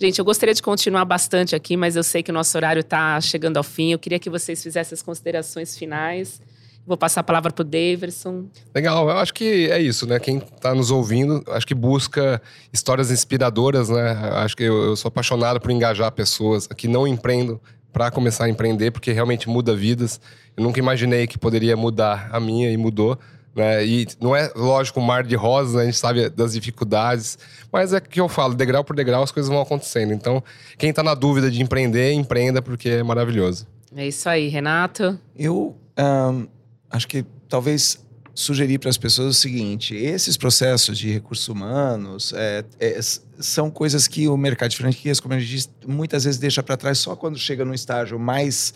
Gente, 0.00 0.20
eu 0.20 0.24
gostaria 0.24 0.54
de 0.54 0.62
continuar 0.62 1.04
bastante 1.04 1.56
aqui, 1.56 1.76
mas 1.76 1.96
eu 1.96 2.04
sei 2.04 2.22
que 2.22 2.30
o 2.30 2.34
nosso 2.34 2.56
horário 2.56 2.80
está 2.80 3.20
chegando 3.20 3.56
ao 3.56 3.64
fim. 3.64 3.90
Eu 3.90 3.98
queria 3.98 4.20
que 4.20 4.30
vocês 4.30 4.62
fizessem 4.62 4.94
as 4.94 5.02
considerações 5.02 5.76
finais. 5.76 6.40
Vou 6.86 6.96
passar 6.96 7.22
a 7.22 7.24
palavra 7.24 7.52
para 7.52 7.62
o 7.62 7.64
Daverson. 7.64 8.44
Legal, 8.72 9.10
eu 9.10 9.18
acho 9.18 9.34
que 9.34 9.68
é 9.68 9.82
isso, 9.82 10.06
né? 10.06 10.20
Quem 10.20 10.38
tá 10.38 10.72
nos 10.72 10.92
ouvindo, 10.92 11.42
acho 11.48 11.66
que 11.66 11.74
busca 11.74 12.40
histórias 12.72 13.10
inspiradoras, 13.10 13.88
né? 13.88 14.12
Acho 14.34 14.56
que 14.56 14.62
eu, 14.62 14.84
eu 14.84 14.96
sou 14.96 15.08
apaixonado 15.08 15.60
por 15.60 15.72
engajar 15.72 16.12
pessoas 16.12 16.68
que 16.68 16.86
não 16.86 17.04
empreendem 17.04 17.58
para 17.92 18.12
começar 18.12 18.44
a 18.44 18.48
empreender, 18.48 18.92
porque 18.92 19.10
realmente 19.10 19.48
muda 19.48 19.74
vidas. 19.74 20.20
Eu 20.56 20.62
nunca 20.62 20.78
imaginei 20.78 21.26
que 21.26 21.36
poderia 21.36 21.76
mudar 21.76 22.28
a 22.30 22.38
minha 22.38 22.70
e 22.70 22.76
mudou. 22.76 23.18
Né? 23.56 23.86
E 23.86 24.06
não 24.20 24.36
é, 24.36 24.52
lógico, 24.54 25.00
um 25.00 25.02
mar 25.02 25.24
de 25.24 25.34
rosas, 25.34 25.74
né? 25.74 25.82
a 25.82 25.84
gente 25.86 25.96
sabe 25.96 26.28
das 26.28 26.52
dificuldades, 26.52 27.38
mas 27.72 27.94
é 27.94 28.00
que 28.00 28.20
eu 28.20 28.28
falo, 28.28 28.54
degrau 28.54 28.84
por 28.84 28.94
degrau 28.94 29.22
as 29.22 29.32
coisas 29.32 29.50
vão 29.50 29.62
acontecendo. 29.62 30.12
Então, 30.12 30.44
quem 30.76 30.92
tá 30.92 31.02
na 31.02 31.14
dúvida 31.14 31.50
de 31.50 31.62
empreender, 31.62 32.12
empreenda, 32.12 32.60
porque 32.60 32.90
é 32.90 33.02
maravilhoso. 33.02 33.66
É 33.96 34.06
isso 34.06 34.28
aí, 34.28 34.48
Renato. 34.48 35.18
Eu 35.34 35.74
ahn, 35.96 36.46
acho 36.90 37.08
que 37.08 37.24
talvez 37.48 38.04
sugerir 38.34 38.78
para 38.78 38.90
as 38.90 38.98
pessoas 38.98 39.36
o 39.36 39.38
seguinte: 39.38 39.96
esses 39.96 40.36
processos 40.36 40.98
de 40.98 41.10
recursos 41.10 41.48
humanos 41.48 42.34
é, 42.36 42.62
é, 42.78 43.00
são 43.38 43.70
coisas 43.70 44.06
que 44.06 44.28
o 44.28 44.36
mercado 44.36 44.70
de 44.70 44.76
franquias, 44.76 45.18
como 45.18 45.34
a 45.34 45.38
gente 45.38 45.48
diz, 45.48 45.70
muitas 45.86 46.24
vezes 46.24 46.38
deixa 46.38 46.62
para 46.62 46.76
trás 46.76 46.98
só 46.98 47.16
quando 47.16 47.38
chega 47.38 47.64
num 47.64 47.74
estágio 47.74 48.18
mais. 48.18 48.74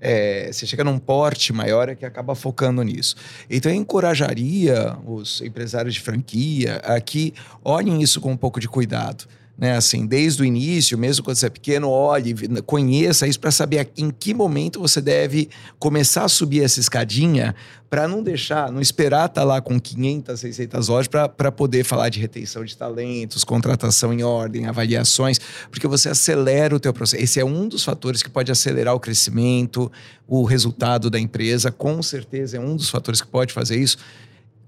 É, 0.00 0.50
você 0.52 0.66
chega 0.66 0.84
num 0.84 0.98
porte 0.98 1.52
maior 1.52 1.88
é 1.88 1.94
que 1.94 2.06
acaba 2.06 2.34
focando 2.34 2.82
nisso. 2.82 3.16
Então, 3.50 3.70
eu 3.70 3.76
encorajaria 3.76 4.96
os 5.04 5.40
empresários 5.40 5.94
de 5.94 6.00
franquia 6.00 6.76
a 6.84 7.00
que 7.00 7.34
olhem 7.64 8.00
isso 8.02 8.20
com 8.20 8.30
um 8.30 8.36
pouco 8.36 8.60
de 8.60 8.68
cuidado. 8.68 9.26
Né? 9.58 9.76
Assim, 9.76 10.06
desde 10.06 10.40
o 10.40 10.44
início, 10.44 10.96
mesmo 10.96 11.24
quando 11.24 11.36
você 11.36 11.46
é 11.46 11.50
pequeno, 11.50 11.90
olhe, 11.90 12.32
conheça 12.64 13.26
isso 13.26 13.40
para 13.40 13.50
saber 13.50 13.90
em 13.96 14.08
que 14.08 14.32
momento 14.32 14.78
você 14.78 15.00
deve 15.00 15.50
começar 15.80 16.24
a 16.24 16.28
subir 16.28 16.62
essa 16.62 16.78
escadinha 16.78 17.56
para 17.90 18.06
não 18.06 18.22
deixar, 18.22 18.70
não 18.70 18.80
esperar 18.80 19.26
estar 19.26 19.40
tá 19.40 19.44
lá 19.44 19.60
com 19.60 19.80
500, 19.80 20.38
600 20.38 20.88
horas 20.88 21.08
para 21.08 21.50
poder 21.50 21.82
falar 21.82 22.08
de 22.08 22.20
retenção 22.20 22.64
de 22.64 22.76
talentos, 22.76 23.42
contratação 23.42 24.12
em 24.12 24.22
ordem, 24.22 24.66
avaliações, 24.66 25.40
porque 25.70 25.88
você 25.88 26.08
acelera 26.08 26.76
o 26.76 26.78
teu 26.78 26.92
processo. 26.92 27.20
Esse 27.20 27.40
é 27.40 27.44
um 27.44 27.66
dos 27.66 27.82
fatores 27.82 28.22
que 28.22 28.30
pode 28.30 28.52
acelerar 28.52 28.94
o 28.94 29.00
crescimento, 29.00 29.90
o 30.28 30.44
resultado 30.44 31.10
da 31.10 31.18
empresa, 31.18 31.72
com 31.72 32.00
certeza 32.00 32.58
é 32.58 32.60
um 32.60 32.76
dos 32.76 32.90
fatores 32.90 33.20
que 33.20 33.26
pode 33.26 33.52
fazer 33.52 33.76
isso. 33.76 33.96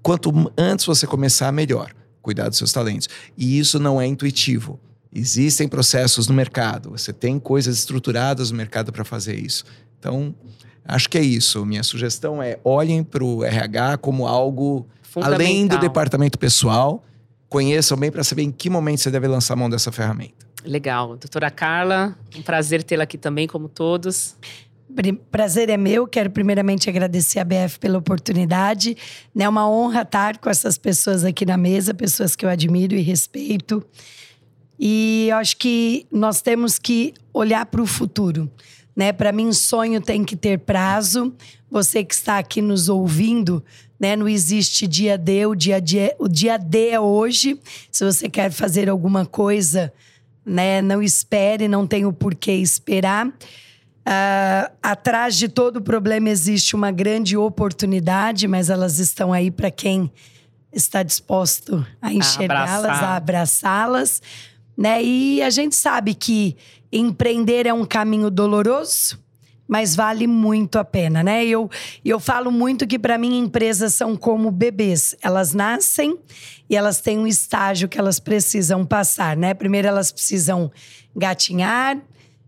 Quanto 0.01 0.51
antes 0.57 0.85
você 0.85 1.07
começar, 1.07 1.49
melhor 1.53 1.93
cuidar 2.21 2.49
dos 2.49 2.57
seus 2.57 2.71
talentos. 2.71 3.09
E 3.37 3.57
isso 3.59 3.79
não 3.79 3.99
é 3.99 4.05
intuitivo. 4.05 4.79
Existem 5.13 5.67
processos 5.67 6.27
no 6.27 6.33
mercado, 6.33 6.91
você 6.91 7.11
tem 7.11 7.37
coisas 7.37 7.77
estruturadas 7.77 8.49
no 8.49 8.57
mercado 8.57 8.93
para 8.93 9.03
fazer 9.03 9.35
isso. 9.35 9.65
Então, 9.99 10.33
acho 10.85 11.09
que 11.09 11.17
é 11.17 11.21
isso. 11.21 11.65
Minha 11.65 11.83
sugestão 11.83 12.41
é 12.41 12.57
olhem 12.63 13.03
para 13.03 13.23
o 13.23 13.43
RH 13.43 13.97
como 13.97 14.25
algo 14.25 14.87
além 15.15 15.67
do 15.67 15.77
departamento 15.77 16.39
pessoal. 16.39 17.03
Conheçam 17.49 17.97
bem 17.97 18.09
para 18.09 18.23
saber 18.23 18.43
em 18.43 18.51
que 18.51 18.69
momento 18.69 19.01
você 19.01 19.11
deve 19.11 19.27
lançar 19.27 19.55
a 19.55 19.57
mão 19.57 19.69
dessa 19.69 19.91
ferramenta. 19.91 20.45
Legal. 20.63 21.09
Doutora 21.17 21.51
Carla, 21.51 22.17
um 22.35 22.41
prazer 22.41 22.81
tê-la 22.81 23.03
aqui 23.03 23.17
também, 23.17 23.47
como 23.47 23.67
todos. 23.67 24.37
Prazer 25.31 25.69
é 25.69 25.77
meu. 25.77 26.05
Quero 26.07 26.29
primeiramente 26.29 26.89
agradecer 26.89 27.39
a 27.39 27.43
BF 27.43 27.79
pela 27.79 27.97
oportunidade. 27.97 28.97
É 29.37 29.47
uma 29.47 29.69
honra 29.69 30.01
estar 30.01 30.37
com 30.37 30.49
essas 30.49 30.77
pessoas 30.77 31.23
aqui 31.23 31.45
na 31.45 31.57
mesa, 31.57 31.93
pessoas 31.93 32.35
que 32.35 32.45
eu 32.45 32.49
admiro 32.49 32.95
e 32.95 33.01
respeito. 33.01 33.83
E 34.79 35.29
acho 35.33 35.57
que 35.57 36.07
nós 36.11 36.41
temos 36.41 36.79
que 36.79 37.13
olhar 37.33 37.65
para 37.67 37.81
o 37.81 37.85
futuro. 37.85 38.49
Né? 38.95 39.13
Para 39.13 39.31
mim, 39.31 39.53
sonho 39.53 40.01
tem 40.01 40.23
que 40.23 40.35
ter 40.35 40.59
prazo. 40.59 41.33
Você 41.69 42.03
que 42.03 42.13
está 42.13 42.37
aqui 42.37 42.61
nos 42.61 42.89
ouvindo, 42.89 43.63
né? 43.99 44.15
não 44.15 44.27
existe 44.27 44.87
dia 44.87 45.17
D, 45.17 45.45
o 45.45 45.55
dia, 45.55 45.79
D, 45.79 46.15
o 46.19 46.27
dia 46.27 46.57
D 46.57 46.89
é 46.89 46.99
hoje. 46.99 47.59
Se 47.91 48.03
você 48.03 48.29
quer 48.29 48.51
fazer 48.51 48.89
alguma 48.89 49.25
coisa, 49.25 49.93
né? 50.45 50.81
não 50.81 51.01
espere, 51.01 51.67
não 51.67 51.87
tem 51.87 52.05
o 52.05 52.11
porquê 52.11 52.53
esperar. 52.53 53.31
Uh, 54.01 54.71
atrás 54.81 55.37
de 55.37 55.47
todo 55.47 55.79
problema 55.79 56.29
existe 56.29 56.75
uma 56.75 56.91
grande 56.91 57.37
oportunidade, 57.37 58.47
mas 58.47 58.69
elas 58.69 58.97
estão 58.97 59.31
aí 59.31 59.51
para 59.51 59.69
quem 59.69 60.11
está 60.73 61.03
disposto 61.03 61.85
a 62.01 62.11
enxergá-las, 62.11 63.03
a 63.03 63.15
abraçá-las. 63.15 64.21
Né? 64.75 65.03
E 65.03 65.41
a 65.43 65.49
gente 65.49 65.75
sabe 65.75 66.15
que 66.15 66.55
empreender 66.91 67.67
é 67.67 67.73
um 67.73 67.85
caminho 67.85 68.31
doloroso, 68.31 69.19
mas 69.67 69.95
vale 69.95 70.27
muito 70.27 70.77
a 70.77 70.83
pena, 70.83 71.23
né? 71.23 71.45
Eu, 71.45 71.69
eu 72.03 72.19
falo 72.19 72.51
muito 72.51 72.85
que 72.85 72.99
para 72.99 73.17
mim 73.17 73.39
empresas 73.39 73.93
são 73.93 74.17
como 74.17 74.51
bebês. 74.51 75.15
Elas 75.21 75.53
nascem 75.53 76.19
e 76.69 76.75
elas 76.75 76.99
têm 76.99 77.17
um 77.17 77.27
estágio 77.27 77.87
que 77.87 77.97
elas 77.97 78.19
precisam 78.19 78.85
passar, 78.85 79.37
né? 79.37 79.53
Primeiro 79.53 79.87
elas 79.87 80.11
precisam 80.11 80.69
gatinhar, 81.15 81.97